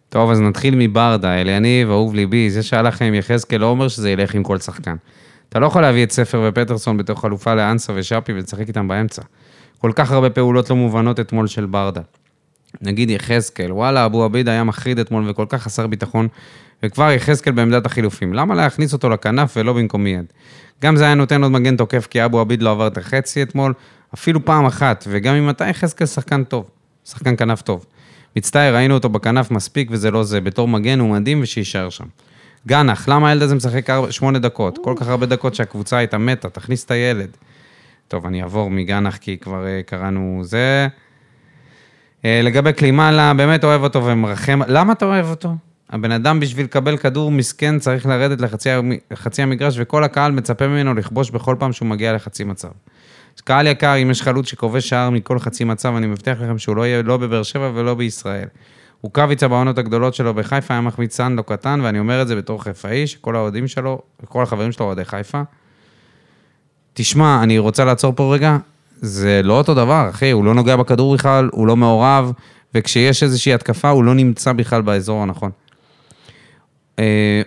[0.10, 4.36] טוב, אז נתחיל מברדה, אליניב, אהוב ליבי, זה שהלך עם יחזקאל לא אומר שזה ילך
[4.36, 4.96] עם כל שחקן.
[5.50, 9.22] אתה לא יכול להביא את ספר ופטרסון בתור חלופה לאנסה ושאפי ולשחק איתם באמצע.
[9.78, 12.02] כל כך הרבה פעולות לא מובנות אתמול של ברדה.
[12.82, 16.28] נגיד יחזקאל, וואלה, אבו עביד היה מחריד אתמול וכל כך חסר ביטחון,
[16.84, 18.34] וכבר יחזקאל בעמדת החילופים.
[18.34, 20.26] למה להכניס אותו לכנף ולא במקום מיד?
[20.82, 23.74] גם זה היה נותן עוד מגן תוקף, כי אבו עביד לא עבר את החצי אתמול,
[24.14, 26.70] אפילו פעם אחת, וגם אם אתה יחזקאל שחקן טוב,
[27.06, 27.86] שחקן כנף טוב.
[28.36, 32.06] מצטער, ראינו אותו בכנף מספיק וזה לא זה, בתור מגן הוא מדהים ושיישאר שם.
[32.68, 34.80] גנח, למה הילד הזה משחק שמונה דקות?
[34.84, 37.30] כל כך הרבה דקות שהקבוצה הייתה מתה, תכניס את הילד.
[38.08, 40.88] טוב, אני אעבור מגנח כי כבר אה, קראנו זה.
[42.26, 44.60] אה, לגבי קלימאלה, באמת אוהב אותו ומרחם.
[44.68, 45.56] למה אתה אוהב אותו?
[45.90, 50.68] הבן אדם בשביל לקבל כדור מסכן צריך לרדת לחצי המ- חצי המגרש וכל הקהל מצפה
[50.68, 52.70] ממנו לכבוש בכל פעם שהוא מגיע לחצי מצב.
[53.44, 56.86] קהל יקר, אם יש חלוץ שכובש שער מכל חצי מצב, אני מבטיח לכם שהוא לא
[56.88, 58.48] יהיה לא בבאר שבע ולא בישראל.
[59.02, 62.64] רוקאביצה בעונות הגדולות שלו בחיפה היה מחמיץ סאן לא קטן, ואני אומר את זה בתור
[62.64, 65.42] חיפאי, שכל האוהדים שלו, כל החברים שלו אוהדי חיפה.
[66.94, 68.58] תשמע, אני רוצה לעצור פה רגע,
[69.02, 72.32] זה לא אותו דבר, אחי, הוא לא נוגע בכדור בכלל, הוא לא מעורב,
[72.74, 75.52] וכשיש איזושהי התקפה, הוא לא נמצא בכלל באזור הנכון.
[77.00, 77.42] אה,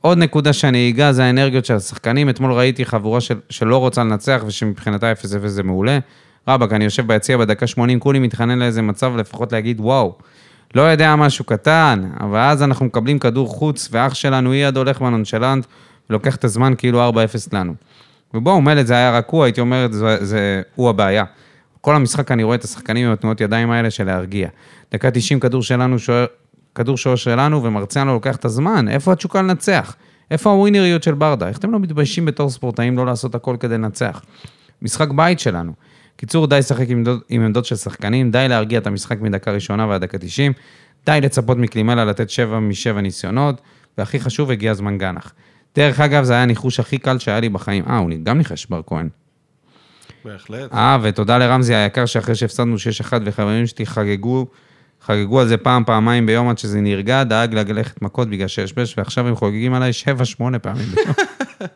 [0.00, 2.28] עוד נקודה שאני אגע זה האנרגיות של השחקנים.
[2.30, 5.98] אתמול ראיתי חבורה של, שלא רוצה לנצח ושמבחינתה 0-0 זה מעולה.
[6.48, 10.14] רבאק, אני יושב ביציע בדקה 80, כולי מתחנן לאיזה מצב לפחות להגיד וואו.
[10.74, 15.66] לא יודע משהו קטן, אבל אז אנחנו מקבלים כדור חוץ, ואח שלנו אייד הולך בנונשלנט,
[16.10, 17.12] ולוקח את הזמן כאילו 4-0
[17.52, 17.74] לנו.
[18.34, 21.24] ובואו, מילא זה היה רק הוא, הייתי אומר, זה, זה הוא הבעיה.
[21.80, 24.48] כל המשחק אני רואה את השחקנים עם התנועות ידיים האלה של להרגיע.
[24.92, 26.26] דקה 90 כדור שלנו, שוער,
[26.74, 28.88] כדור שוער שלנו, ומרציאנו לוקח את הזמן.
[28.88, 29.96] איפה התשוקה לנצח?
[30.30, 31.48] איפה הווינריות של ברדה?
[31.48, 34.22] איך אתם לא מתביישים בתור ספורטאים לא לעשות הכל כדי לנצח?
[34.82, 35.72] משחק בית שלנו.
[36.16, 40.00] קיצור, די לשחק עם, עם עמדות של שחקנים, די להרגיע את המשחק מדקה ראשונה ועד
[40.00, 40.52] דקה 90,
[41.06, 43.60] די לצפות מקלימלה לתת 7 מ-7 ניסיונות,
[43.98, 45.32] והכי חשוב, הגיע זמן גנח.
[45.76, 47.84] דרך אגב, זה היה הניחוש הכי קל שהיה לי בחיים.
[47.88, 49.08] אה, הוא גם ניחש בר כהן.
[50.24, 50.72] בהחלט.
[50.72, 54.46] אה, ותודה לרמזי היקר שאחרי שהפסדנו 6-1 וחברים שלי חגגו,
[55.02, 59.28] חגגו על זה פעם, פעמיים ביום עד שזה נרגע, דאג ללכת מכות בגלל שש-בש, ועכשיו
[59.28, 59.90] הם חוגגים עליי
[60.54, 61.06] 7-8 פעמים ביום.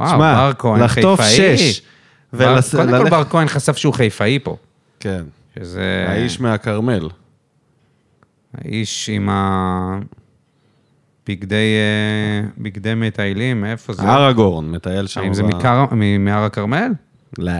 [0.00, 1.56] וואו, שמע, בר כהן, לחטוף חיפאי.
[1.58, 1.82] שש.
[2.32, 4.56] ולס- קודם כל בר כהן חשף שהוא חיפאי פה.
[5.00, 5.22] כן,
[5.58, 6.04] שזה...
[6.08, 7.08] האיש מהכרמל.
[8.54, 9.98] האיש עם ה...
[11.28, 14.02] בגדי, אה, בגדי מטיילים, מאיפה זה?
[14.02, 15.20] אראגורן, מטייל שם.
[15.20, 15.42] האם זה
[16.18, 16.92] מהר הכרמל?
[17.38, 17.52] לא,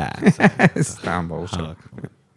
[0.80, 1.68] סתם, ברור שלא.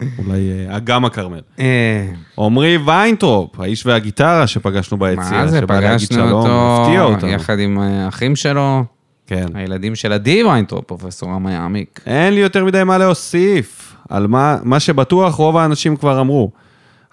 [0.02, 1.42] אולי אה, אגם הכרמל.
[1.60, 2.08] אה,
[2.38, 7.28] עמרי ויינטרופ, האיש והגיטרה שפגשנו ביציאה, מה זה, פגשנו אותו.
[7.28, 8.84] יחד עם אה, האחים שלו,
[9.28, 9.46] כן.
[9.54, 12.00] הילדים של עדי ויינטרופ, פרופסור רמי יעמיק.
[12.06, 13.96] אין לי יותר מדי מה להוסיף.
[14.10, 16.52] על מה, מה שבטוח רוב האנשים כבר אמרו.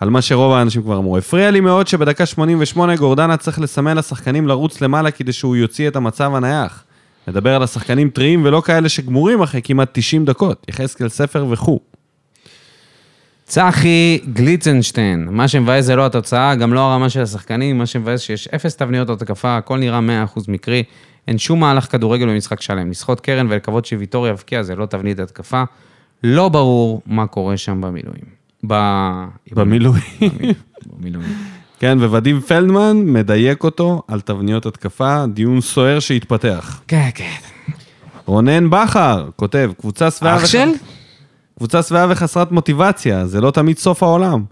[0.02, 1.18] על מה שרוב האנשים כבר אמרו.
[1.18, 5.96] הפריע לי מאוד שבדקה 88 גורדנה צריך לסמן לשחקנים לרוץ למעלה כדי שהוא יוציא את
[5.96, 6.84] המצב הנייח.
[7.28, 10.66] מדבר על השחקנים טריים ולא כאלה שגמורים אחרי כמעט 90 דקות.
[10.68, 11.80] יחזקאל ספר וכו'.
[13.44, 18.48] צחי גליצנשטיין, מה שמבאס זה לא התוצאה, גם לא הרמה של השחקנים, מה שמבאס שיש
[18.48, 20.00] אפס תבניות התקפה, הכל נראה
[20.36, 20.82] 100% מקרי,
[21.28, 22.90] אין שום מהלך כדורגל במשחק שלם.
[22.90, 25.62] לשחות קרן ולקוות שוויטור יבקיע זה לא תבנית התקפה.
[26.24, 28.41] לא ברור מה קורה שם במילואים.
[28.64, 30.02] במילואים.
[30.86, 31.36] במילואים.
[31.78, 36.80] כן, וואדים פלדמן מדייק אותו על תבניות התקפה, דיון סוער שהתפתח.
[36.88, 37.36] כן, כן.
[38.26, 40.36] רונן בכר כותב, קבוצה שבעה...
[40.36, 40.68] אח של?
[41.58, 44.44] קבוצה שבעה וחסרת מוטיבציה, זה לא תמיד סוף העולם.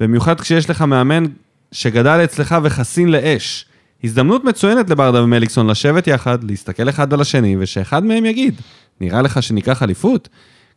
[0.00, 1.24] במיוחד כשיש לך מאמן
[1.72, 3.66] שגדל אצלך וחסין לאש.
[4.04, 8.60] הזדמנות מצוינת לברדה ומליקסון לשבת יחד, להסתכל אחד על השני, ושאחד מהם יגיד,
[9.00, 10.28] נראה לך שניקח אליפות?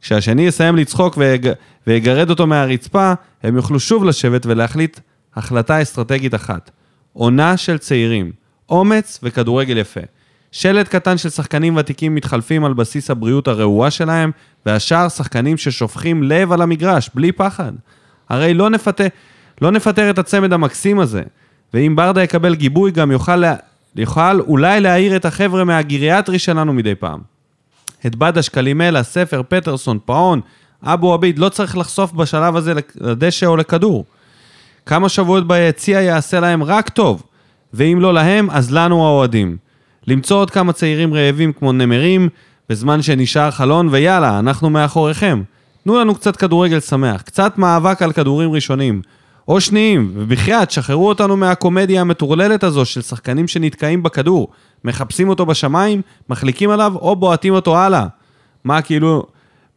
[0.01, 1.49] כשהשני יסיים לצחוק ויג...
[1.87, 3.13] ויגרד אותו מהרצפה,
[3.43, 4.99] הם יוכלו שוב לשבת ולהחליט
[5.35, 6.71] החלטה אסטרטגית אחת.
[7.13, 8.31] עונה של צעירים,
[8.69, 9.99] אומץ וכדורגל יפה.
[10.51, 14.31] שלט קטן של שחקנים ותיקים מתחלפים על בסיס הבריאות הרעועה שלהם,
[14.65, 17.71] והשאר שחקנים ששופכים לב על המגרש, בלי פחד.
[18.29, 19.03] הרי לא נפתה,
[19.61, 21.23] לא נפטר את הצמד המקסים הזה,
[21.73, 23.55] ואם ברדה יקבל גיבוי גם יוכל, לה,
[23.95, 27.38] יוכל אולי להעיר את החבר'ה מהגיריאטרי שלנו מדי פעם.
[28.05, 30.41] את בדש, קלימלה, ספר, פטרסון, פאון,
[30.83, 34.05] אבו עביד, לא צריך לחשוף בשלב הזה לדשא או לכדור.
[34.85, 37.23] כמה שבועות ביציע יעשה להם רק טוב,
[37.73, 39.57] ואם לא להם, אז לנו האוהדים.
[40.07, 42.29] למצוא עוד כמה צעירים רעבים כמו נמרים,
[42.69, 45.43] בזמן שנשאר חלון, ויאללה, אנחנו מאחוריכם.
[45.83, 49.01] תנו לנו קצת כדורגל שמח, קצת מאבק על כדורים ראשונים.
[49.47, 54.47] או שניים, ובחייאת, שחררו אותנו מהקומדיה המטורללת הזו של שחקנים שנתקעים בכדור,
[54.83, 58.05] מחפשים אותו בשמיים, מחליקים עליו, או בועטים אותו הלאה.
[58.63, 59.23] מה, כאילו...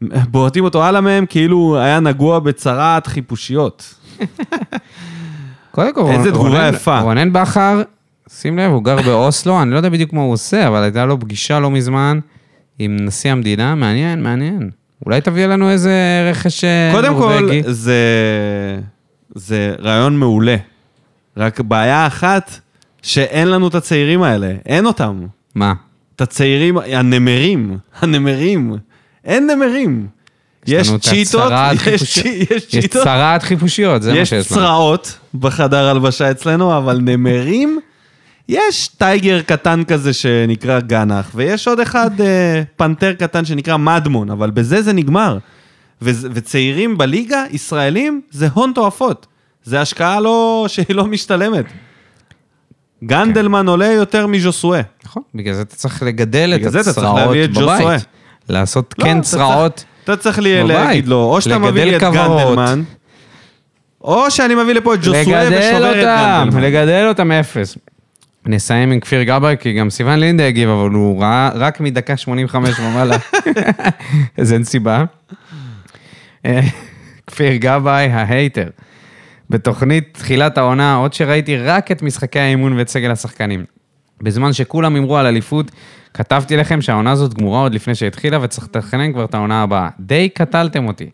[0.30, 3.94] בועטים אותו הלאה מהם, כאילו היה נגוע בצרעת חיפושיות.
[5.70, 7.00] קודם כל, איזה תגובה יפה.
[7.00, 7.82] רונן בכר,
[8.28, 11.20] שים לב, הוא גר באוסלו, אני לא יודע בדיוק מה הוא עושה, אבל הייתה לו
[11.20, 12.18] פגישה לא מזמן
[12.78, 14.70] עם נשיא המדינה, מעניין, מעניין.
[15.06, 15.92] אולי תביא לנו איזה
[16.30, 17.62] רכש אה, קודם כל, נורבגי.
[17.66, 18.00] זה,
[19.34, 20.56] זה רעיון מעולה.
[21.36, 22.60] רק בעיה אחת,
[23.02, 25.26] שאין לנו את הצעירים האלה, אין אותם.
[25.54, 25.74] מה?
[26.16, 28.76] את הצעירים, הנמרים, הנמרים.
[29.24, 30.06] אין נמרים.
[30.66, 32.24] יש צ'יטות, יש חיפושיות.
[32.26, 34.60] צ'י- יש יש צ'יטות, צרעת חיפושיות, זה מה יש שיש לנו.
[34.60, 37.80] צרעות בחדר הלבשה אצלנו, אבל נמרים,
[38.48, 44.50] יש טייגר קטן כזה שנקרא גנח, ויש עוד אחד אה, פנתר קטן שנקרא מדמון, אבל
[44.50, 45.38] בזה זה נגמר.
[46.02, 49.26] ו- וצעירים בליגה, ישראלים, זה הון תועפות.
[49.64, 51.64] זה השקעה לא, שהיא לא משתלמת.
[53.04, 54.80] גנדלמן עולה יותר מז'וסואה.
[55.04, 57.50] נכון, בגלל זה אתה צריך לגדל את בגלל הצרעות את.
[57.52, 58.04] בבית.
[58.48, 59.74] לעשות לא, כן אתה צרעות.
[59.76, 60.76] צריך- אתה צריך לי בבית.
[60.76, 62.02] להגיד לו, או שאתה מביא לי את.
[62.02, 62.82] גנדלמן,
[64.00, 65.20] או שאני מביא לפה את ג'וסואה
[65.50, 66.62] ושובר את אותם, גנדלמן.
[66.62, 67.78] לגדל אותם אפס.
[68.46, 72.80] נסיים עם כפיר גבאי, כי גם סיון לינדה הגיב, אבל הוא ראה רק מדקה 85
[72.80, 73.16] ומעלה.
[74.38, 75.04] אז אין סיבה.
[76.46, 76.60] אה,
[77.26, 78.68] כפיר גבאי, ההייטר.
[79.52, 83.64] בתוכנית תחילת העונה, עוד שראיתי רק את משחקי האימון ואת סגל השחקנים.
[84.22, 85.70] בזמן שכולם הימרו על אליפות,
[86.14, 89.88] כתבתי לכם שהעונה הזאת גמורה עוד לפני שהתחילה וצריך לתכנן כבר את העונה הבאה.
[90.00, 91.10] די קטלתם אותי.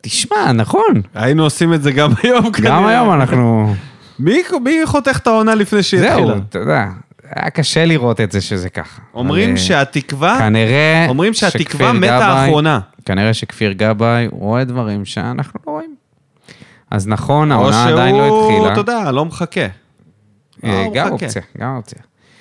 [0.00, 1.02] תשמע, נכון.
[1.14, 2.76] היינו עושים את זה גם היום כנראה.
[2.76, 3.74] גם היום אנחנו...
[4.18, 6.36] מי, מי חותך את העונה לפני שהיא זהו, התחילה?
[6.48, 6.86] אתה יודע,
[7.30, 9.02] היה קשה לראות את זה שזה ככה.
[9.14, 11.06] אומרים אבל, שהתקווה, כנראה...
[11.08, 12.80] אומרים שהתקווה מתה האחרונה.
[13.04, 15.93] כנראה שכפיר גבאי רואה דברים שאנחנו לא רואים.
[16.94, 18.72] אז נכון, או העונה עדיין לא שהוא, התחילה.
[18.72, 19.66] אתה יודע, לא מחכה.
[20.64, 21.12] אה, הוא גם.
[21.12, 21.98] אופציה, גם אופציה.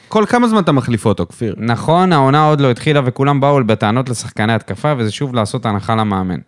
[0.08, 1.56] כל כמה זמן אתה מחליף אותו, כפיר?
[1.58, 6.40] נכון, העונה עוד לא התחילה וכולם באו בטענות לשחקני התקפה, וזה שוב לעשות הנחה למאמן.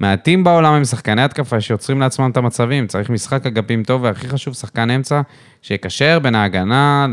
[0.00, 4.54] מעטים בעולם הם שחקני התקפה שיוצרים לעצמם את המצבים, צריך משחק אגפים טוב, והכי חשוב,
[4.54, 5.20] שחקן אמצע
[5.62, 7.06] שיקשר בין ההגנה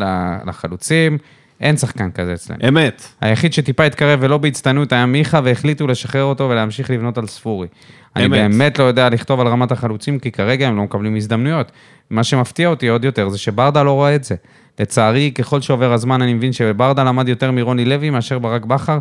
[0.45, 1.17] לחלוצים,
[1.63, 2.59] אין שחקן כזה אצלנו.
[2.67, 3.07] אמת.
[3.21, 7.67] היחיד שטיפה התקרב ולא בהצטיינות היה מיכה, והחליטו לשחרר אותו ולהמשיך לבנות על ספורי.
[8.15, 8.31] אני אמת.
[8.31, 11.71] באמת לא יודע לכתוב על רמת החלוצים, כי כרגע הם לא מקבלים הזדמנויות.
[12.09, 14.35] מה שמפתיע אותי עוד יותר זה שברדה לא רואה את זה.
[14.79, 18.99] לצערי, ככל שעובר הזמן, אני מבין שברדה למד יותר מרוני לוי מאשר ברק בכר,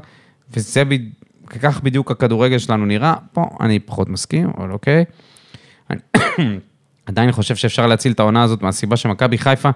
[0.55, 0.95] וזה ב...
[1.63, 3.15] כך בדיוק הכדורגל שלנו נראה.
[3.33, 5.05] פה אני פחות מסכים, אבל אוקיי.
[5.91, 5.99] אני
[7.07, 9.71] עדיין חושב שאפשר להציל את העונה הזאת מהסיבה שמכבי חיפה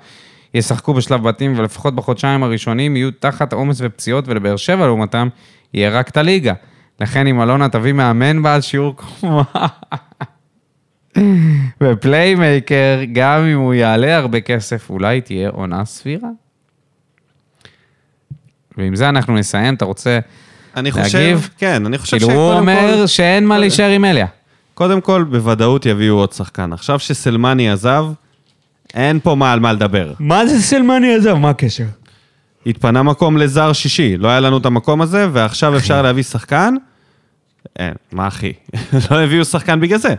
[0.54, 5.28] ישחקו בשלב בתים, ולפחות בחודשיים הראשונים יהיו תחת עומס ופציעות, ולבאר שבע לעומתם
[5.74, 6.52] יהיה רק את הליגה.
[7.00, 9.42] לכן אם אלונה תביא מאמן בעל שיעור קומה
[11.80, 16.28] ו playmaker, גם אם הוא יעלה הרבה כסף, אולי תהיה עונה סבירה.
[18.78, 20.18] ועם זה אנחנו נסיים, אתה רוצה...
[20.76, 21.50] אני חושב, להגיב?
[21.58, 24.26] כן, אני חושב כאילו הוא שקודם אומר כל, שאין מה להישאר עם אליה.
[24.74, 26.72] קודם כל, בוודאות יביאו עוד שחקן.
[26.72, 28.04] עכשיו שסלמני עזב,
[28.96, 30.12] אין פה מה על מה לדבר.
[30.18, 31.34] מה זה סלמני עזב?
[31.34, 31.84] מה הקשר?
[32.66, 36.74] התפנה מקום לזר שישי, לא היה לנו את המקום הזה, ועכשיו אפשר להביא שחקן?
[37.78, 38.52] אין, מה אחי?
[39.10, 40.14] לא הביאו שחקן בגלל זה.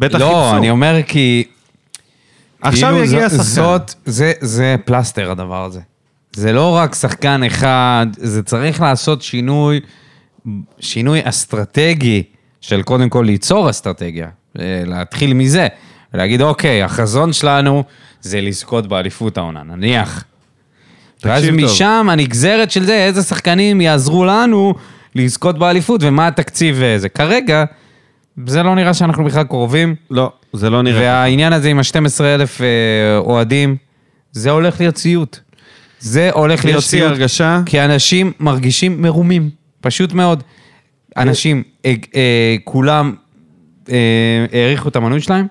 [0.00, 0.56] בטח לא, חיפשו.
[0.56, 1.44] אני אומר כי...
[2.62, 3.42] עכשיו כאילו יגיע שחקן.
[3.42, 5.80] זאת, זה, זה פלסטר הדבר הזה.
[6.32, 9.80] זה לא רק שחקן אחד, זה צריך לעשות שינוי,
[10.80, 12.22] שינוי אסטרטגי
[12.60, 14.28] של קודם כל ליצור אסטרטגיה,
[14.58, 15.68] אה, להתחיל מזה,
[16.16, 17.84] ולהגיד, אוקיי, החזון שלנו
[18.20, 20.24] זה לזכות באליפות העונה, נניח.
[21.24, 21.54] ואז טוב.
[21.54, 24.74] משם הנגזרת של זה, איזה שחקנים יעזרו לנו
[25.14, 27.08] לזכות באליפות ומה התקציב וזה.
[27.08, 27.64] כרגע,
[28.46, 29.94] זה לא נראה שאנחנו בכלל קרובים.
[30.10, 31.00] לא, זה לא נראה.
[31.00, 32.62] והעניין הזה עם ה-12,000
[33.18, 33.76] אוהדים,
[34.32, 35.38] זה הולך להיות סיוט.
[35.98, 37.10] זה הולך להיות יש לי סיוט.
[37.10, 40.42] הרגשה, כי אנשים מרגישים מרומים, פשוט מאוד.
[41.16, 43.14] אנשים, אה, אה, כולם
[43.90, 45.46] אה, העריכו את המנוי שלהם,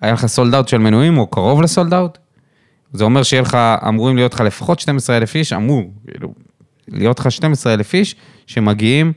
[0.00, 2.18] היה לך סולד אאוט של מנויים, או קרוב לסולד אאוט.
[2.92, 3.58] זה אומר שיהיה לך,
[3.88, 6.34] אמורים להיות לך לפחות 12,000 איש, אמור, כאילו,
[6.88, 8.16] להיות לך 12,000 איש
[8.46, 9.12] שמגיעים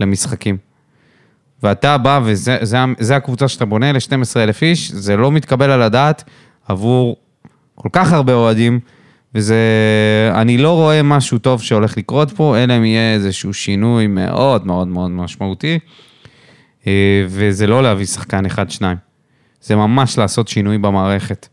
[0.00, 0.56] למשחקים.
[1.62, 6.24] ואתה בא, וזה זה, זה הקבוצה שאתה בונה ל-12,000 איש, זה לא מתקבל על הדעת
[6.68, 7.16] עבור
[7.74, 8.80] כל כך הרבה אוהדים,
[9.34, 9.56] וזה...
[10.34, 14.88] אני לא רואה משהו טוב שהולך לקרות פה, אלא אם יהיה איזשהו שינוי מאוד מאוד
[14.88, 15.78] מאוד משמעותי,
[16.86, 19.07] אה, וזה לא להביא שחקן אחד-שניים.
[19.62, 21.48] זה ממש לעשות שינוי במערכת.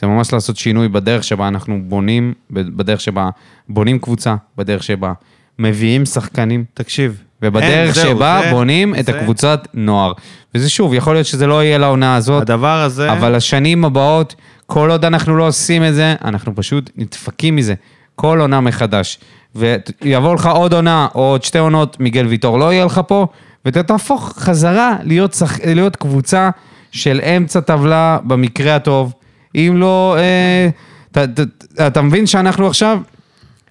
[0.00, 3.28] זה ממש לעשות שינוי בדרך שבה אנחנו בונים, בדרך שבה
[3.68, 5.12] בונים קבוצה, בדרך שבה
[5.58, 7.22] מביאים שחקנים, תקשיב.
[7.42, 10.12] ובדרך אין, זהו, שבה זה- בונים את זה- הקבוצת נוער.
[10.54, 13.12] וזה שוב, יכול להיות שזה לא יהיה לעונה הזאת, הדבר הזה...
[13.12, 14.34] אבל השנים הבאות,
[14.66, 17.74] כל עוד אנחנו לא עושים את זה, אנחנו פשוט נדפקים מזה.
[18.14, 19.18] כל עונה מחדש.
[19.54, 23.26] ויבוא לך עוד עונה, או עוד שתי עונות, מיגל ויטור לא יהיה לך פה,
[23.64, 25.58] ואתה תהפוך חזרה להיות, שח...
[25.64, 26.50] להיות קבוצה
[26.90, 29.12] של אמצע טבלה במקרה הטוב.
[29.54, 30.16] אם לא...
[30.18, 30.68] אה,
[31.10, 32.98] אתה, אתה, אתה מבין שאנחנו עכשיו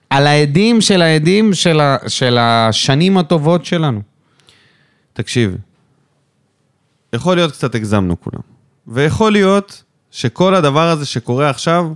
[0.09, 4.01] על העדים של העדים של, ה, של השנים הטובות שלנו.
[5.13, 5.55] תקשיב,
[7.13, 8.41] יכול להיות קצת הגזמנו כולם.
[8.87, 11.91] ויכול להיות שכל הדבר הזה שקורה עכשיו,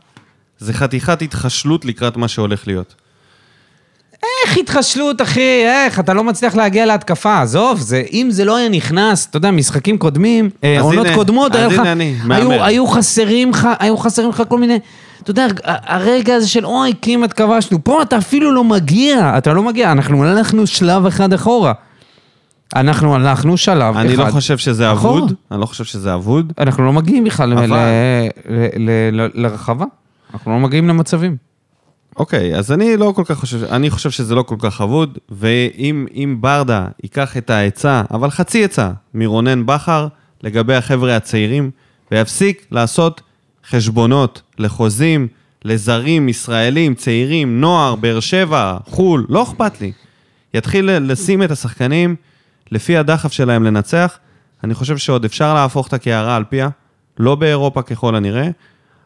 [0.57, 2.95] זה חתיכת התחשלות לקראת מה שהולך להיות.
[4.48, 5.64] איך התחשלות, אחי?
[5.65, 5.99] איך?
[5.99, 7.41] אתה לא מצליח להגיע להתקפה.
[7.41, 11.56] עזוב, זה, אם זה לא היה נכנס, אתה יודע, משחקים קודמים, אה, עונות הנה, קודמות,
[11.56, 11.72] אז.
[11.73, 12.64] הנה אני, היו, מהמר.
[12.64, 14.80] היו חסרים לך, היו חסרים לך כל מיני...
[15.23, 17.84] אתה יודע, הרגע הזה של אוי, כמעט כבשנו.
[17.84, 19.91] פה אתה אפילו לא מגיע, אתה לא מגיע.
[19.91, 21.73] אנחנו הלכנו שלב אחד אחורה.
[22.76, 24.06] אנחנו הלכנו שלב אחד.
[24.06, 25.18] אני לא חושב שזה אחורה.
[25.19, 26.53] אבוד, אני לא חושב שזה אבוד.
[26.60, 27.73] אנחנו לא מגיעים בכלל אבל- ל-
[28.49, 29.85] ל- ל- ל- לרחבה.
[30.34, 31.51] אנחנו לא מגיעים למצבים.
[32.15, 36.07] אוקיי, אז אני לא כל כך חושב, אני חושב שזה לא כל כך אבוד, ואם
[36.15, 40.07] אם ברדה ייקח את העצה, אבל חצי עצה, מרונן בכר,
[40.43, 41.71] לגבי החבר'ה הצעירים,
[42.11, 43.21] ויפסיק לעשות
[43.69, 45.27] חשבונות לחוזים,
[45.65, 49.91] לזרים, ישראלים, צעירים, נוער, באר שבע, חו"ל, לא אכפת לי.
[50.53, 52.15] יתחיל לשים את השחקנים
[52.71, 54.17] לפי הדחף שלהם לנצח.
[54.63, 56.69] אני חושב שעוד אפשר להפוך את הקערה על פיה,
[57.19, 58.49] לא באירופה ככל הנראה,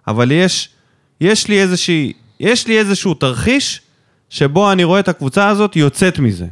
[0.07, 0.69] אבל יש,
[1.22, 3.82] יש לי איזושהי, יש לי איזשהו תרחיש
[4.30, 6.48] שבו אני רואה את הקבוצה הזאת יוצאת מזה.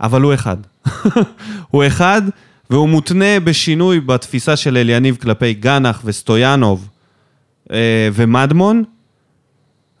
[0.00, 0.56] אבל הוא אחד.
[1.70, 2.22] הוא אחד,
[2.70, 6.88] והוא מותנה בשינוי בתפיסה של אליניב כלפי גנח וסטויאנוב
[7.72, 8.84] אה, ומדמון.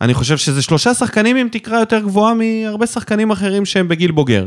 [0.00, 4.46] אני חושב שזה שלושה שחקנים עם תקרה יותר גבוהה מהרבה שחקנים אחרים שהם בגיל בוגר.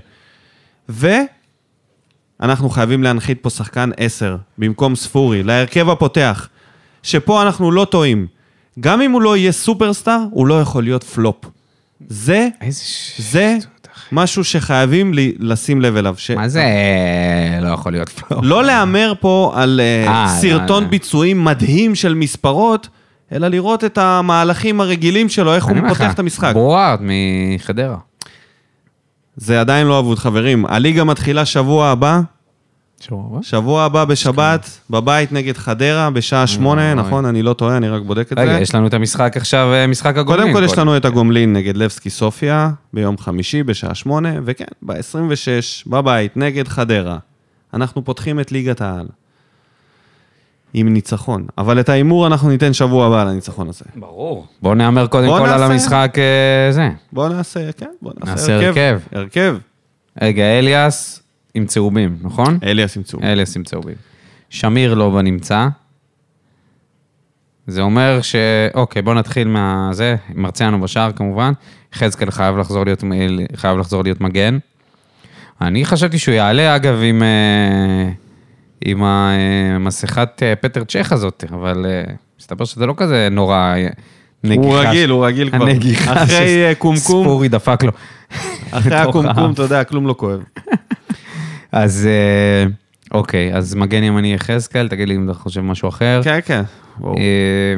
[0.89, 6.49] ואנחנו חייבים להנחית פה שחקן 10 במקום ספורי, להרכב הפותח,
[7.03, 8.27] שפה אנחנו לא טועים.
[8.79, 11.45] גם אם הוא לא יהיה סופרסטאר, הוא לא יכול להיות פלופ.
[12.07, 12.47] זה.
[13.17, 13.57] זה
[14.11, 16.15] משהו שחייבים לי, לשים לב אליו.
[16.17, 16.31] ש...
[16.31, 18.43] מה זה אה, לא יכול להיות פלופ?
[18.43, 20.87] לא להמר פה על uh, אה, סרטון לא, לא.
[20.87, 22.87] ביצועים מדהים של מספרות,
[23.31, 26.53] אלא לראות את המהלכים הרגילים שלו, איך הוא פותח את המשחק.
[26.53, 27.97] בורארד מחדרה.
[29.35, 30.65] זה עדיין לא אבוד, חברים.
[30.65, 32.21] הליגה מתחילה שבוע הבא,
[33.41, 37.01] שבוע הבא בשבת, בבית נגד חדרה, בשעה שמונה, אוי.
[37.01, 37.25] נכון?
[37.25, 38.59] אני לא טועה, אני רק בודק את רגע, זה.
[38.59, 40.41] יש לנו את המשחק עכשיו, אה, משחק הגומלין.
[40.43, 45.25] קודם כל יש לנו את הגומלין נגד לבסקי סופיה, ביום חמישי בשעה שמונה, וכן, ב-26,
[45.87, 47.17] בבית, נגד חדרה.
[47.73, 49.05] אנחנו פותחים את ליגת העל.
[50.75, 51.45] עם ניצחון.
[51.57, 53.85] אבל את ההימור אנחנו ניתן שבוע הבא לניצחון הזה.
[53.95, 54.47] ברור.
[54.61, 56.89] בואו נהמר קודם בוא כל על נעשה- המשחק אה, זה.
[57.13, 58.99] בואו נעשה, כן, בואו נעשה, נעשה הרכב.
[59.11, 59.55] הרכב.
[60.21, 61.22] רגע, אליאס
[61.53, 62.59] עם צהובים, נכון?
[62.63, 63.21] אליאס עם צור.
[63.23, 63.95] אליאס עם צהובים.
[64.49, 65.67] שמיר לא בנמצא.
[67.67, 68.35] זה אומר ש...
[68.73, 71.53] אוקיי, בוא נתחיל מהזה, מרציאנו בשער כמובן.
[71.95, 73.03] יחזקאל חייב לחזור להיות,
[73.55, 74.57] חייב לחזור להיות מגן.
[75.61, 78.09] אני חשבתי שהוא יעלה, אגב, עם, אה,
[78.85, 83.55] עם המסכת אה, פטר צ'ך הזאת, אבל אה, מסתבר שזה לא כזה נורא.
[83.55, 83.87] אה,
[84.43, 85.65] הוא נגיחה רגיל, הוא רגיל כבר.
[85.65, 87.91] הנגיחה אחרי אה, קומקום, ספורי דפק לו.
[88.71, 89.51] אחרי הקומקום.
[89.51, 90.43] אתה יודע, כלום לא כואב.
[91.73, 92.71] אז אה,
[93.17, 96.21] אוקיי, אז מגן ימני יחזקאל, תגיד לי אם אתה חושב משהו אחר.
[96.23, 96.61] כן, כן.
[97.05, 97.13] אה,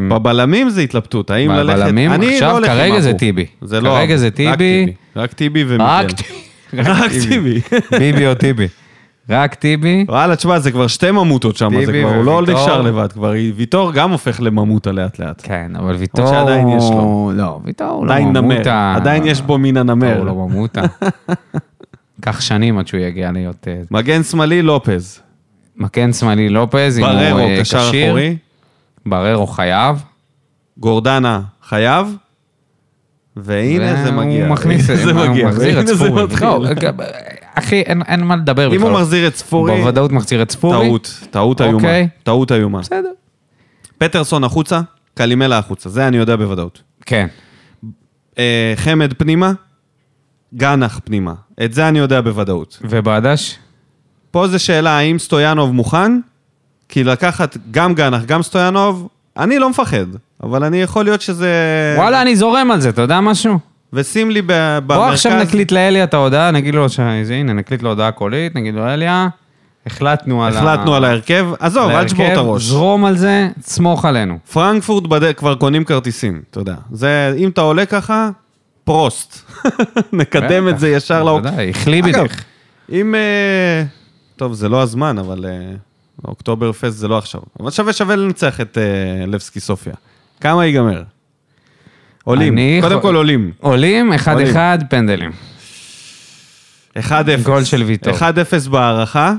[0.10, 1.80] בבלמים זה התלבטות, האם ללכת...
[1.80, 3.14] בבלמים, עכשיו, לא עם כרגע זה.
[3.14, 3.46] טיבי.
[3.62, 4.94] זה לא כרגע זה טיבי.
[5.16, 6.08] רק טיבי ומיגל.
[6.74, 7.62] רק טיבי.
[8.00, 8.68] ביבי או טיבי.
[9.30, 10.06] רק טיבי.
[10.10, 12.42] וואלה, תשמע, זה כבר שתי ממוטות שם, זה כבר, הוא לא.
[12.42, 15.42] נשאר לבד, כבר ויטור גם הופך לממוטה לאט לאט.
[15.44, 16.28] כן, אבל ויטור...
[16.28, 17.32] שעדיין יש לו.
[17.36, 18.94] לא, ויטור הוא לא עדיין נמר, ממוטה.
[18.96, 20.18] עדיין יש בו מן הנמר.
[20.18, 20.82] הוא לא ממוטה.
[22.22, 23.68] קח שנים עד שהוא יגיע להיות...
[23.68, 25.20] אה, מגן שמאלי, לופז.
[25.78, 28.08] מקן שמאלי לופז, אם הוא בררו, אה, קשר כשיר.
[28.08, 28.38] אחורי.
[29.06, 30.04] בררו חייב.
[30.78, 32.16] גורדנה, חייב.
[33.36, 34.44] והנה זה מגיע.
[34.48, 35.46] הוא מכניס, הנה זה הוא.
[35.46, 36.24] מחזיר את ספורי.
[36.42, 36.66] לא,
[37.56, 38.80] אחי, אין מה לדבר בכלל.
[38.80, 40.88] אם הוא מחזיר את ספורי, בוודאות מחזיר את ספורי.
[40.88, 41.76] טעות, טעות איומה.
[41.76, 42.08] אוקיי.
[42.24, 42.80] טעות איומה.
[42.80, 43.12] בסדר.
[43.98, 44.82] פטרסון החוצה,
[45.14, 46.82] קלימלה החוצה, זה אני יודע בוודאות.
[47.06, 47.28] כן.
[48.38, 49.54] אה, חמד פנימה,
[50.56, 51.34] גנח פנימה.
[51.66, 52.80] את זה אני יודע בוודאות.
[52.82, 53.58] ובדש?
[54.32, 56.20] פה זו שאלה האם סטויאנוב מוכן,
[56.90, 59.08] כי לקחת גם גנח, גם סטויאנוב,
[59.38, 60.06] אני לא מפחד,
[60.44, 61.50] אבל אני יכול להיות שזה...
[61.98, 63.60] וואלה, אני זורם על זה, אתה יודע משהו?
[63.94, 64.46] ושים לי ב-
[64.88, 64.88] במרכז...
[65.06, 68.76] בוא עכשיו נקליט לאליה את ההודעה, נגיד לו, ש- הנה, נקליט לו הודעה קולית, נגיד
[68.76, 69.28] לו, אליה,
[69.86, 70.60] החלטנו על ה...
[70.60, 72.64] החלטנו על ההרכב, עזוב, אל תשבור את הראש.
[72.64, 74.38] זרום על זה, סמוך עלינו.
[74.54, 76.76] פרנקפורט בדרך כבר קונים כרטיסים, אתה יודע.
[76.92, 78.30] זה, אם אתה עולה ככה,
[78.86, 79.52] פרוסט.
[80.14, 81.42] נקדם את זה ישר לאוק...
[81.42, 82.32] בוודאי, החליא אגב, בדיוק.
[82.92, 83.16] אם...
[83.16, 83.84] אה,
[84.36, 85.76] טוב, זה לא הזמן, אבל אה,
[86.28, 87.42] אוקטובר פסט זה לא עכשיו.
[87.60, 89.94] אבל שווה שווה לנצח את אה, לבסקי סופיה.
[90.42, 91.04] כמה ייגמר?
[92.24, 93.16] עולים, קודם כל.
[93.16, 94.14] עולים, עולים.
[94.14, 94.58] 1-1,
[94.90, 95.32] פנדלים.
[96.98, 97.12] 1-0.
[97.44, 98.14] גול של ויטור.
[98.14, 99.34] 1-0 בהערכה.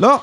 [0.00, 0.20] לא.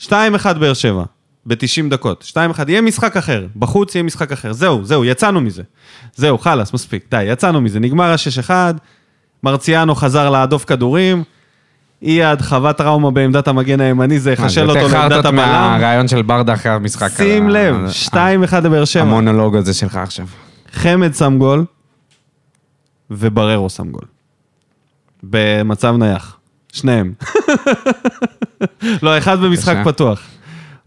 [0.00, 0.12] 2-1
[0.60, 1.04] באר שבע.
[1.46, 1.56] ב-90
[1.90, 2.32] דקות.
[2.32, 2.36] 2-1.
[2.68, 3.46] יהיה משחק אחר.
[3.56, 4.52] בחוץ יהיה משחק אחר.
[4.52, 5.62] זהו, זהו, יצאנו מזה.
[6.16, 7.04] זהו, חלאס, מספיק.
[7.10, 7.80] די, יצאנו מזה.
[7.80, 8.50] נגמר ה-6-1,
[9.42, 11.22] מרציאנו חזר להדוף כדורים.
[12.02, 15.36] אייד חווה טראומה בעמדת המגן הימני, זה יחשל אותו לעמדת הבלם.
[15.36, 17.08] מהרעיון של ברדה אחרי המשחק.
[17.16, 18.14] שים על לב, על- 2-1
[18.64, 19.02] לבאר שבע.
[19.02, 20.26] המונולוג הזה שלך עכשיו.
[20.72, 21.64] חמד שם גול,
[23.10, 24.04] ובררו שם גול.
[25.22, 26.36] במצב נייח.
[26.72, 27.12] שניהם.
[29.02, 29.76] לא, אחד במשחק.
[29.84, 30.22] פתוח.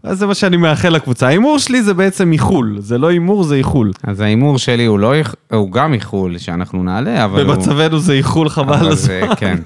[0.04, 1.26] אז זה מה שאני מאחל לקבוצה.
[1.26, 2.76] ההימור שלי זה בעצם איחול.
[2.78, 3.92] זה לא הימור, זה איחול.
[4.02, 7.54] אז ההימור שלי הוא לא, איח- הוא גם איחול שאנחנו נעלה, אבל הוא...
[7.54, 9.34] במצבנו זה איחול חבל אבל על זה, הזמן.
[9.36, 9.56] כן.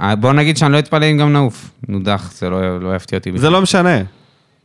[0.00, 1.70] אה, בוא נגיד שאני לא אתפלא אם גם נעוף.
[1.88, 3.30] נודח, זה לא לא יפתיע אותי.
[3.36, 3.98] זה לא משנה.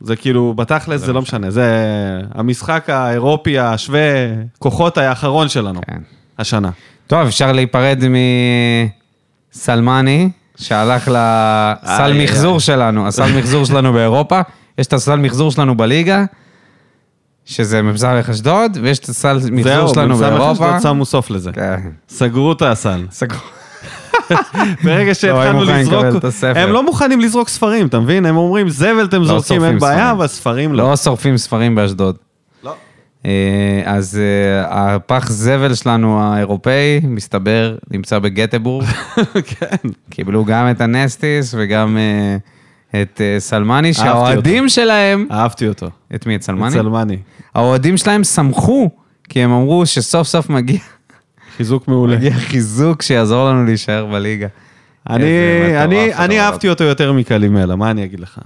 [0.00, 1.50] זה כאילו, בתכלס זה לא משנה.
[1.50, 1.64] זה
[2.34, 4.00] המשחק האירופי השווה
[4.58, 5.98] כוחות האחרון שלנו, כן.
[6.38, 6.70] השנה.
[7.06, 8.02] טוב, אפשר להיפרד
[9.54, 12.60] מסלמני, שהלך לסל מחזור.
[12.60, 14.40] שלנו, הסל מחזור שלנו באירופה,
[14.78, 16.24] יש את הסל מחזור שלנו בליגה,
[17.44, 20.76] שזה מ"ס אשדוד, ויש את הסל מחזור זהו, שלנו באירופה.
[20.76, 21.52] אשדוד שמו סוף לזה.
[21.52, 21.80] כן.
[22.08, 23.06] סגרו את הסל.
[23.10, 23.38] סגרו.
[24.84, 26.04] ברגע הם שהתחלנו לזרוק.
[26.54, 28.26] הם לא מוכנים לזרוק ספרים, אתה מבין?
[28.26, 30.10] הם אומרים, זבל אתם זורקים, שורפים אין בעיה.
[30.10, 30.90] אבל ספרים לא.
[30.90, 32.16] לא שורפים ספרים באשדוד.
[33.26, 38.86] אה, אז אה, הפח זבל שלנו האירופאי, מסתבר, נמצא בגטבורג.
[39.58, 39.88] כן.
[40.10, 42.36] קיבלו גם את הנסטיס וגם אה,
[43.02, 45.26] את סלמני, שהאוהדים שלהם...
[45.30, 45.90] אהבתי אותו.
[46.14, 46.36] את מי?
[46.36, 46.70] את סלמני?
[46.70, 47.18] צלמני.
[47.54, 48.90] האוהדים שלהם שמחו,
[49.28, 50.78] כי הם אמרו שסוף סוף מגיע,
[51.56, 52.16] חיזוק מעולה.
[52.16, 54.46] מגיע חיזוק שיעזור לנו להישאר בליגה.
[55.10, 55.24] אני,
[55.84, 58.38] אני, אני אהבתי אותו יותר מקלימלה, מה אני אגיד לך?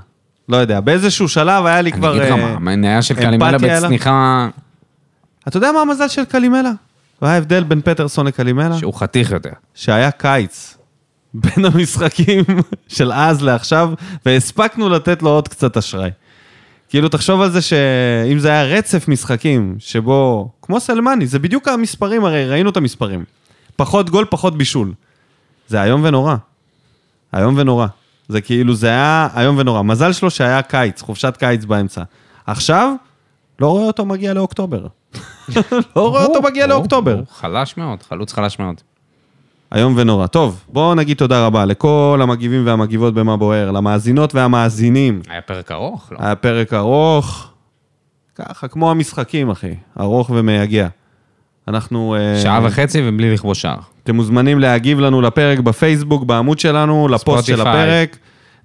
[0.48, 2.10] לא יודע, באיזשהו שלב היה לי אני כבר...
[2.10, 3.58] אגיד לך מה, המניה של קלימלה.
[3.58, 4.48] בצניחה,
[5.48, 6.72] אתה יודע מה המזל של קלימלה?
[7.22, 8.78] מה ההבדל בין פטרסון לקלימלה?
[8.78, 9.50] שהוא חתיך יותר.
[9.74, 10.76] שהיה קיץ
[11.34, 12.44] בין המשחקים
[12.88, 13.92] של אז לעכשיו,
[14.26, 16.10] והספקנו לתת לו עוד קצת אשראי.
[16.88, 22.24] כאילו, תחשוב על זה שאם זה היה רצף משחקים, שבו, כמו סלמני, זה בדיוק המספרים,
[22.24, 23.24] הרי ראינו את המספרים.
[23.76, 24.92] פחות גול, פחות בישול.
[25.68, 26.36] זה איום ונורא.
[27.36, 27.86] איום ונורא.
[28.28, 29.82] זה כאילו, זה היה איום ונורא.
[29.82, 32.02] מזל שלו שהיה קיץ, חופשת קיץ באמצע.
[32.46, 32.94] עכשיו,
[33.60, 34.86] לא רואה אותו מגיע לאוקטובר.
[35.96, 37.20] לא רואה אותו מגיע לאוקטובר.
[37.30, 38.80] חלש מאוד, חלוץ חלש מאוד.
[39.74, 40.26] איום ונורא.
[40.26, 45.22] טוב, בואו נגיד תודה רבה לכל המגיבים והמגיבות במה בוער, למאזינות והמאזינים.
[45.28, 46.18] היה פרק ארוך, לא?
[46.20, 47.50] היה פרק ארוך,
[48.34, 50.88] ככה, כמו המשחקים, אחי, ארוך ומייגע.
[51.68, 52.16] אנחנו...
[52.18, 53.78] אה, שעה וחצי ובלי לכבוש שער.
[54.04, 57.60] אתם מוזמנים להגיב לנו לפרק בפייסבוק, בעמוד שלנו, לפוסט של.
[57.60, 58.16] הפרק.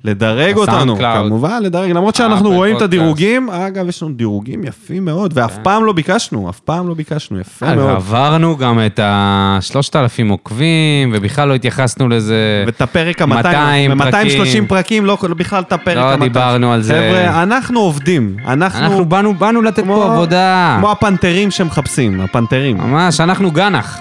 [0.03, 1.27] לדרג אותנו, בסאונדקלאוד.
[1.27, 2.81] כמובן, לדרג, למרות שאנחנו אפל רואים את.
[2.81, 7.39] הדירוגים, אגב, יש לנו דירוגים יפים מאוד, ואף פעם לא ביקשנו, אף פעם לא ביקשנו,
[7.39, 7.89] יפה מאוד.
[7.89, 12.63] עברנו גם את ה-3,000 עוקבים, ובכלל לא התייחסנו לזה.
[12.65, 16.19] ואת הפרק ה-200, 200 ב-230 פרקים, לא בכלל את הפרק לא ה-200.
[16.23, 16.93] דיברנו על זה.
[16.93, 18.80] חבר'ה, אנחנו עובדים, אנחנו...
[18.80, 19.05] אנחנו
[19.35, 20.75] באנו, לתת פה עבודה.
[20.80, 22.77] כמו הפנתרים שמחפשים, הפנתרים.
[22.77, 23.99] ממש, אנחנו גנח.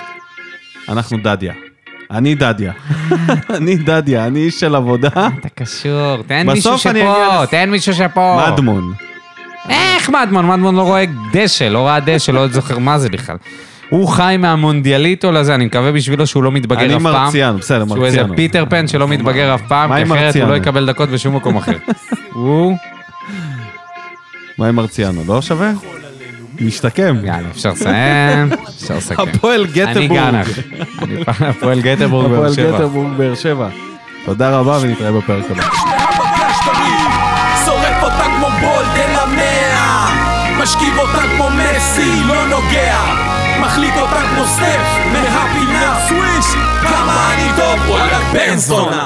[0.88, 1.52] אנחנו דדיה.
[2.12, 2.72] אני דדיה.
[3.56, 5.08] אני דדיה, אני איש של עבודה.
[5.08, 8.46] אתה קשור, תן מישהו אני שפה, תן מישהו שפה.
[8.52, 8.92] מדמון.
[9.68, 10.46] איך מדמון?
[10.46, 13.36] מדמון לא רואה דשא, לא ראה דשא, לא זוכר מה זה בכלל.
[13.88, 17.24] הוא חי מהמונדיאליטו לזה, אני מקווה בשבילו שהוא לא מתבגר אני אף פעם.
[17.24, 18.36] מרציאנו, בסדר, שהוא איזה מרציאנו.
[18.36, 20.50] פיטר פן שלא מתבגר אף פעם, כי אחרת הוא מרציאנו?
[20.50, 21.76] לא יקבל דקות בשום מקום אחר.
[22.32, 22.76] הוא...
[24.58, 25.22] מה עם מרציאנו?
[25.26, 25.72] לא שווה?
[26.60, 27.16] משתקם.
[27.24, 28.52] יאללה, אפשר לסיים,
[28.82, 29.22] אפשר לסכם.
[29.22, 30.20] הפועל אני גטבורג.
[30.20, 30.48] גנח.
[31.02, 32.78] אני הפועל גטבורג באר הפועל שבע.
[32.78, 33.68] גטבורג באר שבע.
[34.24, 35.62] תודה רבה ונתראה בפרק הבא.
[35.62, 36.92] מהמגש טרי
[37.64, 40.08] שורף אותה כמו בולדן המאה
[40.62, 42.98] משכיב אותה כמו מסי, לא נוגע
[43.60, 46.46] מחליט אותה כמו סטף מהפינה סוויש
[46.82, 49.04] כמה אני טוב, וואלה בן זונה